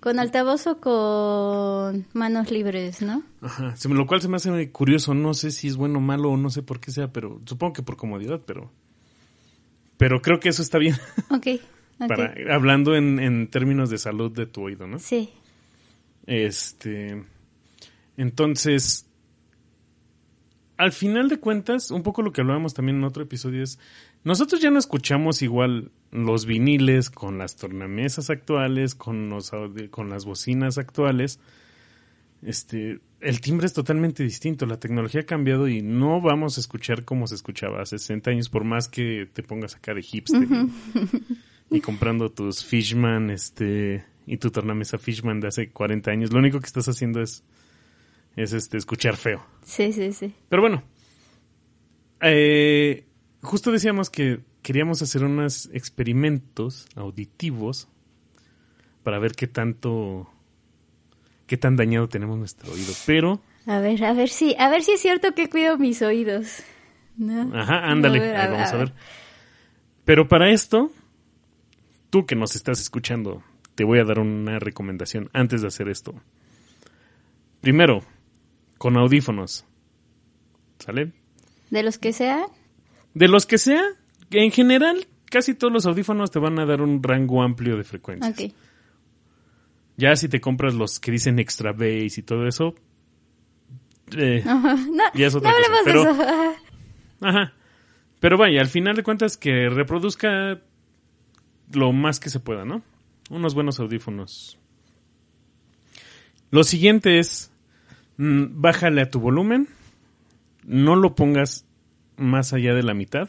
Con 0.00 0.18
altavoz 0.18 0.66
o 0.66 0.80
con 0.80 2.06
manos 2.14 2.50
libres, 2.50 3.02
¿no? 3.02 3.22
Ajá, 3.42 3.74
lo 3.88 4.06
cual 4.06 4.22
se 4.22 4.28
me 4.28 4.36
hace 4.36 4.70
curioso, 4.70 5.14
no 5.14 5.34
sé 5.34 5.50
si 5.50 5.68
es 5.68 5.76
bueno 5.76 5.98
o 5.98 6.02
malo 6.02 6.30
o 6.30 6.36
no 6.36 6.50
sé 6.50 6.62
por 6.62 6.80
qué 6.80 6.90
sea, 6.90 7.12
pero 7.12 7.40
supongo 7.44 7.74
que 7.74 7.82
por 7.82 7.96
comodidad, 7.96 8.40
pero 8.46 8.70
pero 10.00 10.22
creo 10.22 10.40
que 10.40 10.48
eso 10.48 10.62
está 10.62 10.78
bien. 10.78 10.96
Ok. 11.30 11.60
Para, 12.08 12.34
hablando 12.54 12.96
en, 12.96 13.18
en 13.18 13.48
términos 13.48 13.90
de 13.90 13.98
salud 13.98 14.32
de 14.32 14.46
tu 14.46 14.62
oído, 14.62 14.86
¿no? 14.86 14.98
Sí. 14.98 15.28
Este, 16.24 17.22
entonces, 18.16 19.06
al 20.78 20.92
final 20.92 21.28
de 21.28 21.38
cuentas, 21.38 21.90
un 21.90 22.02
poco 22.02 22.22
lo 22.22 22.32
que 22.32 22.40
hablábamos 22.40 22.72
también 22.72 22.96
en 22.96 23.04
otro 23.04 23.22
episodio 23.22 23.62
es, 23.62 23.78
nosotros 24.24 24.60
ya 24.60 24.70
no 24.70 24.78
escuchamos 24.78 25.42
igual 25.42 25.90
los 26.10 26.46
viniles 26.46 27.10
con 27.10 27.38
las 27.38 27.56
tornamesas 27.56 28.30
actuales, 28.30 28.94
con, 28.94 29.28
los, 29.28 29.50
con 29.90 30.10
las 30.10 30.24
bocinas 30.24 30.78
actuales. 30.78 31.38
Este, 32.42 33.00
el 33.20 33.40
timbre 33.40 33.66
es 33.66 33.72
totalmente 33.72 34.22
distinto, 34.22 34.66
la 34.66 34.80
tecnología 34.80 35.22
ha 35.22 35.26
cambiado 35.26 35.68
y 35.68 35.82
no 35.82 36.20
vamos 36.20 36.56
a 36.56 36.60
escuchar 36.60 37.04
como 37.04 37.26
se 37.26 37.34
escuchaba 37.34 37.82
hace 37.82 37.98
60 37.98 38.30
años, 38.30 38.48
por 38.48 38.64
más 38.64 38.88
que 38.88 39.28
te 39.32 39.42
pongas 39.42 39.76
acá 39.76 39.92
de 39.92 40.02
hipster 40.02 40.48
y, 41.70 41.80
comprando 41.80 42.30
tus 42.30 42.64
Fishman 42.64 43.30
este, 43.30 44.04
y 44.26 44.38
tu 44.38 44.50
tornamesa 44.50 44.96
Fishman 44.98 45.40
de 45.40 45.48
hace 45.48 45.70
40 45.70 46.10
años. 46.10 46.32
Lo 46.32 46.38
único 46.38 46.60
que 46.60 46.66
estás 46.66 46.88
haciendo 46.88 47.20
es 47.20 47.44
es 48.36 48.52
este 48.52 48.76
escuchar 48.76 49.16
feo. 49.16 49.44
Sí, 49.64 49.92
sí, 49.92 50.12
sí. 50.12 50.34
Pero 50.48 50.62
bueno, 50.62 50.82
eh, 52.20 53.06
justo 53.42 53.72
decíamos 53.72 54.10
que 54.10 54.40
queríamos 54.62 55.02
hacer 55.02 55.24
unos 55.24 55.70
experimentos 55.72 56.86
auditivos 56.94 57.88
para 59.02 59.18
ver 59.18 59.32
qué 59.32 59.46
tanto, 59.46 60.30
qué 61.46 61.56
tan 61.56 61.76
dañado 61.76 62.08
tenemos 62.08 62.38
nuestro 62.38 62.72
oído. 62.72 62.92
Pero 63.06 63.40
A 63.66 63.78
ver, 63.78 64.04
a 64.04 64.12
ver 64.12 64.28
si, 64.28 64.54
a 64.58 64.68
ver 64.68 64.82
si 64.82 64.92
es 64.92 65.00
cierto 65.00 65.34
que 65.34 65.48
cuido 65.48 65.78
mis 65.78 66.02
oídos. 66.02 66.62
¿no? 67.16 67.54
Ajá, 67.56 67.90
ándale, 67.90 68.32
vamos 68.32 68.72
a 68.72 68.76
ver. 68.76 68.92
Pero 70.04 70.28
para 70.28 70.50
esto, 70.50 70.90
tú 72.08 72.26
que 72.26 72.34
nos 72.34 72.56
estás 72.56 72.80
escuchando, 72.80 73.42
te 73.74 73.84
voy 73.84 73.98
a 73.98 74.04
dar 74.04 74.18
una 74.18 74.58
recomendación 74.58 75.30
antes 75.32 75.62
de 75.62 75.68
hacer 75.68 75.88
esto. 75.88 76.14
Primero, 77.60 78.02
con 78.78 78.96
audífonos. 78.96 79.66
¿Sale? 80.78 81.12
¿De 81.68 81.82
los 81.82 81.98
que 81.98 82.12
sea? 82.12 82.46
De 83.14 83.28
los 83.28 83.46
que 83.46 83.58
sea, 83.58 83.82
en 84.30 84.50
general, 84.50 85.06
casi 85.30 85.54
todos 85.54 85.72
los 85.72 85.86
audífonos 85.86 86.30
te 86.30 86.38
van 86.38 86.58
a 86.58 86.66
dar 86.66 86.82
un 86.82 87.02
rango 87.02 87.42
amplio 87.42 87.76
de 87.76 87.84
frecuencias. 87.84 88.52
Ya 89.96 90.16
si 90.16 90.28
te 90.28 90.40
compras 90.40 90.74
los 90.74 90.98
que 90.98 91.10
dicen 91.10 91.38
extra 91.38 91.72
bass 91.72 92.18
y 92.18 92.22
todo 92.22 92.46
eso, 92.46 92.74
eh, 94.16 94.42
no, 94.46 95.04
ya 95.14 95.26
es 95.26 95.34
otra 95.34 95.52
cosa. 95.52 95.80
Pero, 95.84 96.04
de 96.04 96.10
eso. 96.10 96.22
Ajá. 97.20 97.52
Pero 98.20 98.36
vaya, 98.36 98.60
al 98.60 98.68
final 98.68 98.96
de 98.96 99.02
cuentas 99.02 99.36
que 99.36 99.68
reproduzca 99.70 100.60
lo 101.72 101.92
más 101.92 102.20
que 102.20 102.30
se 102.30 102.40
pueda, 102.40 102.64
¿no? 102.64 102.82
Unos 103.30 103.54
buenos 103.54 103.80
audífonos. 103.80 104.58
Lo 106.50 106.64
siguiente 106.64 107.18
es, 107.18 107.52
mm, 108.16 108.60
bájale 108.60 109.02
a 109.02 109.10
tu 109.10 109.20
volumen, 109.20 109.68
no 110.64 110.96
lo 110.96 111.14
pongas 111.14 111.64
más 112.20 112.52
allá 112.52 112.74
de 112.74 112.82
la 112.82 112.94
mitad, 112.94 113.28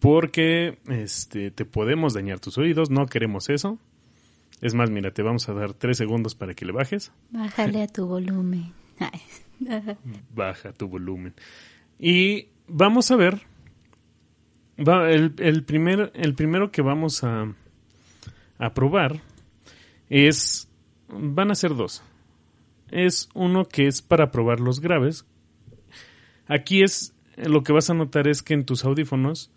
porque 0.00 0.78
este, 0.88 1.50
te 1.50 1.64
podemos 1.64 2.14
dañar 2.14 2.40
tus 2.40 2.58
oídos, 2.58 2.90
no 2.90 3.06
queremos 3.06 3.48
eso. 3.48 3.78
Es 4.60 4.74
más, 4.74 4.90
mira, 4.90 5.12
te 5.12 5.22
vamos 5.22 5.48
a 5.48 5.52
dar 5.52 5.74
tres 5.74 5.98
segundos 5.98 6.34
para 6.34 6.54
que 6.54 6.64
le 6.64 6.72
bajes. 6.72 7.12
Bájale 7.30 7.82
a 7.82 7.86
tu 7.86 8.06
volumen. 8.06 8.72
Baja 10.34 10.72
tu 10.72 10.88
volumen. 10.88 11.34
Y 11.98 12.48
vamos 12.66 13.10
a 13.10 13.16
ver. 13.16 13.42
el, 14.76 15.34
el, 15.38 15.64
primer, 15.64 16.12
el 16.14 16.34
primero 16.34 16.70
que 16.70 16.82
vamos 16.82 17.22
a, 17.24 17.54
a 18.58 18.74
probar 18.74 19.22
es. 20.08 20.68
Van 21.08 21.50
a 21.50 21.54
ser 21.54 21.74
dos. 21.74 22.02
Es 22.90 23.28
uno 23.34 23.66
que 23.66 23.86
es 23.86 24.02
para 24.02 24.30
probar 24.30 24.60
los 24.60 24.80
graves. 24.80 25.26
Aquí 26.46 26.82
es. 26.82 27.14
Lo 27.36 27.62
que 27.62 27.72
vas 27.72 27.90
a 27.90 27.94
notar 27.94 28.28
es 28.28 28.42
que 28.42 28.54
en 28.54 28.64
tus 28.64 28.84
audífonos 28.84 29.50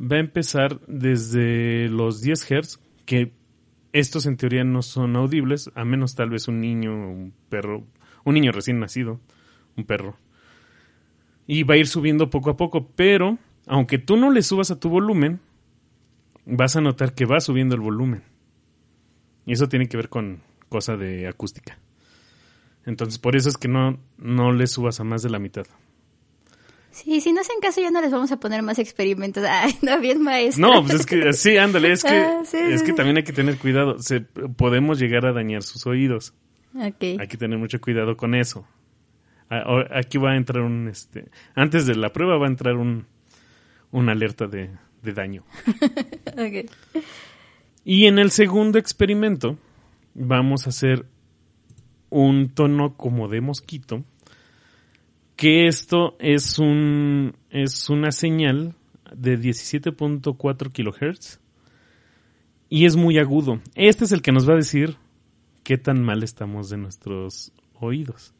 va 0.00 0.16
a 0.16 0.20
empezar 0.20 0.80
desde 0.86 1.88
los 1.88 2.20
10 2.22 2.44
Hz, 2.44 2.80
que 3.06 3.32
estos 3.92 4.26
en 4.26 4.36
teoría 4.36 4.64
no 4.64 4.82
son 4.82 5.16
audibles, 5.16 5.70
a 5.74 5.84
menos 5.84 6.14
tal 6.14 6.30
vez 6.30 6.48
un 6.48 6.60
niño, 6.60 6.92
un 6.92 7.32
perro, 7.48 7.84
un 8.24 8.34
niño 8.34 8.52
recién 8.52 8.78
nacido, 8.78 9.20
un 9.76 9.84
perro. 9.84 10.16
Y 11.46 11.64
va 11.64 11.74
a 11.74 11.78
ir 11.78 11.86
subiendo 11.86 12.30
poco 12.30 12.50
a 12.50 12.56
poco, 12.56 12.88
pero 12.94 13.38
aunque 13.66 13.98
tú 13.98 14.16
no 14.16 14.30
le 14.30 14.42
subas 14.42 14.70
a 14.70 14.78
tu 14.78 14.88
volumen, 14.88 15.40
vas 16.46 16.76
a 16.76 16.80
notar 16.80 17.14
que 17.14 17.26
va 17.26 17.40
subiendo 17.40 17.74
el 17.74 17.80
volumen. 17.80 18.22
Y 19.46 19.52
eso 19.52 19.68
tiene 19.68 19.88
que 19.88 19.96
ver 19.96 20.08
con 20.08 20.42
cosa 20.68 20.96
de 20.96 21.26
acústica. 21.26 21.78
Entonces, 22.86 23.18
por 23.18 23.36
eso 23.36 23.48
es 23.48 23.56
que 23.56 23.68
no, 23.68 23.98
no 24.16 24.52
le 24.52 24.66
subas 24.66 25.00
a 25.00 25.04
más 25.04 25.22
de 25.22 25.30
la 25.30 25.38
mitad. 25.38 25.66
Sí, 26.90 27.20
si 27.20 27.32
no 27.32 27.40
hacen 27.40 27.56
caso 27.62 27.80
ya 27.80 27.90
no 27.90 28.00
les 28.00 28.10
vamos 28.10 28.32
a 28.32 28.38
poner 28.38 28.62
más 28.62 28.78
experimentos. 28.78 29.44
Ay, 29.48 29.74
no, 29.82 30.00
bien 30.00 30.22
maestro. 30.22 30.66
No, 30.66 30.82
pues 30.82 31.00
es 31.00 31.06
que, 31.06 31.32
sí, 31.32 31.56
ándale, 31.56 31.92
es 31.92 32.02
que, 32.02 32.08
ah, 32.14 32.42
es 32.52 32.82
que 32.82 32.92
también 32.92 33.16
hay 33.16 33.24
que 33.24 33.32
tener 33.32 33.58
cuidado. 33.58 33.98
Se, 33.98 34.20
podemos 34.20 34.98
llegar 34.98 35.26
a 35.26 35.32
dañar 35.32 35.62
sus 35.62 35.86
oídos. 35.86 36.34
Okay. 36.74 37.16
Hay 37.20 37.26
que 37.26 37.36
tener 37.36 37.58
mucho 37.58 37.80
cuidado 37.80 38.16
con 38.16 38.34
eso. 38.34 38.66
Aquí 39.48 40.16
va 40.16 40.32
a 40.32 40.36
entrar 40.36 40.62
un, 40.62 40.86
este, 40.86 41.28
antes 41.56 41.84
de 41.84 41.96
la 41.96 42.12
prueba 42.12 42.38
va 42.38 42.46
a 42.46 42.50
entrar 42.50 42.76
un, 42.76 43.06
una 43.90 44.12
alerta 44.12 44.46
de, 44.46 44.70
de 45.02 45.12
daño. 45.12 45.44
okay. 46.32 46.66
Y 47.84 48.06
en 48.06 48.20
el 48.20 48.30
segundo 48.30 48.78
experimento 48.78 49.58
vamos 50.14 50.66
a 50.66 50.70
hacer 50.70 51.06
un 52.10 52.50
tono 52.50 52.96
como 52.96 53.26
de 53.26 53.40
mosquito 53.40 54.04
que 55.40 55.68
esto 55.68 56.16
es 56.18 56.58
un 56.58 57.34
es 57.48 57.88
una 57.88 58.12
señal 58.12 58.74
de 59.16 59.38
17.4 59.38 60.70
kilohertz 60.70 61.40
y 62.68 62.84
es 62.84 62.94
muy 62.94 63.16
agudo. 63.16 63.62
Este 63.74 64.04
es 64.04 64.12
el 64.12 64.20
que 64.20 64.32
nos 64.32 64.46
va 64.46 64.52
a 64.52 64.56
decir 64.56 64.98
qué 65.64 65.78
tan 65.78 66.04
mal 66.04 66.22
estamos 66.22 66.68
de 66.68 66.76
nuestros 66.76 67.54
oídos. 67.72 68.34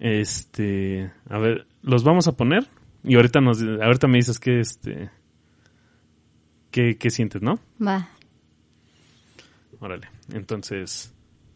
Este, 0.00 1.10
a 1.30 1.38
ver, 1.38 1.66
los 1.80 2.04
vamos 2.04 2.28
a 2.28 2.36
poner 2.36 2.68
y 3.02 3.14
ahorita 3.14 3.40
nos 3.40 3.62
ahorita 3.62 4.06
me 4.06 4.18
dices 4.18 4.38
qué 4.38 4.60
este 4.60 5.10
qué, 6.70 6.98
qué 6.98 7.08
sientes, 7.08 7.40
¿no? 7.40 7.58
Va. 7.82 8.10
Órale. 9.80 10.08
Entonces, 10.30 11.14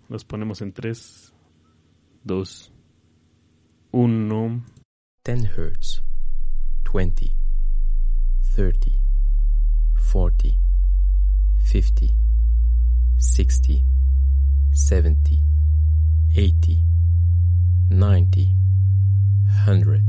los 0.08 0.24
ponemos 0.24 0.62
en 0.62 0.72
3 0.72 1.34
2 2.24 2.72
1 3.92 4.62
10 5.24 5.44
hertz. 5.56 6.02
20 6.84 7.36
30 8.56 9.00
40 9.94 10.58
50 11.64 12.14
60 13.18 13.84
70 14.72 15.42
80 16.34 16.84
90 17.90 18.48
100 19.66 20.02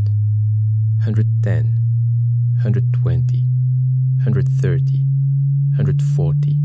110 0.99 1.81
120 2.63 3.45
130 4.25 5.05
140 5.77 6.59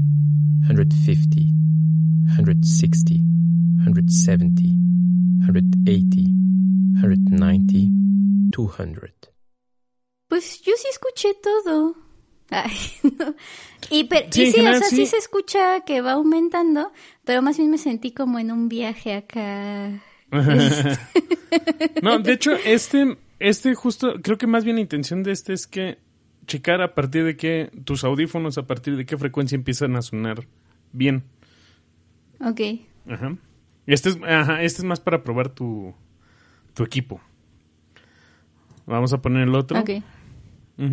150 0.69 1.55
160 2.29 3.25
170 3.85 4.79
180 5.41 6.34
190, 7.01 7.73
200. 8.51 9.11
Pues 10.29 10.63
yo 10.63 10.73
sí 10.77 10.89
escuché 10.91 11.35
todo. 11.43 11.97
Ay, 12.51 12.73
Y, 13.91 14.05
pero, 14.05 14.27
sí, 14.31 14.53
sí, 14.53 14.61
o 14.61 14.63
sea, 14.63 14.81
sí. 14.81 15.07
se 15.07 15.17
escucha 15.17 15.81
que 15.81 16.01
va 16.01 16.13
aumentando, 16.13 16.93
pero 17.25 17.43
más 17.43 17.59
bien 17.59 17.71
me 17.71 17.79
sentí 17.79 18.13
como 18.13 18.39
en 18.39 18.51
un 18.51 18.69
viaje 18.69 19.15
acá. 19.15 20.03
no, 22.03 22.19
de 22.19 22.33
hecho, 22.33 22.53
este, 22.65 23.19
este 23.39 23.75
justo, 23.75 24.15
creo 24.23 24.39
que 24.39 24.47
más 24.47 24.65
bien 24.65 24.77
la 24.77 24.83
intención 24.83 25.23
de 25.23 25.33
este 25.33 25.53
es 25.53 25.67
que 25.67 25.99
checar 26.47 26.81
a 26.81 26.95
partir 26.95 27.25
de 27.25 27.37
qué, 27.37 27.71
tus 27.85 28.05
audífonos, 28.05 28.59
a 28.59 28.67
partir 28.67 28.97
de 28.97 29.05
qué 29.07 29.17
frecuencia 29.17 29.57
empiezan 29.57 29.97
a 29.97 30.03
sonar 30.03 30.47
bien. 30.93 31.25
Ok. 32.41 32.61
Ajá. 33.07 33.37
Este 33.87 34.09
es, 34.11 34.19
ajá, 34.23 34.63
este 34.63 34.81
es 34.81 34.85
más 34.85 35.01
para 35.01 35.23
probar 35.23 35.51
tu, 35.51 35.95
tu 36.75 36.83
equipo. 36.83 37.21
Vamos 38.87 39.13
a 39.13 39.19
poner 39.19 39.49
el 39.49 39.55
otro. 39.55 39.81
Ok. 39.81 39.91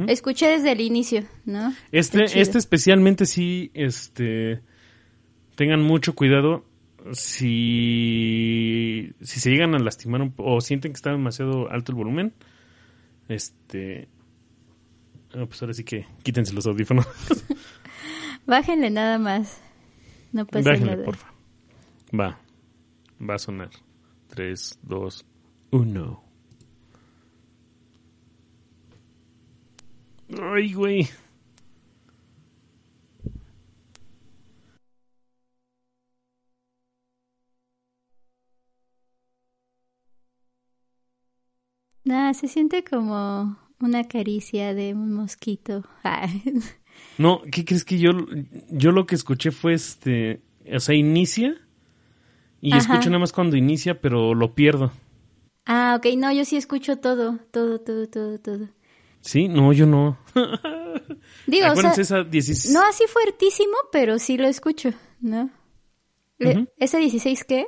Escuché 0.08 0.48
desde 0.48 0.72
el 0.74 0.82
inicio, 0.82 1.24
¿no? 1.46 1.74
Este, 1.92 2.40
este 2.40 2.60
especialmente 2.60 3.26
sí, 3.26 3.72
este, 3.74 4.62
tengan 5.56 5.82
mucho 5.82 6.14
cuidado 6.14 6.66
si, 7.14 9.12
si 9.22 9.40
se 9.40 9.50
llegan 9.50 9.74
a 9.74 9.80
lastimar 9.80 10.32
o 10.38 10.62
sienten 10.62 10.92
que 10.92 10.98
está 10.98 11.12
demasiado 11.12 11.70
alto 11.72 11.94
el 11.94 11.98
volumen, 11.98 12.34
este, 13.28 14.08
ah, 15.34 15.46
pues 15.48 15.62
ahora 15.64 15.74
sí 15.74 15.84
que 15.84 16.06
quítense 16.22 16.54
los 16.54 16.68
audífonos. 16.68 17.08
Bájenle 18.46 18.92
nada 18.92 19.18
más. 19.18 19.62
No 20.32 20.46
pasa 20.46 20.70
Bájenle, 20.70 20.92
nada. 20.92 21.06
porfa. 21.06 21.34
Va, 22.18 22.40
va 23.20 23.36
a 23.36 23.40
sonar. 23.40 23.70
3, 24.30 24.80
2, 24.84 25.26
uno. 25.72 26.24
Ay, 30.40 30.74
güey. 30.74 31.10
Nada, 42.04 42.34
se 42.34 42.48
siente 42.48 42.84
como 42.84 43.58
una 43.80 44.08
caricia 44.08 44.74
de 44.74 44.94
un 44.94 45.14
mosquito. 45.14 45.84
no, 47.18 47.42
¿qué 47.52 47.64
crees 47.64 47.86
que 47.86 48.00
yo, 48.00 48.12
yo 48.70 48.92
lo 48.92 49.06
que 49.06 49.16
escuché 49.16 49.52
fue 49.52 49.74
este, 49.74 50.42
o 50.74 50.80
sea, 50.80 50.96
inicia 50.96 51.56
y 52.60 52.76
escucho 52.76 53.10
nada 53.10 53.20
más 53.20 53.34
cuando 53.34 53.56
inicia, 53.56 54.02
pero 54.02 54.34
lo 54.34 54.54
pierdo. 54.54 54.92
Ah, 55.66 55.96
ok, 55.98 56.08
no, 56.18 56.32
yo 56.32 56.46
sí 56.46 56.58
escucho 56.58 56.98
todo, 56.98 57.38
todo, 57.52 57.80
todo, 57.80 58.08
todo, 58.08 58.40
todo. 58.40 58.70
Sí, 59.22 59.48
no, 59.48 59.72
yo 59.74 59.86
no. 59.86 60.18
Digo, 61.48 61.68
o 61.72 61.76
sea, 61.76 61.94
no 62.72 62.84
así 62.88 63.06
fuertísimo, 63.08 63.74
pero 63.92 64.18
sí 64.18 64.38
lo 64.38 64.48
escucho, 64.48 64.90
¿no? 65.20 65.50
¿Ese 66.78 66.98
16 66.98 67.44
qué? 67.44 67.68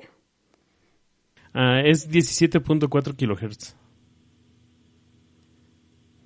Ah, 1.53 1.81
es 1.85 2.09
17.4 2.09 3.15
kilohertz. 3.15 3.75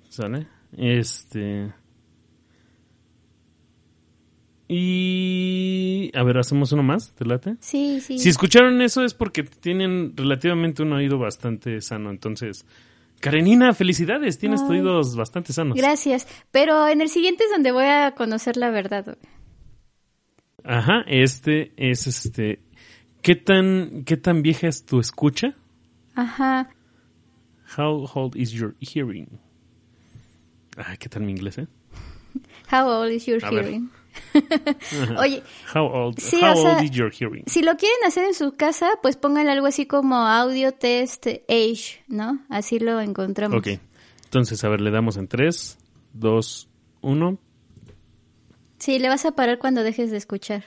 ¿Sale? 0.08 0.48
Este. 0.72 1.72
Y. 4.68 6.10
A 6.14 6.22
ver, 6.22 6.38
hacemos 6.38 6.72
uno 6.72 6.82
más, 6.82 7.12
¿te 7.14 7.24
late? 7.24 7.56
Sí, 7.60 8.00
sí. 8.00 8.18
Si 8.18 8.28
escucharon 8.28 8.82
eso 8.82 9.02
es 9.02 9.14
porque 9.14 9.42
tienen 9.42 10.14
relativamente 10.14 10.82
un 10.82 10.92
oído 10.92 11.18
bastante 11.18 11.80
sano. 11.80 12.10
Entonces, 12.10 12.66
Karenina, 13.20 13.72
felicidades, 13.72 14.38
tienes 14.38 14.60
oídos 14.60 15.16
bastante 15.16 15.52
sanos. 15.52 15.76
Gracias. 15.76 16.28
Pero 16.50 16.86
en 16.86 17.00
el 17.00 17.08
siguiente 17.08 17.44
es 17.44 17.50
donde 17.50 17.72
voy 17.72 17.86
a 17.86 18.12
conocer 18.14 18.58
la 18.58 18.70
verdad. 18.70 19.16
Ajá, 20.64 21.02
este 21.06 21.72
es 21.76 22.06
este. 22.06 22.60
¿Qué 23.22 23.34
tan, 23.34 24.04
qué 24.04 24.16
tan 24.16 24.42
vieja 24.42 24.68
es 24.68 24.84
tu 24.84 25.00
escucha? 25.00 25.56
Ajá. 26.14 26.70
How 27.76 28.06
old 28.14 28.36
is 28.36 28.52
your 28.52 28.76
hearing? 28.80 29.40
Ay, 30.76 30.96
¿qué 30.98 31.08
tal 31.08 31.22
mi 31.22 31.32
inglés, 31.32 31.58
eh? 31.58 31.66
How 32.70 32.86
old 32.86 33.12
is 33.12 33.26
your 33.26 33.40
hearing? 33.40 33.90
Oye, 35.18 35.42
how 35.74 35.86
old, 35.86 36.18
how 36.42 36.54
old 36.56 36.82
is 36.82 36.90
your 36.90 37.10
hearing? 37.10 37.44
Si 37.46 37.62
lo 37.62 37.76
quieren 37.76 37.98
hacer 38.06 38.24
en 38.24 38.34
su 38.34 38.52
casa, 38.56 38.90
pues 39.02 39.16
pónganle 39.16 39.52
algo 39.52 39.66
así 39.66 39.86
como 39.86 40.16
audio 40.16 40.72
test 40.72 41.26
age, 41.48 42.02
¿no? 42.08 42.40
Así 42.48 42.78
lo 42.78 43.00
encontramos. 43.00 43.58
Ok. 43.58 43.78
Entonces, 44.24 44.62
a 44.64 44.68
ver, 44.68 44.80
le 44.80 44.90
damos 44.90 45.16
en 45.16 45.26
3, 45.26 45.78
2, 46.12 46.68
1. 47.00 47.38
Sí, 48.78 48.98
le 48.98 49.08
vas 49.08 49.24
a 49.24 49.32
parar 49.32 49.58
cuando 49.58 49.82
dejes 49.82 50.10
de 50.10 50.18
escuchar. 50.18 50.64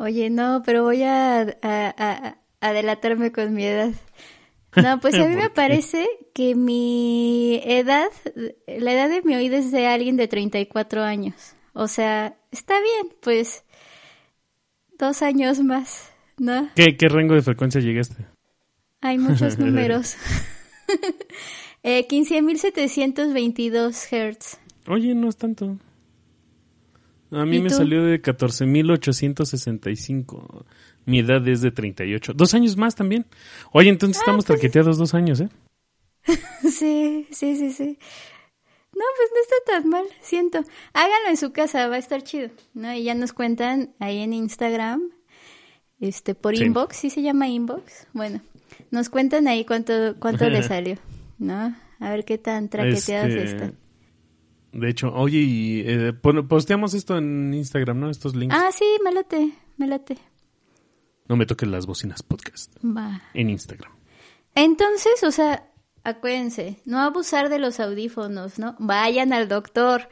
Oye, 0.00 0.30
no, 0.30 0.62
pero 0.64 0.82
voy 0.82 1.02
a, 1.02 1.42
a, 1.60 2.72
delatarme 2.72 3.32
con 3.32 3.52
mi 3.52 3.66
edad. 3.66 3.92
No, 4.74 4.98
pues 4.98 5.14
a 5.16 5.24
mí 5.28 5.36
me 5.36 5.50
parece 5.50 6.08
que 6.32 6.54
mi 6.54 7.60
edad, 7.66 8.08
la 8.66 8.94
edad 8.94 9.10
de 9.10 9.20
mi 9.20 9.34
oído 9.34 9.56
es 9.56 9.70
de 9.70 9.86
alguien 9.86 10.16
de 10.16 10.26
34 10.26 11.02
años. 11.02 11.34
O 11.74 11.86
sea, 11.86 12.34
está 12.50 12.80
bien, 12.80 13.14
pues 13.20 13.64
dos 14.98 15.20
años 15.20 15.60
más, 15.60 16.10
¿no? 16.38 16.70
¿Qué, 16.74 16.96
qué 16.96 17.10
rango 17.10 17.34
de 17.34 17.42
frecuencia 17.42 17.82
llegaste? 17.82 18.26
Hay 19.02 19.18
muchos 19.18 19.58
números. 19.62 20.16
eh, 21.82 22.08
15.722 22.08 23.92
Hz. 23.92 24.58
Oye, 24.88 25.14
no 25.14 25.28
es 25.28 25.36
tanto. 25.36 25.76
A 27.32 27.44
mí 27.44 27.60
me 27.60 27.70
salió 27.70 28.04
de 28.04 28.20
14.865. 28.20 30.64
Mi 31.06 31.20
edad 31.20 31.46
es 31.46 31.60
de 31.60 31.70
38. 31.70 32.32
Dos 32.34 32.54
años 32.54 32.76
más 32.76 32.96
también. 32.96 33.24
Oye, 33.72 33.88
entonces 33.88 34.16
ah, 34.18 34.22
estamos 34.22 34.44
pues 34.44 34.58
traqueteados 34.58 34.98
dos 34.98 35.14
años, 35.14 35.40
¿eh? 35.40 35.48
sí, 36.62 37.28
sí, 37.30 37.56
sí, 37.56 37.72
sí. 37.72 37.98
No, 38.92 39.04
pues 39.16 39.30
no 39.32 39.40
está 39.42 39.54
tan 39.66 39.88
mal, 39.88 40.04
siento. 40.20 40.64
Háganlo 40.92 41.30
en 41.30 41.36
su 41.36 41.52
casa, 41.52 41.86
va 41.88 41.94
a 41.94 41.98
estar 41.98 42.22
chido, 42.22 42.50
¿no? 42.74 42.92
Y 42.92 43.04
ya 43.04 43.14
nos 43.14 43.32
cuentan 43.32 43.94
ahí 43.98 44.18
en 44.18 44.32
Instagram, 44.32 45.10
este, 46.00 46.34
por 46.34 46.54
inbox, 46.54 46.96
¿sí 46.96 47.10
se 47.10 47.22
llama 47.22 47.48
inbox? 47.48 48.08
Bueno, 48.12 48.42
nos 48.90 49.08
cuentan 49.08 49.46
ahí 49.48 49.64
cuánto, 49.64 50.16
cuánto 50.18 50.50
le 50.50 50.62
salió, 50.64 50.96
¿no? 51.38 51.76
A 52.00 52.10
ver 52.10 52.24
qué 52.24 52.38
tan 52.38 52.68
traqueteados 52.68 53.30
este... 53.30 53.44
están. 53.44 53.79
De 54.72 54.88
hecho, 54.88 55.12
oye, 55.12 55.38
y 55.38 55.82
eh, 55.84 56.12
posteamos 56.12 56.94
esto 56.94 57.16
en 57.18 57.52
Instagram, 57.52 57.98
¿no? 57.98 58.10
Estos 58.10 58.36
links. 58.36 58.54
Ah, 58.56 58.70
sí, 58.72 58.84
me 59.02 59.12
late, 59.12 59.52
me 59.76 59.86
late. 59.86 60.16
No 61.28 61.36
me 61.36 61.46
toquen 61.46 61.70
las 61.70 61.86
bocinas 61.86 62.22
podcast. 62.22 62.76
Va. 62.84 63.22
En 63.34 63.50
Instagram. 63.50 63.92
Entonces, 64.54 65.22
o 65.22 65.30
sea, 65.30 65.70
acuérdense, 66.04 66.80
no 66.84 67.00
abusar 67.00 67.48
de 67.48 67.58
los 67.58 67.80
audífonos, 67.80 68.58
¿no? 68.58 68.76
Vayan 68.78 69.32
al 69.32 69.48
doctor. 69.48 70.08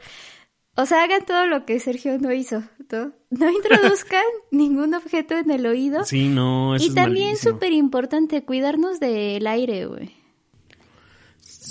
O 0.75 0.85
sea, 0.85 1.03
hagan 1.03 1.25
todo 1.25 1.45
lo 1.45 1.65
que 1.65 1.79
Sergio 1.79 2.17
no 2.19 2.31
hizo, 2.31 2.63
¿no? 2.91 3.11
No 3.29 3.51
introduzcan 3.51 4.23
ningún 4.51 4.93
objeto 4.93 5.37
en 5.37 5.51
el 5.51 5.65
oído. 5.65 6.05
Sí, 6.05 6.29
no, 6.29 6.75
eso 6.75 6.85
Y 6.85 6.93
también 6.93 7.37
súper 7.37 7.73
importante, 7.73 8.43
cuidarnos 8.43 8.99
del 8.99 9.45
aire, 9.47 9.85
güey. 9.85 10.18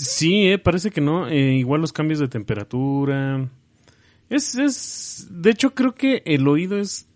Sí, 0.00 0.46
eh, 0.46 0.58
parece 0.58 0.92
que 0.92 1.00
no. 1.00 1.26
Eh, 1.26 1.54
igual 1.54 1.80
los 1.80 1.92
cambios 1.92 2.20
de 2.20 2.28
temperatura. 2.28 3.48
Es, 4.30 4.54
es. 4.54 5.26
De 5.28 5.50
hecho, 5.50 5.74
creo 5.74 5.96
que 5.96 6.22
el 6.24 6.46
oído 6.46 6.78
es 6.78 7.08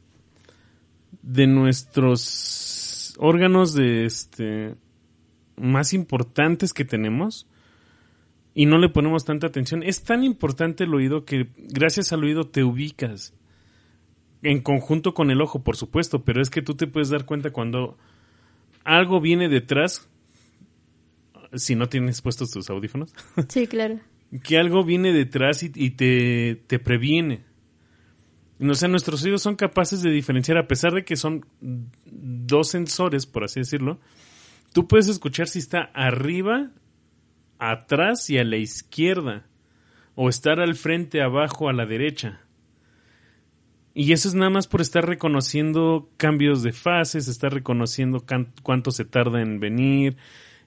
de 1.23 1.47
nuestros 1.47 3.15
órganos 3.19 3.75
de 3.75 4.05
este 4.05 4.75
más 5.57 5.93
importantes 5.93 6.73
que 6.73 6.85
tenemos 6.85 7.47
y 8.53 8.67
no 8.67 8.79
le 8.79 8.89
ponemos 8.89 9.25
tanta 9.25 9.47
atención. 9.47 9.85
Es 9.85 10.03
tan 10.03 10.25
importante 10.25 10.83
el 10.83 10.93
oído 10.93 11.25
que 11.25 11.51
gracias 11.57 12.13
al 12.13 12.25
oído 12.25 12.49
te 12.49 12.65
ubicas 12.65 13.33
en 14.43 14.61
conjunto 14.61 15.15
con 15.15 15.31
el 15.31 15.41
ojo, 15.41 15.63
por 15.63 15.77
supuesto, 15.77 16.25
pero 16.25 16.43
es 16.43 16.51
que 16.51 16.63
tú 16.63 16.75
te 16.75 16.89
puedes 16.89 17.11
dar 17.11 17.27
cuenta 17.27 17.53
cuando 17.53 17.97
algo 18.83 19.21
viene 19.21 19.49
detrás 19.49 20.09
si 21.55 21.75
no 21.75 21.89
tienes 21.89 22.21
puestos 22.23 22.51
tus 22.51 22.71
audífonos. 22.71 23.15
Sí, 23.49 23.67
claro. 23.67 24.01
que 24.43 24.59
algo 24.59 24.85
viene 24.85 25.13
detrás 25.13 25.63
y, 25.63 25.91
te, 25.91 26.63
te, 26.67 26.79
previene. 26.79 27.45
O 28.61 28.75
sea, 28.75 28.89
nuestros 28.89 29.23
oídos 29.25 29.43
son 29.43 29.57
capaces 29.57 30.03
de 30.03 30.11
diferenciar, 30.11 30.57
a 30.59 30.69
pesar 30.69 30.93
de 30.93 31.05
que 31.05 31.17
son 31.17 31.45
dos 31.61 32.69
sensores, 32.69 33.27
por 33.27 33.45
así 33.45 33.61
decirlo, 33.61 34.01
tú 34.73 34.87
puedes 34.87 35.09
escuchar 35.09 35.49
si 35.49 35.59
está 35.59 35.91
arriba, 35.95 36.71
atrás 37.59 38.31
y 38.31 38.39
a 38.39 38.45
la 38.45 38.57
izquierda, 38.57 39.47
o 40.15 40.29
estar 40.29 40.61
al 40.61 40.75
frente, 40.75 41.23
abajo, 41.23 41.69
a 41.69 41.73
la 41.73 41.87
derecha. 41.87 42.41
Y 43.95 44.13
eso 44.13 44.29
es 44.29 44.35
nada 44.35 44.51
más 44.51 44.69
por 44.69 44.81
estar 44.81 45.07
reconociendo 45.07 46.11
cambios 46.17 46.63
de 46.63 46.73
fases, 46.73 47.29
estar 47.29 47.53
reconociendo 47.53 48.25
cuánto 48.63 48.91
se 48.91 49.05
tarda 49.05 49.43
en 49.43 49.61
venir, 49.61 50.17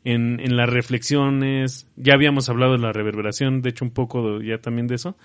en, 0.06 0.40
en 0.40 0.56
las 0.56 0.70
reflexiones. 0.70 1.88
Ya 1.98 2.14
habíamos 2.14 2.48
hablado 2.48 2.74
de 2.74 2.80
la 2.80 2.94
reverberación, 2.94 3.62
de 3.62 3.72
hecho 3.72 3.84
un 3.84 3.92
poco 3.92 4.42
ya 4.42 4.60
también 4.62 4.88
de 4.88 4.96
eso. 4.96 5.18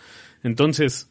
Entonces, 0.42 1.08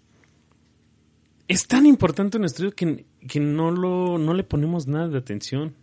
es 1.47 1.67
tan 1.67 1.85
importante 1.85 2.37
nuestro 2.39 2.65
oído 2.65 2.75
que, 2.75 3.05
que 3.27 3.39
no, 3.39 3.71
lo, 3.71 4.17
no 4.17 4.33
le 4.33 4.43
ponemos 4.43 4.87
nada 4.87 5.07
de 5.07 5.17
atención. 5.17 5.75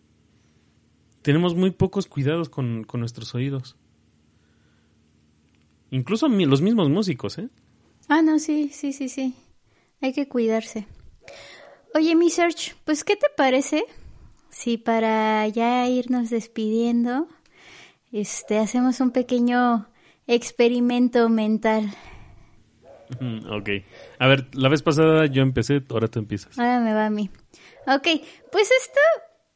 Tenemos 1.23 1.55
muy 1.55 1.71
pocos 1.71 2.07
cuidados 2.07 2.51
con, 2.51 2.85
con 2.85 3.01
nuestros 3.01 3.35
oídos. 3.35 3.77
Incluso 5.91 6.29
los 6.29 6.61
mismos 6.61 6.91
músicos, 6.91 7.39
¿eh? 7.39 7.49
Ah, 8.09 8.21
no, 8.21 8.39
sí, 8.39 8.71
sí, 8.73 8.93
sí, 8.93 9.09
sí. 9.09 9.35
Hay 10.01 10.13
que 10.13 10.29
cuidarse. 10.29 10.87
Oye, 11.95 12.15
mi 12.15 12.31
Search, 12.31 12.77
pues, 12.85 13.05
¿qué 13.05 13.17
te 13.17 13.29
parece 13.37 13.85
si 14.51 14.77
para 14.77 15.47
ya 15.49 15.89
irnos 15.89 16.31
despidiendo 16.31 17.29
este, 18.13 18.59
hacemos 18.59 19.01
un 19.01 19.11
pequeño 19.11 19.89
experimento 20.27 21.29
mental. 21.29 21.91
Ok. 23.49 23.69
A 24.19 24.27
ver, 24.27 24.49
la 24.53 24.69
vez 24.69 24.83
pasada 24.83 25.27
yo 25.27 25.43
empecé, 25.43 25.81
ahora 25.91 26.09
tú 26.09 26.19
empiezas. 26.19 26.59
Ahora 26.59 26.81
me 26.81 26.93
va 26.93 27.07
a 27.07 27.11
mí. 27.11 27.31
Ok, 27.87 28.09
pues 28.51 28.69
esto 28.73 29.01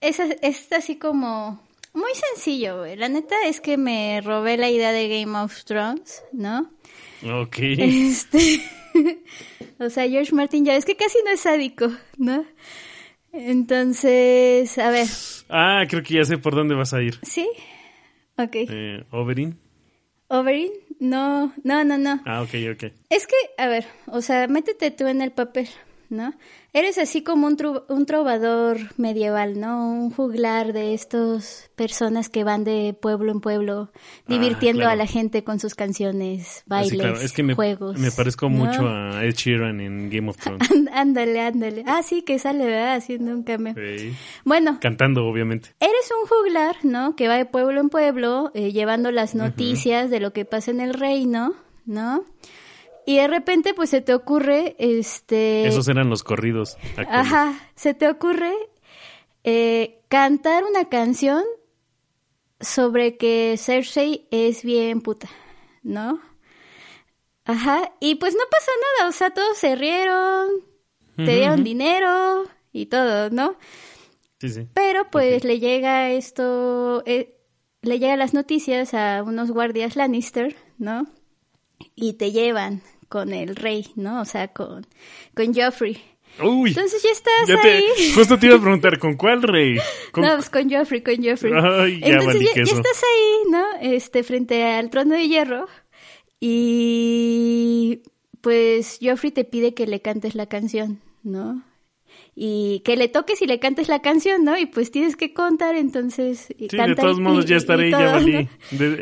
es, 0.01 0.21
es 0.41 0.73
así 0.73 0.99
como 0.99 1.61
muy 1.93 2.13
sencillo, 2.15 2.79
güey. 2.79 2.97
La 2.97 3.09
neta 3.09 3.35
es 3.47 3.61
que 3.61 3.77
me 3.77 4.21
robé 4.21 4.57
la 4.57 4.71
idea 4.71 4.93
de 4.93 5.09
Game 5.09 5.37
of 5.37 5.65
Thrones, 5.65 6.23
¿no? 6.33 6.71
Ok. 7.25 7.57
Este, 7.59 8.63
o 9.79 9.91
sea, 9.91 10.09
George 10.09 10.35
Martin 10.35 10.65
ya 10.65 10.77
es 10.77 10.85
que 10.85 10.97
casi 10.97 11.19
no 11.25 11.33
es 11.33 11.41
sádico, 11.41 11.91
¿no? 12.17 12.45
Entonces, 13.33 14.77
a 14.79 14.91
ver. 14.91 15.07
Ah, 15.49 15.83
creo 15.89 16.03
que 16.03 16.15
ya 16.15 16.25
sé 16.25 16.39
por 16.39 16.55
dónde 16.55 16.75
vas 16.75 16.95
a 16.95 17.03
ir. 17.03 17.19
¿Sí? 17.23 17.49
Ok. 18.43 18.55
Eh, 18.55 19.05
¿Overin? 19.11 19.59
¿Overin? 20.29 20.71
No, 21.01 21.53
no, 21.65 21.85
no, 21.85 21.99
no. 21.99 22.21
Ah, 22.25 22.43
ok, 22.43 22.55
ok. 22.73 22.93
Es 23.09 23.27
que, 23.27 23.35
a 23.59 23.67
ver, 23.67 23.87
o 24.07 24.21
sea, 24.23 24.47
métete 24.49 24.91
tú 24.91 25.07
en 25.07 25.23
el 25.23 25.33
papel, 25.33 25.69
¿no? 26.11 26.35
Eres 26.73 26.99
así 26.99 27.23
como 27.23 27.47
un, 27.47 27.57
un 27.89 28.07
trovador 28.07 28.79
medieval, 28.97 29.59
¿no? 29.59 29.91
Un 29.91 30.11
juglar 30.11 30.73
de 30.73 30.95
estas 30.95 31.71
personas 31.75 32.29
que 32.29 32.45
van 32.45 32.65
de 32.65 32.95
pueblo 33.01 33.33
en 33.33 33.41
pueblo 33.41 33.91
ah, 33.95 33.99
divirtiendo 34.27 34.87
a 34.87 34.95
la 34.97 35.07
gente 35.07 35.43
con 35.43 35.59
sus 35.59 35.75
canciones, 35.75 36.63
bailes, 36.67 37.23
es 37.23 37.33
que 37.33 37.43
me, 37.43 37.55
juegos. 37.55 37.99
Me 37.99 38.11
parezco 38.11 38.49
mucho 38.49 38.89
a 38.89 39.25
Ed 39.25 39.35
Sheeran 39.35 39.81
en 39.81 40.11
Game 40.11 40.29
of 40.29 40.37
Thrones. 40.37 40.69
ándale, 40.93 41.41
ándale. 41.41 41.85
Ah, 41.87 42.03
sí, 42.03 42.23
que 42.23 42.39
sale, 42.39 42.67
¿verdad? 42.67 42.97
Haciendo 42.97 43.33
un 43.33 43.43
cameo. 43.43 43.75
Sí. 43.75 44.13
Bueno. 44.45 44.79
Cantando, 44.81 45.27
obviamente. 45.27 45.71
Eres 45.81 46.11
un 46.21 46.29
juglar, 46.29 46.77
¿no? 46.83 47.17
Que 47.17 47.29
va 47.29 47.37
de 47.37 47.47
pueblo 47.47 47.81
en 47.81 47.89
pueblo 47.89 48.51
eh, 48.55 48.73
llevando 48.73 49.11
las 49.11 49.35
noticias 49.35 50.11
de 50.11 50.21
lo 50.21 50.33
que 50.33 50.45
pasa 50.45 50.71
en 50.71 50.81
el 50.81 50.95
reino, 50.95 51.55
¿no? 51.87 52.25
Y 53.11 53.17
de 53.17 53.27
repente, 53.27 53.75
pues 53.75 53.91
se 53.91 54.01
te 54.01 54.15
ocurre, 54.15 54.77
este... 54.79 55.67
Esos 55.67 55.89
eran 55.89 56.09
los 56.09 56.23
corridos. 56.23 56.79
Ajá, 57.09 57.59
se 57.75 57.93
te 57.93 58.09
ocurre 58.09 58.55
eh, 59.43 60.05
cantar 60.07 60.63
una 60.63 60.89
canción 60.89 61.43
sobre 62.61 63.17
que 63.17 63.57
Cersei 63.59 64.29
es 64.31 64.63
bien 64.63 65.01
puta, 65.01 65.29
¿no? 65.83 66.21
Ajá, 67.45 67.95
y 67.99 68.15
pues 68.15 68.35
no 68.35 68.43
pasó 68.49 68.71
nada, 69.01 69.09
o 69.09 69.13
sea, 69.13 69.31
todos 69.31 69.59
se 69.59 69.75
rieron, 69.75 70.47
te 71.17 71.35
dieron 71.35 71.65
dinero 71.65 72.45
y 72.73 72.87
todo, 72.87 73.29
¿no? 73.31 73.57
Sí, 74.39 74.51
sí. 74.51 74.69
Pero 74.73 75.11
pues 75.11 75.43
le 75.43 75.59
llega 75.59 76.13
esto, 76.13 77.03
eh, 77.07 77.41
le 77.83 77.99
llega 77.99 78.17
las 78.17 78.35
noticias 78.35 78.95
a 78.95 79.25
unos 79.25 79.51
guardias 79.51 79.97
Lannister, 79.97 80.55
¿no? 80.79 81.09
y 81.95 82.15
te 82.15 82.33
llevan 82.33 82.83
con 83.11 83.35
el 83.35 83.57
rey, 83.57 83.89
¿no? 83.97 84.23
O 84.23 84.25
sea, 84.25 84.49
con, 84.49 84.87
con 85.35 85.53
Joffrey. 85.53 86.01
Uy, 86.43 86.71
Entonces 86.71 87.03
ya 87.03 87.11
estás 87.11 87.65
ahí. 87.65 88.13
Justo 88.15 88.39
te 88.39 88.47
iba 88.47 88.57
a 88.57 88.61
preguntar, 88.61 88.99
¿con 88.99 89.17
cuál 89.17 89.43
rey? 89.43 89.77
No, 90.17 90.37
pues 90.37 90.49
con 90.49 90.71
Joffrey, 90.71 91.03
con 91.03 91.17
Joffrey. 91.23 91.53
Ay, 91.53 92.01
ya 92.01 92.07
Entonces 92.07 92.41
ya, 92.41 92.55
ya, 92.55 92.63
estás 92.63 93.03
ahí, 93.03 93.51
¿no? 93.51 93.65
Este, 93.83 94.23
frente 94.23 94.65
al 94.65 94.89
trono 94.91 95.17
de 95.17 95.29
hierro. 95.29 95.67
Y 96.39 98.03
pues 98.41 98.99
Joffrey 99.03 99.33
te 99.33 99.45
pide 99.45 99.75
que 99.75 99.87
le 99.87 100.01
cantes 100.01 100.37
la 100.37 100.47
canción, 100.47 101.01
¿no? 101.23 101.63
Y 102.43 102.81
que 102.87 102.97
le 102.97 103.09
toques 103.09 103.43
y 103.43 103.47
le 103.47 103.59
cantes 103.59 103.91
la 103.91 104.01
canción, 104.01 104.45
¿no? 104.45 104.57
Y 104.57 104.65
pues 104.65 104.91
tienes 104.91 105.15
que 105.15 105.35
contar, 105.35 105.75
entonces... 105.75 106.47
Sí, 106.59 106.69
de 106.75 106.95
todos 106.95 107.21
modos 107.21 107.45
ya 107.45 107.57
estaré, 107.57 107.91
ya 107.91 108.13
valí. 108.13 108.49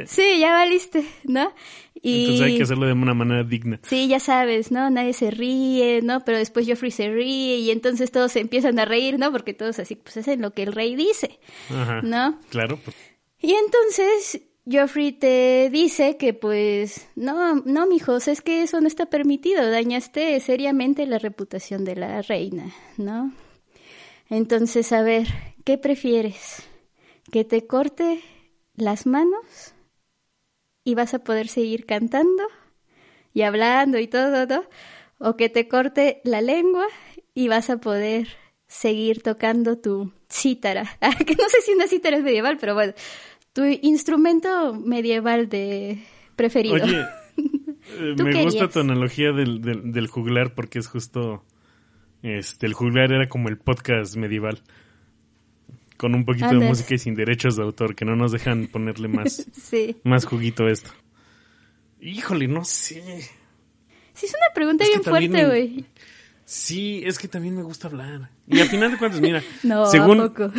Sí, 0.06 0.40
ya 0.40 0.54
valiste, 0.54 1.04
¿no? 1.22 1.52
Y... 1.94 2.22
Entonces 2.22 2.46
hay 2.46 2.56
que 2.56 2.62
hacerlo 2.64 2.86
de 2.86 2.94
una 2.94 3.14
manera 3.14 3.44
digna. 3.44 3.78
Sí, 3.84 4.08
ya 4.08 4.18
sabes, 4.18 4.72
¿no? 4.72 4.90
Nadie 4.90 5.12
se 5.12 5.30
ríe, 5.30 6.00
¿no? 6.02 6.24
Pero 6.24 6.36
después 6.36 6.66
Joffrey 6.68 6.90
se 6.90 7.12
ríe 7.12 7.58
y 7.58 7.70
entonces 7.70 8.10
todos 8.10 8.32
se 8.32 8.40
empiezan 8.40 8.76
a 8.80 8.86
reír, 8.86 9.20
¿no? 9.20 9.30
Porque 9.30 9.54
todos 9.54 9.78
así, 9.78 9.94
pues 9.94 10.16
hacen 10.16 10.42
lo 10.42 10.52
que 10.52 10.64
el 10.64 10.72
rey 10.72 10.96
dice, 10.96 11.38
Ajá, 11.70 12.02
¿no? 12.02 12.40
Claro. 12.50 12.80
Y 13.40 13.52
entonces 13.52 14.47
Joffrey 14.70 15.12
te 15.12 15.70
dice 15.70 16.16
que 16.16 16.34
pues 16.34 17.08
no, 17.16 17.56
no, 17.56 17.86
mijos, 17.86 18.28
es 18.28 18.42
que 18.42 18.62
eso 18.62 18.80
no 18.80 18.86
está 18.86 19.06
permitido, 19.06 19.70
dañaste 19.70 20.38
seriamente 20.40 21.06
la 21.06 21.18
reputación 21.18 21.84
de 21.84 21.96
la 21.96 22.22
reina, 22.22 22.74
¿no? 22.96 23.32
Entonces, 24.28 24.92
a 24.92 25.02
ver, 25.02 25.26
¿qué 25.64 25.78
prefieres? 25.78 26.62
¿Que 27.32 27.44
te 27.44 27.66
corte 27.66 28.20
las 28.74 29.06
manos 29.06 29.74
y 30.84 30.94
vas 30.94 31.14
a 31.14 31.20
poder 31.20 31.48
seguir 31.48 31.86
cantando 31.86 32.42
y 33.32 33.42
hablando 33.42 33.98
y 33.98 34.06
todo, 34.06 34.46
todo? 34.46 34.68
¿O 35.18 35.36
que 35.36 35.48
te 35.48 35.66
corte 35.66 36.20
la 36.24 36.42
lengua 36.42 36.86
y 37.34 37.48
vas 37.48 37.70
a 37.70 37.78
poder 37.78 38.28
seguir 38.66 39.22
tocando 39.22 39.78
tu 39.78 40.12
cítara? 40.30 40.98
que 41.26 41.34
no 41.34 41.48
sé 41.48 41.62
si 41.62 41.72
una 41.72 41.86
cítara 41.86 42.18
es 42.18 42.22
medieval, 42.22 42.58
pero 42.58 42.74
bueno, 42.74 42.92
tu 43.58 43.64
instrumento 43.64 44.72
medieval 44.72 45.48
de 45.48 45.98
preferido. 46.36 46.76
Oye, 46.76 47.04
eh, 47.36 48.14
me 48.22 48.44
gusta 48.44 48.68
tu 48.68 48.78
analogía 48.78 49.32
del, 49.32 49.60
del, 49.60 50.06
juglar 50.06 50.54
porque 50.54 50.78
es 50.78 50.86
justo... 50.86 51.42
Este, 52.22 52.66
el 52.66 52.74
juglar 52.74 53.10
era 53.10 53.28
como 53.28 53.48
el 53.48 53.58
podcast 53.58 54.14
medieval. 54.14 54.62
Con 55.96 56.14
un 56.14 56.24
poquito 56.24 56.50
de 56.50 56.68
música 56.68 56.94
y 56.94 56.98
sin 56.98 57.16
derechos 57.16 57.56
de 57.56 57.64
autor, 57.64 57.96
que 57.96 58.04
no 58.04 58.14
nos 58.14 58.30
dejan 58.30 58.68
ponerle 58.68 59.08
más, 59.08 59.44
más 60.04 60.24
juguito 60.24 60.66
a 60.66 60.70
esto. 60.70 60.90
Híjole, 62.00 62.46
no 62.46 62.64
sé. 62.64 63.02
Sí, 64.14 64.26
es 64.26 64.34
una 64.34 64.54
pregunta 64.54 64.84
bien 64.86 65.02
fuerte, 65.02 65.46
güey. 65.46 65.84
Sí, 66.44 67.02
es 67.04 67.18
que 67.18 67.26
también 67.26 67.56
me 67.56 67.62
gusta 67.62 67.88
hablar. 67.88 68.30
Y 68.46 68.60
al 68.60 68.68
final 68.68 68.92
de 68.92 68.98
cuentas, 68.98 69.20
mira, 69.20 69.42
no, 69.64 69.84
según... 69.86 70.18
poco? 70.18 70.52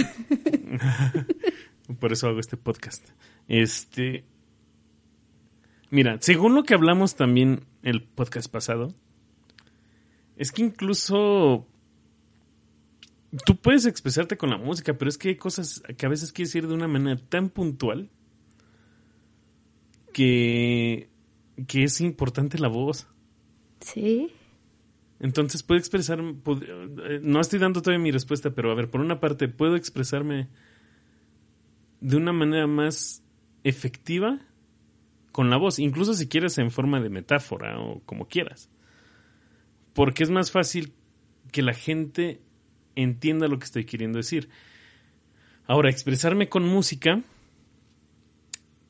Por 1.98 2.12
eso 2.12 2.28
hago 2.28 2.40
este 2.40 2.58
podcast. 2.58 3.10
Este. 3.48 4.26
Mira, 5.90 6.18
según 6.22 6.54
lo 6.54 6.64
que 6.64 6.76
hablamos 6.76 7.16
también 7.16 7.66
el 7.82 8.04
podcast 8.04 8.52
pasado, 8.52 8.94
es 10.36 10.52
que 10.52 10.62
incluso 10.62 11.68
tú 13.46 13.56
puedes 13.58 13.86
expresarte 13.86 14.38
con 14.38 14.50
la 14.50 14.58
música, 14.58 14.94
pero 14.98 15.10
es 15.10 15.18
que 15.18 15.30
hay 15.30 15.36
cosas 15.36 15.82
que 15.98 16.06
a 16.06 16.10
veces 16.10 16.32
quieres 16.32 16.54
decir 16.54 16.68
de 16.68 16.76
una 16.76 16.88
manera 16.88 17.18
tan 17.18 17.50
puntual 17.50 18.10
que, 20.14 21.10
que 21.68 21.84
es 21.84 22.02
importante 22.02 22.60
la 22.60 22.68
voz. 22.68 23.08
Sí. 23.80 24.32
Entonces 25.20 25.64
puedo 25.64 25.80
expresar, 25.80 26.20
eh, 26.22 27.20
no 27.22 27.42
estoy 27.42 27.60
dando 27.60 27.82
todavía 27.82 28.04
mi 28.04 28.12
respuesta, 28.12 28.52
pero 28.52 28.72
a 28.72 28.76
ver, 28.76 28.90
por 28.90 29.02
una 29.02 29.20
parte, 29.20 29.48
puedo 29.48 29.76
expresarme 29.76 30.48
de 32.02 32.18
una 32.18 32.34
manera 32.34 32.68
más 32.68 33.24
efectiva 33.64 34.40
con 35.32 35.50
la 35.50 35.58
voz, 35.58 35.80
incluso 35.80 36.14
si 36.14 36.28
quieres 36.28 36.58
en 36.58 36.72
forma 36.72 37.00
de 37.00 37.10
metáfora 37.10 37.80
o 37.80 38.02
como 38.06 38.28
quieras. 38.28 38.70
Porque 39.94 40.24
es 40.24 40.30
más 40.30 40.52
fácil 40.52 40.94
que 41.52 41.62
la 41.62 41.74
gente 41.74 42.42
entienda 42.96 43.48
lo 43.48 43.60
que 43.60 43.66
estoy 43.66 43.86
queriendo 43.86 44.18
decir. 44.18 44.50
Ahora, 45.66 45.90
expresarme 45.90 46.50
con 46.50 46.64
música 46.64 47.22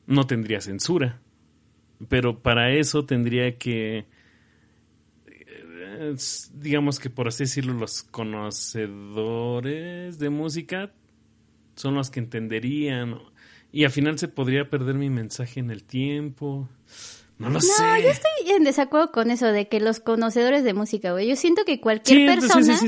no 0.06 0.26
tendría 0.26 0.60
censura, 0.60 1.20
pero 2.08 2.40
para 2.40 2.72
eso 2.72 3.04
tendría 3.04 3.58
que, 3.58 4.06
eh, 5.26 6.16
digamos 6.54 6.98
que 6.98 7.10
por 7.10 7.28
así 7.28 7.44
decirlo, 7.44 7.74
los 7.74 8.02
conocedores 8.02 10.18
de 10.18 10.30
música 10.30 10.92
son 11.80 11.94
los 11.94 12.10
que 12.10 12.20
entenderían. 12.20 13.18
Y 13.72 13.84
al 13.84 13.90
final 13.90 14.18
se 14.18 14.28
podría 14.28 14.68
perder 14.68 14.96
mi 14.96 15.10
mensaje 15.10 15.60
en 15.60 15.70
el 15.70 15.84
tiempo. 15.84 16.68
No 17.38 17.48
lo 17.48 17.60
sé. 17.60 17.82
No, 17.82 17.98
yo 17.98 18.10
estoy 18.10 18.50
en 18.50 18.64
desacuerdo 18.64 19.12
con 19.12 19.30
eso 19.30 19.46
de 19.46 19.66
que 19.68 19.80
los 19.80 19.98
conocedores 20.00 20.62
de 20.62 20.74
música, 20.74 21.12
güey. 21.12 21.26
Yo 21.26 21.36
siento 21.36 21.64
que 21.64 21.80
cualquier 21.80 22.38
persona 22.38 22.78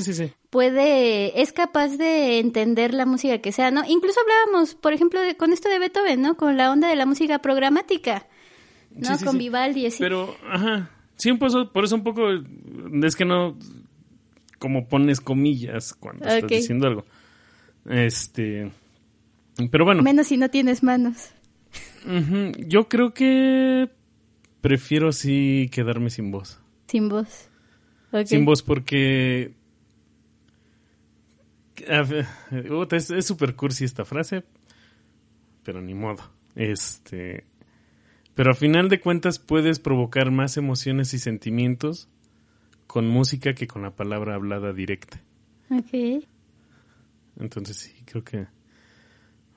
puede, 0.51 1.41
es 1.41 1.53
capaz 1.53 1.97
de 1.97 2.39
entender 2.39 2.93
la 2.93 3.07
música 3.07 3.39
que 3.39 3.51
sea, 3.51 3.71
¿no? 3.71 3.83
Incluso 3.89 4.21
hablábamos, 4.21 4.75
por 4.75 4.93
ejemplo, 4.93 5.21
con 5.39 5.55
esto 5.55 5.71
de 5.71 5.79
Beethoven, 5.79 6.21
¿no? 6.21 6.37
Con 6.37 6.59
la 6.59 6.71
onda 6.71 6.89
de 6.89 6.97
la 6.97 7.07
música 7.07 7.39
programática, 7.39 8.27
¿no? 8.95 9.17
con 9.25 9.39
Vivaldi 9.39 9.87
así. 9.87 9.99
Pero, 10.01 10.37
ajá. 10.47 10.91
Sí, 11.17 11.33
pues, 11.33 11.55
por 11.73 11.85
eso 11.85 11.95
un 11.95 12.03
poco, 12.03 12.29
es 12.31 13.17
que 13.17 13.25
no, 13.25 13.57
como 14.59 14.87
pones 14.87 15.21
comillas 15.21 15.95
cuando 15.95 16.29
estás 16.29 16.51
diciendo 16.51 16.89
algo. 16.89 17.05
Este, 17.89 18.71
pero 19.71 19.85
bueno. 19.85 20.03
Menos 20.03 20.29
si 20.29 20.37
no 20.37 20.51
tienes 20.51 20.83
manos. 20.83 21.31
Yo 22.59 22.89
creo 22.89 23.15
que 23.15 23.91
prefiero 24.61 25.09
así 25.09 25.69
quedarme 25.73 26.11
sin 26.11 26.31
voz. 26.31 26.61
Sin 26.89 27.09
voz. 27.09 27.49
Sin 28.27 28.45
voz 28.45 28.63
porque... 28.63 29.55
es 31.77 33.27
súper 33.27 33.55
cursi 33.57 33.85
esta 33.85 34.05
frase, 34.05 34.45
pero 35.63 35.81
ni 35.81 35.95
modo. 35.95 36.23
Este... 36.55 37.45
Pero 38.35 38.53
a 38.53 38.55
final 38.55 38.89
de 38.89 38.99
cuentas 38.99 39.39
puedes 39.39 39.79
provocar 39.79 40.31
más 40.31 40.57
emociones 40.57 41.13
y 41.13 41.19
sentimientos 41.19 42.09
con 42.87 43.07
música 43.07 43.55
que 43.55 43.67
con 43.67 43.83
la 43.83 43.95
palabra 43.95 44.35
hablada 44.35 44.73
directa. 44.73 45.21
Ok. 45.71 46.25
Entonces 47.39 47.77
sí, 47.77 47.93
creo 48.07 48.25
que... 48.25 48.47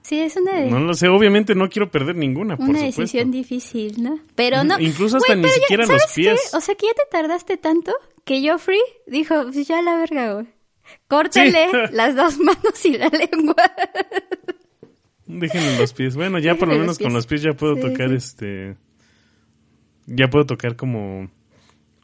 Sí, 0.06 0.20
es 0.20 0.36
una... 0.36 0.62
No 0.66 0.80
lo 0.82 0.94
sé, 0.94 1.08
obviamente 1.08 1.56
no 1.56 1.68
quiero 1.68 1.90
perder 1.90 2.16
ninguna, 2.16 2.56
Una 2.60 2.84
decisión 2.84 3.32
difícil, 3.32 4.04
¿no? 4.04 4.20
Pero 4.36 4.64
no... 4.64 4.80
Incluso 4.80 5.18
hasta 5.18 5.34
ni 5.34 5.50
siquiera 5.50 5.88
los 5.88 6.04
pies. 6.14 6.54
O 6.54 6.62
sea, 6.62 6.76
que 6.76 6.86
ya 6.86 6.94
te 6.94 7.10
tardaste 7.10 7.58
tanto 7.58 7.92
que 8.24 8.48
Joffrey 8.48 8.80
dijo, 9.08 9.34
pues 9.52 9.68
ya 9.68 9.82
la 9.82 9.98
verga, 9.98 10.34
güey. 10.34 10.46
Córtale 11.08 11.70
las 11.92 12.16
dos 12.16 12.38
manos 12.38 12.86
y 12.86 13.00
la 13.00 13.10
lengua. 13.10 13.56
Déjenle 15.26 15.80
los 15.80 15.92
pies. 15.94 16.16
Bueno, 16.16 16.38
ya 16.38 16.54
por 16.54 16.68
lo 16.68 16.78
menos 16.78 17.00
con 17.00 17.12
los 17.12 17.26
pies 17.26 17.42
ya 17.42 17.54
puedo 17.54 17.76
tocar 17.76 18.14
este... 18.14 18.78
Ya 20.06 20.30
puedo 20.30 20.46
tocar 20.46 20.76
como... 20.76 21.32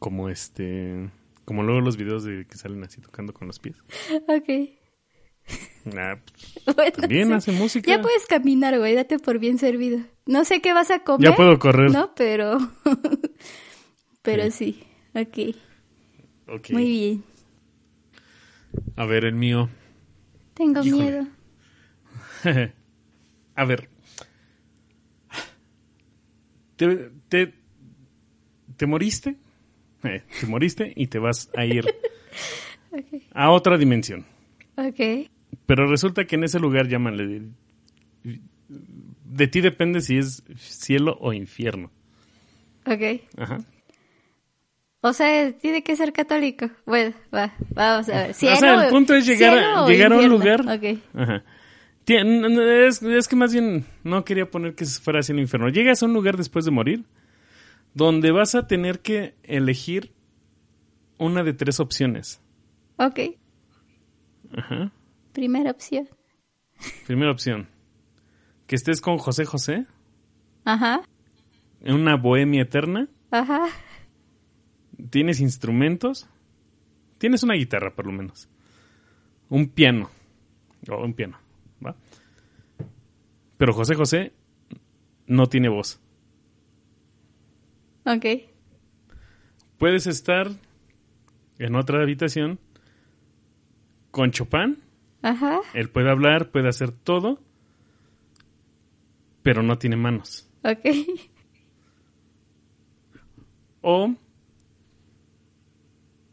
Como 0.00 0.28
este... 0.28 1.08
Como 1.44 1.62
luego 1.62 1.80
los 1.80 1.96
videos 1.96 2.24
de 2.24 2.46
que 2.46 2.56
salen 2.56 2.82
así 2.82 3.00
tocando 3.00 3.32
con 3.32 3.46
los 3.46 3.60
pies. 3.60 3.76
Ok. 4.26 4.81
Ah, 5.96 6.16
pues, 6.74 6.92
también 6.96 7.32
hace 7.32 7.52
música. 7.52 7.90
Ya 7.90 8.00
puedes 8.00 8.26
caminar, 8.26 8.78
güey, 8.78 8.94
date 8.94 9.18
por 9.18 9.38
bien 9.38 9.58
servido. 9.58 10.00
No 10.26 10.44
sé 10.44 10.60
qué 10.60 10.72
vas 10.72 10.90
a 10.90 11.00
comer. 11.00 11.30
Ya 11.30 11.36
puedo 11.36 11.58
correr. 11.58 11.90
No, 11.90 12.14
pero... 12.14 12.58
pero 14.22 14.50
sí. 14.50 14.82
Ok. 15.14 15.56
Ok. 16.48 16.70
Muy 16.70 16.88
bien. 16.88 17.24
A 18.96 19.06
ver, 19.06 19.24
el 19.24 19.34
mío. 19.34 19.68
Tengo 20.54 20.82
Híjole. 20.82 21.02
miedo. 21.02 21.26
A 23.54 23.64
ver. 23.64 23.88
¿Te, 26.76 27.10
te, 27.28 27.54
te 28.76 28.86
moriste? 28.86 29.36
Eh, 30.04 30.22
te 30.40 30.46
moriste 30.46 30.92
y 30.96 31.06
te 31.06 31.18
vas 31.18 31.50
a 31.56 31.64
ir 31.64 31.84
a 33.32 33.50
otra 33.50 33.78
dimensión. 33.78 34.26
Ok. 34.76 35.30
Pero 35.66 35.86
resulta 35.86 36.24
que 36.24 36.36
en 36.36 36.44
ese 36.44 36.58
lugar 36.58 36.88
llámale. 36.88 37.42
De, 39.24 39.48
ti 39.48 39.60
depende 39.60 40.00
si 40.00 40.18
es 40.18 40.42
cielo 40.56 41.16
o 41.20 41.32
infierno. 41.32 41.90
Ok. 42.86 43.22
Ajá. 43.36 43.58
O 45.00 45.12
sea, 45.12 45.52
tiene 45.52 45.82
que 45.82 45.96
ser 45.96 46.12
católico. 46.12 46.70
Bueno, 46.86 47.12
va, 47.34 47.52
vamos 47.74 48.08
a 48.08 48.22
ver. 48.22 48.30
o 48.30 48.34
Cielo, 48.34 48.56
sea, 48.56 48.84
el 48.84 48.90
punto 48.90 49.14
es 49.14 49.26
llegar, 49.26 49.58
cielo 49.58 49.66
a, 49.66 49.84
o 49.84 49.88
llegar 49.88 50.12
a 50.12 50.18
un 50.18 50.28
lugar. 50.28 50.60
Ok. 50.60 50.98
Ajá. 51.14 51.44
Es, 52.06 53.02
es 53.02 53.28
que 53.28 53.36
más 53.36 53.52
bien 53.52 53.84
no 54.04 54.24
quería 54.24 54.50
poner 54.50 54.74
que 54.74 54.84
fuera 54.86 55.20
así 55.20 55.32
el 55.32 55.40
infierno. 55.40 55.68
Llegas 55.68 56.02
a 56.02 56.06
un 56.06 56.12
lugar 56.12 56.36
después 56.36 56.64
de 56.64 56.70
morir 56.70 57.04
donde 57.94 58.30
vas 58.30 58.54
a 58.54 58.66
tener 58.66 59.00
que 59.00 59.34
elegir 59.42 60.12
una 61.18 61.42
de 61.42 61.52
tres 61.52 61.78
opciones. 61.80 62.40
Ok. 62.96 63.20
Ajá. 64.56 64.92
Primera 65.32 65.70
opción. 65.70 66.08
Primera 67.06 67.30
opción. 67.30 67.68
Que 68.66 68.76
estés 68.76 69.00
con 69.00 69.18
José 69.18 69.44
José 69.44 69.86
Ajá. 70.64 71.02
en 71.80 71.94
una 71.94 72.16
bohemia 72.16 72.62
eterna. 72.62 73.08
Ajá. 73.30 73.66
Tienes 75.10 75.40
instrumentos. 75.40 76.28
Tienes 77.18 77.42
una 77.42 77.54
guitarra, 77.54 77.94
por 77.94 78.06
lo 78.06 78.12
menos. 78.12 78.48
Un 79.48 79.68
piano. 79.68 80.10
O 80.88 81.04
un 81.04 81.14
piano. 81.14 81.38
¿Va? 81.84 81.96
Pero 83.56 83.72
José 83.72 83.94
José 83.94 84.32
no 85.26 85.46
tiene 85.46 85.68
voz. 85.68 86.00
Ok. 88.04 88.26
Puedes 89.78 90.06
estar 90.06 90.50
en 91.58 91.76
otra 91.76 92.02
habitación 92.02 92.58
con 94.12 94.30
Chopin. 94.30 94.78
Ajá. 95.22 95.60
Él 95.74 95.90
puede 95.90 96.10
hablar, 96.10 96.52
puede 96.52 96.68
hacer 96.68 96.92
todo, 96.92 97.42
pero 99.42 99.64
no 99.64 99.78
tiene 99.78 99.96
manos. 99.96 100.48
Ok. 100.62 100.84
O. 103.84 104.14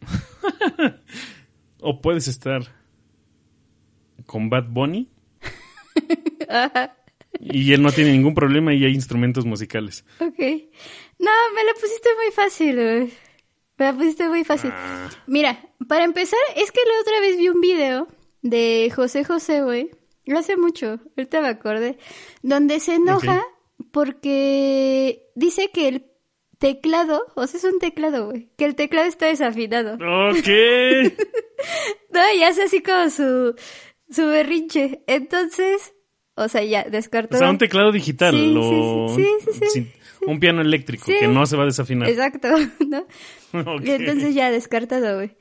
o 1.82 2.00
puedes 2.00 2.28
estar 2.28 2.62
con 4.28 4.52
Bad 4.52 4.70
Bunny. 4.70 5.10
Y 7.40 7.74
él 7.74 7.82
no 7.82 7.92
tiene 7.92 8.12
ningún 8.12 8.34
problema 8.34 8.74
y 8.74 8.84
hay 8.84 8.94
instrumentos 8.94 9.46
musicales. 9.46 10.04
Ok. 10.20 10.40
No, 11.20 11.32
me 11.56 11.64
la 11.64 11.74
pusiste 11.80 12.10
muy 12.16 12.32
fácil, 12.34 12.76
güey. 12.76 13.14
Me 13.80 13.86
la 13.86 13.94
pusiste 13.94 14.28
muy 14.28 14.44
fácil. 14.44 14.74
Mira, 15.26 15.58
para 15.88 16.04
empezar, 16.04 16.40
es 16.56 16.72
que 16.72 16.82
la 16.86 17.02
otra 17.02 17.22
vez 17.22 17.38
vi 17.38 17.48
un 17.48 17.62
video 17.62 18.08
de 18.42 18.92
José 18.94 19.24
José, 19.24 19.62
güey. 19.62 19.90
Hace 20.36 20.58
mucho, 20.58 21.00
ahorita 21.18 21.42
me 21.42 21.48
acordé. 21.48 21.98
Donde 22.44 22.80
se 22.80 22.96
enoja 22.96 23.44
porque 23.92 25.32
dice 25.36 25.72
que 25.74 25.88
el 25.88 26.06
teclado, 26.60 27.26
o 27.36 27.48
sea, 27.48 27.58
es 27.58 27.64
un 27.64 27.80
teclado, 27.80 28.28
güey. 28.28 28.50
Que 28.58 28.66
el 28.66 28.76
teclado 28.76 29.08
está 29.08 29.28
desafinado. 29.28 29.94
ok. 29.94 31.14
No, 32.12 32.22
y 32.34 32.42
hace 32.44 32.64
así 32.64 32.82
como 32.82 33.10
su, 33.10 33.54
su 34.10 34.26
berrinche. 34.26 35.04
Entonces, 35.08 35.94
o 36.36 36.48
sea, 36.48 36.64
ya 36.64 36.84
descartó. 36.86 37.36
O 37.36 37.40
sea, 37.40 37.50
un 37.50 37.58
teclado 37.58 37.92
digital. 37.92 38.34
Sí, 38.34 38.56
o 38.58 39.14
sí, 39.14 39.28
sí, 39.44 39.52
sí, 39.54 39.66
sí, 39.74 39.92
Un 40.28 40.40
piano 40.40 40.62
eléctrico 40.62 41.06
Sí. 41.06 41.14
que 41.20 41.28
no 41.28 41.46
se 41.46 41.56
va 41.58 41.64
a 41.64 41.68
desafinar. 41.68 42.10
Exacto, 42.10 42.50
¿no? 42.88 43.06
Ok. 43.76 43.82
Y 43.86 43.92
entonces 43.92 44.36
ya 44.36 44.52
descartado, 44.52 45.16
güey. 45.16 45.32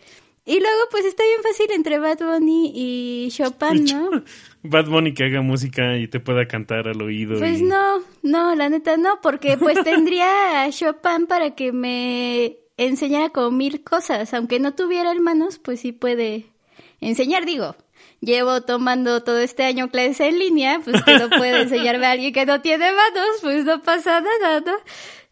Y 0.46 0.60
luego, 0.60 0.78
pues 0.90 1.04
está 1.04 1.22
bien 1.24 1.42
fácil 1.42 1.70
entre 1.72 1.98
Bad 1.98 2.20
Bunny 2.20 2.72
y 2.74 3.28
Chopin, 3.30 3.84
¿no? 3.92 4.22
Bad 4.62 4.86
Bunny 4.86 5.12
que 5.12 5.24
haga 5.24 5.42
música 5.42 5.98
y 5.98 6.08
te 6.08 6.20
pueda 6.20 6.46
cantar 6.48 6.88
al 6.88 7.02
oído. 7.02 7.38
Pues 7.38 7.60
y- 7.60 7.64
no, 7.64 8.02
no, 8.22 8.54
la 8.54 8.70
neta 8.70 8.96
no, 8.96 9.20
porque 9.20 9.58
pues 9.58 9.76
tendría 9.84 10.62
a 10.62 10.70
Chopin 10.70 11.26
para 11.28 11.54
que 11.54 11.72
me 11.72 12.56
enseñara 12.78 13.28
como 13.28 13.50
mil 13.50 13.82
cosas. 13.84 14.32
Aunque 14.32 14.58
no 14.58 14.74
tuviera 14.74 15.12
hermanos, 15.12 15.58
pues 15.58 15.80
sí 15.80 15.92
puede 15.92 16.46
enseñar, 17.02 17.44
digo. 17.44 17.76
Llevo 18.20 18.62
tomando 18.62 19.22
todo 19.22 19.38
este 19.38 19.64
año 19.64 19.88
clases 19.90 20.20
en 20.20 20.38
línea, 20.38 20.80
pues 20.84 21.02
que 21.04 21.18
no 21.18 21.28
puede 21.30 21.62
enseñarme 21.62 22.06
a 22.06 22.10
alguien 22.12 22.32
que 22.32 22.46
no 22.46 22.60
tiene 22.60 22.86
manos, 22.90 23.38
pues 23.40 23.64
no 23.64 23.80
pasa 23.82 24.20
nada, 24.20 24.60
¿no? 24.60 24.72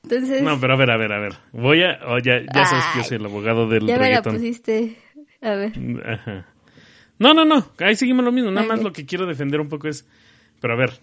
Entonces, 0.05 0.41
No, 0.43 0.61
pero 0.61 0.75
a 0.75 0.77
ver, 0.77 0.91
a 0.93 0.97
ver, 0.97 1.13
a 1.13 1.19
ver. 1.19 1.33
Voy 1.53 1.83
a. 1.83 1.99
oh, 2.07 2.19
ya, 2.19 2.41
ya 2.55 2.65
sabes 2.65 2.85
que 2.93 2.99
yo 2.99 3.05
soy 3.05 3.17
el 3.17 3.25
abogado 3.25 3.69
del 3.69 3.87
ya 3.87 3.95
me 3.95 4.03
la 4.03 4.07
reggaetón. 4.07 4.35
pusiste. 4.35 4.97
A 5.43 5.51
ver. 5.57 5.73
Ajá. 6.07 6.47
No, 7.19 7.35
no, 7.35 7.45
no. 7.45 7.67
Ahí 7.79 7.97
seguimos 7.97 8.25
lo 8.25 8.31
mismo. 8.31 8.51
Nada 8.53 8.67
más 8.67 8.83
lo 8.83 8.93
que 8.93 9.05
quiero 9.05 9.27
defender 9.27 9.61
un 9.61 9.69
poco 9.69 9.89
es. 9.89 10.07
Pero 10.61 10.75
a 10.75 10.77
ver. 10.77 11.01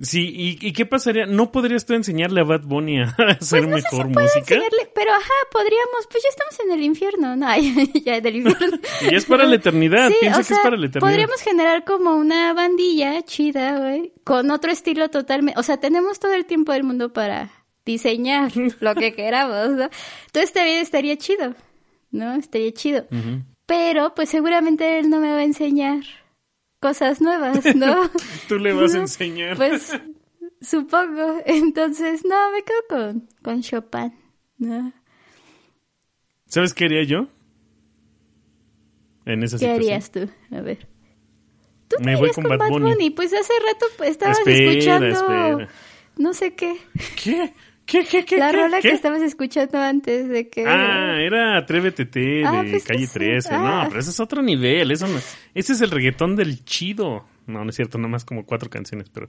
Sí, 0.00 0.32
¿y, 0.32 0.64
y 0.64 0.72
qué 0.72 0.86
pasaría? 0.86 1.26
¿No 1.26 1.50
podrías 1.50 1.84
tú 1.84 1.94
enseñarle 1.94 2.40
a 2.40 2.44
Bad 2.44 2.62
Bunny 2.62 3.00
a 3.00 3.04
hacer 3.18 3.38
Pues 3.38 3.62
no 3.64 3.68
mejor 3.68 4.06
música? 4.08 4.38
enseñarle, 4.54 4.90
pero 4.94 5.12
ajá, 5.12 5.32
podríamos, 5.50 6.06
pues 6.10 6.22
ya 6.22 6.28
estamos 6.28 6.60
en 6.60 6.72
el 6.72 6.84
infierno, 6.84 7.34
no, 7.36 7.46
ya, 7.60 8.00
ya 8.04 8.16
en 8.16 8.26
el 8.26 8.36
infierno. 8.36 8.78
Y 9.10 9.14
es 9.14 9.24
para 9.24 9.44
la 9.44 9.56
eternidad, 9.56 10.08
Sí, 10.10 10.16
piensa 10.20 10.38
o 10.38 10.40
que 10.40 10.44
sea, 10.44 10.56
es 10.58 10.62
para 10.62 10.76
la 10.76 10.86
eternidad. 10.86 11.10
Podríamos 11.10 11.40
generar 11.42 11.84
como 11.84 12.14
una 12.14 12.52
bandilla 12.52 13.22
chida, 13.22 13.78
güey, 13.78 14.12
con 14.24 14.50
otro 14.52 14.70
estilo 14.70 15.08
totalmente, 15.10 15.58
o 15.58 15.62
sea, 15.64 15.78
tenemos 15.78 16.20
todo 16.20 16.34
el 16.34 16.46
tiempo 16.46 16.72
del 16.72 16.84
mundo 16.84 17.12
para 17.12 17.50
diseñar 17.84 18.52
lo 18.80 18.94
que 18.94 19.14
queramos, 19.14 19.70
¿no? 19.70 19.88
Entonces 20.26 20.52
también 20.52 20.78
estaría 20.78 21.16
chido, 21.16 21.54
¿no? 22.12 22.34
Estaría 22.36 22.72
chido. 22.72 23.06
Pero 23.66 24.14
pues 24.14 24.28
seguramente 24.28 24.98
él 24.98 25.10
no 25.10 25.18
me 25.20 25.30
va 25.32 25.38
a 25.38 25.44
enseñar 25.44 26.02
cosas 26.80 27.20
nuevas, 27.20 27.74
¿no? 27.74 28.10
Tú 28.48 28.58
le 28.58 28.72
vas 28.72 28.94
a 28.94 28.98
enseñar. 29.00 29.56
Pues 29.56 29.92
supongo. 30.60 31.42
Entonces, 31.46 32.24
no, 32.24 32.52
me 32.52 32.62
quedo 32.62 32.78
con, 32.88 33.28
con 33.42 33.62
Chopin. 33.62 34.14
¿no? 34.58 34.92
¿Sabes 36.46 36.74
qué 36.74 36.86
haría 36.86 37.04
yo? 37.04 37.28
En 39.24 39.42
esa 39.42 39.56
¿Qué 39.56 39.66
situación. 39.66 39.74
harías 39.74 40.10
tú? 40.10 40.28
A 40.56 40.60
ver. 40.62 40.88
¿Tú 41.88 41.96
Me 42.00 42.16
voy 42.16 42.30
con 42.30 42.44
con 42.44 42.58
Bad 42.58 42.68
Bunny. 42.70 43.10
Pues 43.10 43.32
hace 43.32 43.52
rato 43.64 44.04
estabas 44.04 44.38
Espera, 44.38 44.70
escuchando 44.70 45.06
espera. 45.06 45.68
no 46.16 46.34
sé 46.34 46.54
qué. 46.54 46.78
¿Qué? 47.22 47.52
¿Qué? 47.88 48.04
¿Qué? 48.04 48.24
¿Qué? 48.24 48.36
La 48.36 48.50
qué? 48.50 48.56
rola 48.58 48.80
¿Qué? 48.80 48.90
que 48.90 48.94
estabas 48.94 49.22
escuchando 49.22 49.78
antes 49.78 50.28
de 50.28 50.48
que... 50.50 50.64
Ah, 50.66 51.16
era 51.20 51.56
Atrévete 51.56 52.06
Ah, 52.44 52.62
de 52.62 52.70
pues 52.70 52.84
Calle 52.84 53.06
sí. 53.06 53.12
13. 53.14 53.48
Ah. 53.52 53.82
No, 53.84 53.88
pero 53.88 54.00
ese 54.00 54.10
es 54.10 54.20
otro 54.20 54.42
nivel. 54.42 54.90
Eso 54.90 55.06
no- 55.08 55.18
ese 55.54 55.72
es 55.72 55.80
el 55.80 55.90
reggaetón 55.90 56.36
del 56.36 56.64
chido. 56.64 57.24
No, 57.46 57.64
no 57.64 57.70
es 57.70 57.76
cierto, 57.76 57.96
nada 57.96 58.10
más 58.10 58.24
como 58.26 58.44
cuatro 58.44 58.68
canciones, 58.68 59.08
pero. 59.08 59.28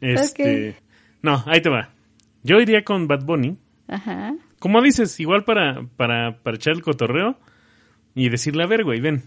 Este. 0.00 0.76
No, 1.22 1.42
ahí 1.46 1.62
te 1.62 1.70
va. 1.70 1.90
Yo 2.42 2.60
iría 2.60 2.84
con 2.84 3.08
Bad 3.08 3.24
Bunny. 3.24 3.56
Ajá. 3.88 4.34
Como 4.58 4.82
dices, 4.82 5.18
igual 5.20 5.44
para, 5.44 5.82
para, 5.96 6.42
para 6.42 6.56
echar 6.56 6.74
el 6.74 6.82
cotorreo 6.82 7.38
y 8.14 8.28
decirle, 8.28 8.64
a 8.64 8.66
ver, 8.66 8.84
güey, 8.84 9.00
ven. 9.00 9.22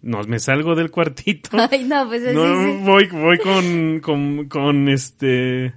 No, 0.00 0.22
me 0.24 0.38
salgo 0.38 0.74
del 0.74 0.90
cuartito. 0.90 1.50
Ay, 1.70 1.84
no, 1.84 2.06
pues 2.08 2.24
así 2.24 2.34
No, 2.34 2.42
sí. 2.44 2.78
voy, 2.84 3.06
voy 3.08 3.38
con, 3.38 4.00
con, 4.00 4.48
con 4.48 4.88
este. 4.88 5.74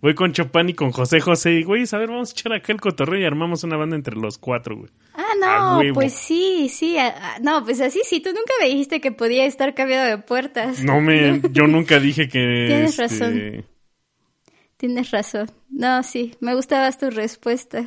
Voy 0.00 0.14
con 0.14 0.32
Chopin 0.32 0.68
y 0.68 0.74
con 0.74 0.92
José 0.92 1.20
José. 1.20 1.52
Y, 1.54 1.64
güey, 1.64 1.84
a 1.90 1.98
ver, 1.98 2.08
vamos 2.08 2.30
a 2.30 2.32
echar 2.32 2.52
acá 2.52 2.72
el 2.72 2.80
cotorreo 2.80 3.20
y 3.20 3.24
armamos 3.24 3.64
una 3.64 3.76
banda 3.76 3.96
entre 3.96 4.14
los 4.14 4.38
cuatro, 4.38 4.76
güey. 4.76 4.90
Ah, 5.14 5.80
no, 5.82 5.92
pues 5.92 6.12
sí, 6.12 6.68
sí. 6.68 6.96
no, 7.42 7.64
pues 7.64 7.80
así 7.80 8.02
sí. 8.04 8.20
Tú 8.20 8.28
nunca 8.28 8.52
me 8.60 8.68
dijiste 8.68 9.00
que 9.00 9.10
podía 9.10 9.44
estar 9.44 9.74
cambiado 9.74 10.06
de 10.06 10.18
puertas. 10.18 10.84
No 10.84 11.00
me, 11.00 11.40
yo 11.52 11.66
nunca 11.66 11.98
dije 11.98 12.28
que. 12.28 12.66
Tienes 12.68 12.98
este, 12.98 13.02
razón. 13.02 13.66
Tienes 14.76 15.10
razón. 15.10 15.50
No, 15.68 16.04
sí, 16.04 16.36
me 16.40 16.54
gustaba 16.54 16.92
tu 16.92 17.10
respuesta. 17.10 17.84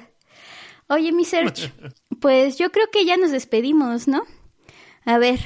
Oye, 0.87 1.13
mi 1.13 1.23
Serge, 1.23 1.71
pues 2.19 2.57
yo 2.57 2.71
creo 2.71 2.87
que 2.91 3.05
ya 3.05 3.15
nos 3.15 3.31
despedimos, 3.31 4.09
¿no? 4.09 4.23
A 5.05 5.17
ver, 5.17 5.39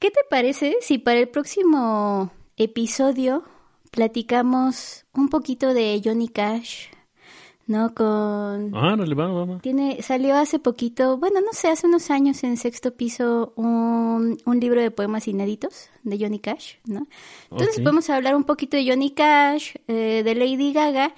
¿qué 0.00 0.10
te 0.10 0.20
parece 0.28 0.76
si 0.80 0.98
para 0.98 1.20
el 1.20 1.28
próximo 1.28 2.32
episodio 2.56 3.44
platicamos 3.96 5.06
un 5.14 5.30
poquito 5.30 5.72
de 5.72 6.00
Johnny 6.04 6.28
Cash, 6.28 6.88
¿no? 7.66 7.94
Con... 7.94 8.76
Ah, 8.76 8.94
va. 8.94 9.58
Tiene, 9.60 10.02
salió 10.02 10.36
hace 10.36 10.58
poquito, 10.58 11.16
bueno, 11.16 11.40
no 11.40 11.52
sé, 11.52 11.68
hace 11.68 11.86
unos 11.86 12.10
años 12.10 12.44
en 12.44 12.58
sexto 12.58 12.94
piso 12.94 13.54
un, 13.56 14.36
un 14.44 14.60
libro 14.60 14.82
de 14.82 14.90
poemas 14.90 15.26
inéditos 15.26 15.88
de 16.02 16.18
Johnny 16.18 16.38
Cash, 16.38 16.74
¿no? 16.84 17.08
Entonces 17.50 17.80
podemos 17.80 18.08
hablar 18.10 18.36
un 18.36 18.44
poquito 18.44 18.76
de 18.76 18.86
Johnny 18.86 19.10
Cash, 19.12 19.76
eh, 19.88 20.22
de 20.22 20.34
Lady 20.34 20.74
Gaga 20.74 21.14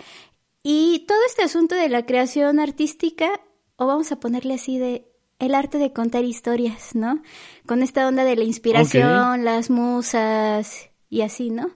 y 0.62 1.04
todo 1.08 1.18
este 1.26 1.42
asunto 1.42 1.74
de 1.74 1.88
la 1.88 2.06
creación 2.06 2.60
artística, 2.60 3.40
o 3.74 3.86
vamos 3.86 4.12
a 4.12 4.20
ponerle 4.20 4.54
así 4.54 4.78
de 4.78 5.04
el 5.40 5.54
arte 5.54 5.78
de 5.78 5.92
contar 5.92 6.24
historias, 6.24 6.94
¿no? 6.94 7.22
Con 7.66 7.82
esta 7.82 8.06
onda 8.06 8.22
de 8.22 8.36
la 8.36 8.44
inspiración, 8.44 9.44
las 9.44 9.68
musas 9.68 10.87
y 11.10 11.22
así, 11.22 11.50
¿no? 11.50 11.70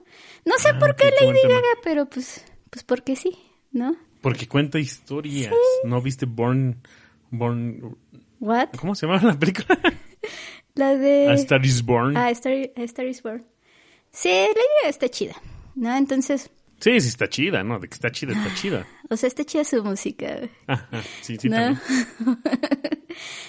No 0.45 0.57
sé 0.57 0.69
Ah, 0.69 0.79
por 0.79 0.95
qué 0.95 1.05
Lady 1.19 1.41
tema. 1.41 1.55
Gaga, 1.55 1.67
pero 1.83 2.05
pues, 2.07 2.43
pues 2.69 2.83
porque 2.83 3.15
sí, 3.15 3.37
¿no? 3.71 3.95
Porque 4.21 4.47
cuenta 4.47 4.79
historias. 4.79 5.53
¿No 5.83 6.01
viste 6.01 6.25
Born... 6.25 6.81
Born... 7.31 7.97
What? 8.39 8.69
¿Cómo 8.79 8.95
se 8.95 9.05
llama 9.07 9.21
la 9.21 9.37
película? 9.37 9.67
La 10.75 10.95
de... 10.95 11.29
A 11.29 11.33
Star 11.35 11.63
is 11.65 11.83
Born. 11.83 12.17
Ah, 12.17 12.31
Star, 12.31 12.53
Star 12.75 13.05
is 13.05 13.21
Born. 13.21 13.45
Sí, 14.11 14.29
la 14.29 14.45
idea 14.51 14.89
está 14.89 15.07
chida, 15.09 15.35
¿no? 15.75 15.95
Entonces, 15.95 16.49
Sí, 16.79 16.99
sí 16.99 17.07
está 17.07 17.29
chida, 17.29 17.63
¿no? 17.63 17.79
De 17.79 17.87
que 17.87 17.93
está 17.93 18.11
chida, 18.11 18.33
está 18.33 18.53
chida. 18.55 18.85
o 19.09 19.15
sea, 19.15 19.27
está 19.27 19.45
chida 19.45 19.63
su 19.63 19.81
música. 19.83 20.49
Ajá, 20.67 21.01
sí, 21.21 21.37
sí, 21.37 21.47
¿no? 21.47 21.55
también. 21.55 21.81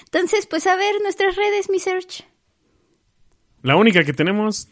Entonces, 0.05 0.45
pues 0.47 0.65
a 0.67 0.75
ver 0.75 0.95
nuestras 1.01 1.35
redes, 1.35 1.69
mi 1.69 1.79
search. 1.79 2.23
La 3.61 3.75
única 3.75 4.03
que 4.03 4.13
tenemos, 4.13 4.69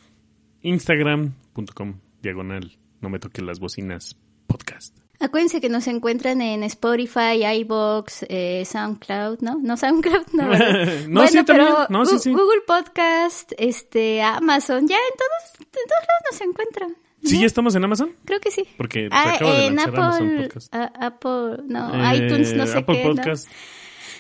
instagram.com, 0.64 2.00
diagonal, 2.22 2.78
no 3.02 3.10
me 3.10 3.20
toquen 3.20 3.46
las 3.46 3.60
bocinas, 3.60 4.16
podcast. 4.48 4.98
Acuérdense 5.20 5.62
que 5.62 5.70
nos 5.70 5.88
encuentran 5.88 6.42
en 6.42 6.64
Spotify, 6.64 7.46
iBox, 7.60 8.26
eh, 8.28 8.64
SoundCloud, 8.66 9.40
¿no? 9.42 9.58
No 9.62 9.78
SoundCloud, 9.78 10.26
no. 10.34 10.44
No, 11.08 11.28
sí, 11.28 11.44
también. 11.44 11.46
pero 11.46 11.86
No, 11.90 12.06
sí, 12.06 12.20
sí. 12.20 12.32
Google 12.34 12.62
Podcast, 12.68 13.54
este, 13.58 14.22
Amazon, 14.22 14.88
ya 14.88 14.96
en 14.98 15.18
todos, 15.18 15.60
en 15.60 15.66
todos 15.72 16.02
lados 16.08 16.24
nos 16.32 16.42
encuentran. 16.42 16.98
¿Sí 17.24 17.40
ya 17.40 17.46
estamos 17.46 17.74
en 17.76 17.86
Amazon? 17.86 18.12
Creo 18.26 18.42
que 18.42 18.52
sí. 18.52 18.66
Porque 18.76 19.08
Ah, 19.12 19.38
de 19.40 19.68
en 19.68 19.76
lanzar 19.78 19.96
Amazon 19.98 20.28
Apple, 20.28 20.44
Podcast. 20.48 20.76
a- 20.76 20.92
Apple, 21.06 21.58
no, 21.68 22.04
Eh, 22.12 22.18
iTunes, 22.18 22.54
no 22.54 22.68
sé 22.68 22.78
Apple 22.80 22.96
qué, 22.98 23.06
¿no? 23.08 23.16
Podcast. 23.16 23.48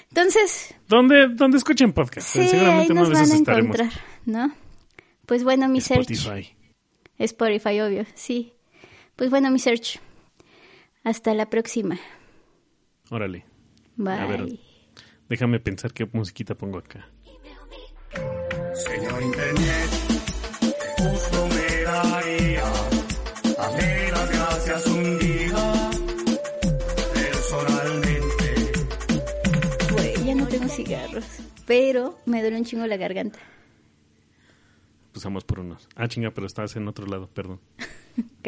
Entonces, 0.09 0.73
¿Dónde, 0.87 1.27
dónde 1.29 1.57
escuchen 1.57 1.91
podcast? 1.91 2.27
Sí, 2.29 2.39
ahí 2.39 2.47
Seguramente 2.49 2.93
nos 2.93 3.07
uno 3.09 3.17
de 3.17 3.23
van 3.23 3.31
a 3.31 3.35
estaremos. 3.35 3.75
encontrar, 3.79 4.03
¿no? 4.25 4.53
Pues 5.25 5.43
bueno, 5.43 5.67
mi 5.69 5.81
search. 5.81 6.11
Spotify. 6.11 6.55
Spotify, 7.17 7.79
obvio, 7.81 8.05
sí. 8.15 8.53
Pues 9.15 9.29
bueno, 9.29 9.49
mi 9.51 9.59
search. 9.59 9.99
Hasta 11.03 11.33
la 11.33 11.49
próxima. 11.49 11.99
Órale. 13.09 13.45
Bye. 13.95 14.13
A 14.13 14.25
ver. 14.25 14.59
Déjame 15.29 15.59
pensar 15.59 15.93
qué 15.93 16.07
musiquita 16.11 16.55
pongo 16.55 16.79
acá. 16.79 17.09
Señor 18.73 19.23
Internet, 19.23 19.89
justo 20.97 21.47
me 21.47 21.83
daría 21.83 22.63
a 23.57 23.69
mí 23.71 24.11
las 24.11 24.31
gracias 24.31 24.87
un 24.87 25.19
día, 25.19 25.91
personalmente. 27.13 28.71
Güey, 29.93 30.25
ya 30.25 30.35
no 30.35 30.47
tengo 30.47 30.67
cigarros. 30.67 31.25
Pero 31.65 32.19
me 32.25 32.41
duele 32.41 32.57
un 32.57 32.65
chingo 32.65 32.85
la 32.85 32.97
garganta. 32.97 33.39
Pues 35.13 35.23
vamos 35.23 35.43
por 35.45 35.59
unos. 35.59 35.87
Ah, 35.95 36.07
chinga, 36.07 36.31
pero 36.31 36.47
estabas 36.47 36.75
en 36.75 36.87
otro 36.87 37.05
lado, 37.05 37.29
perdón. 37.29 37.59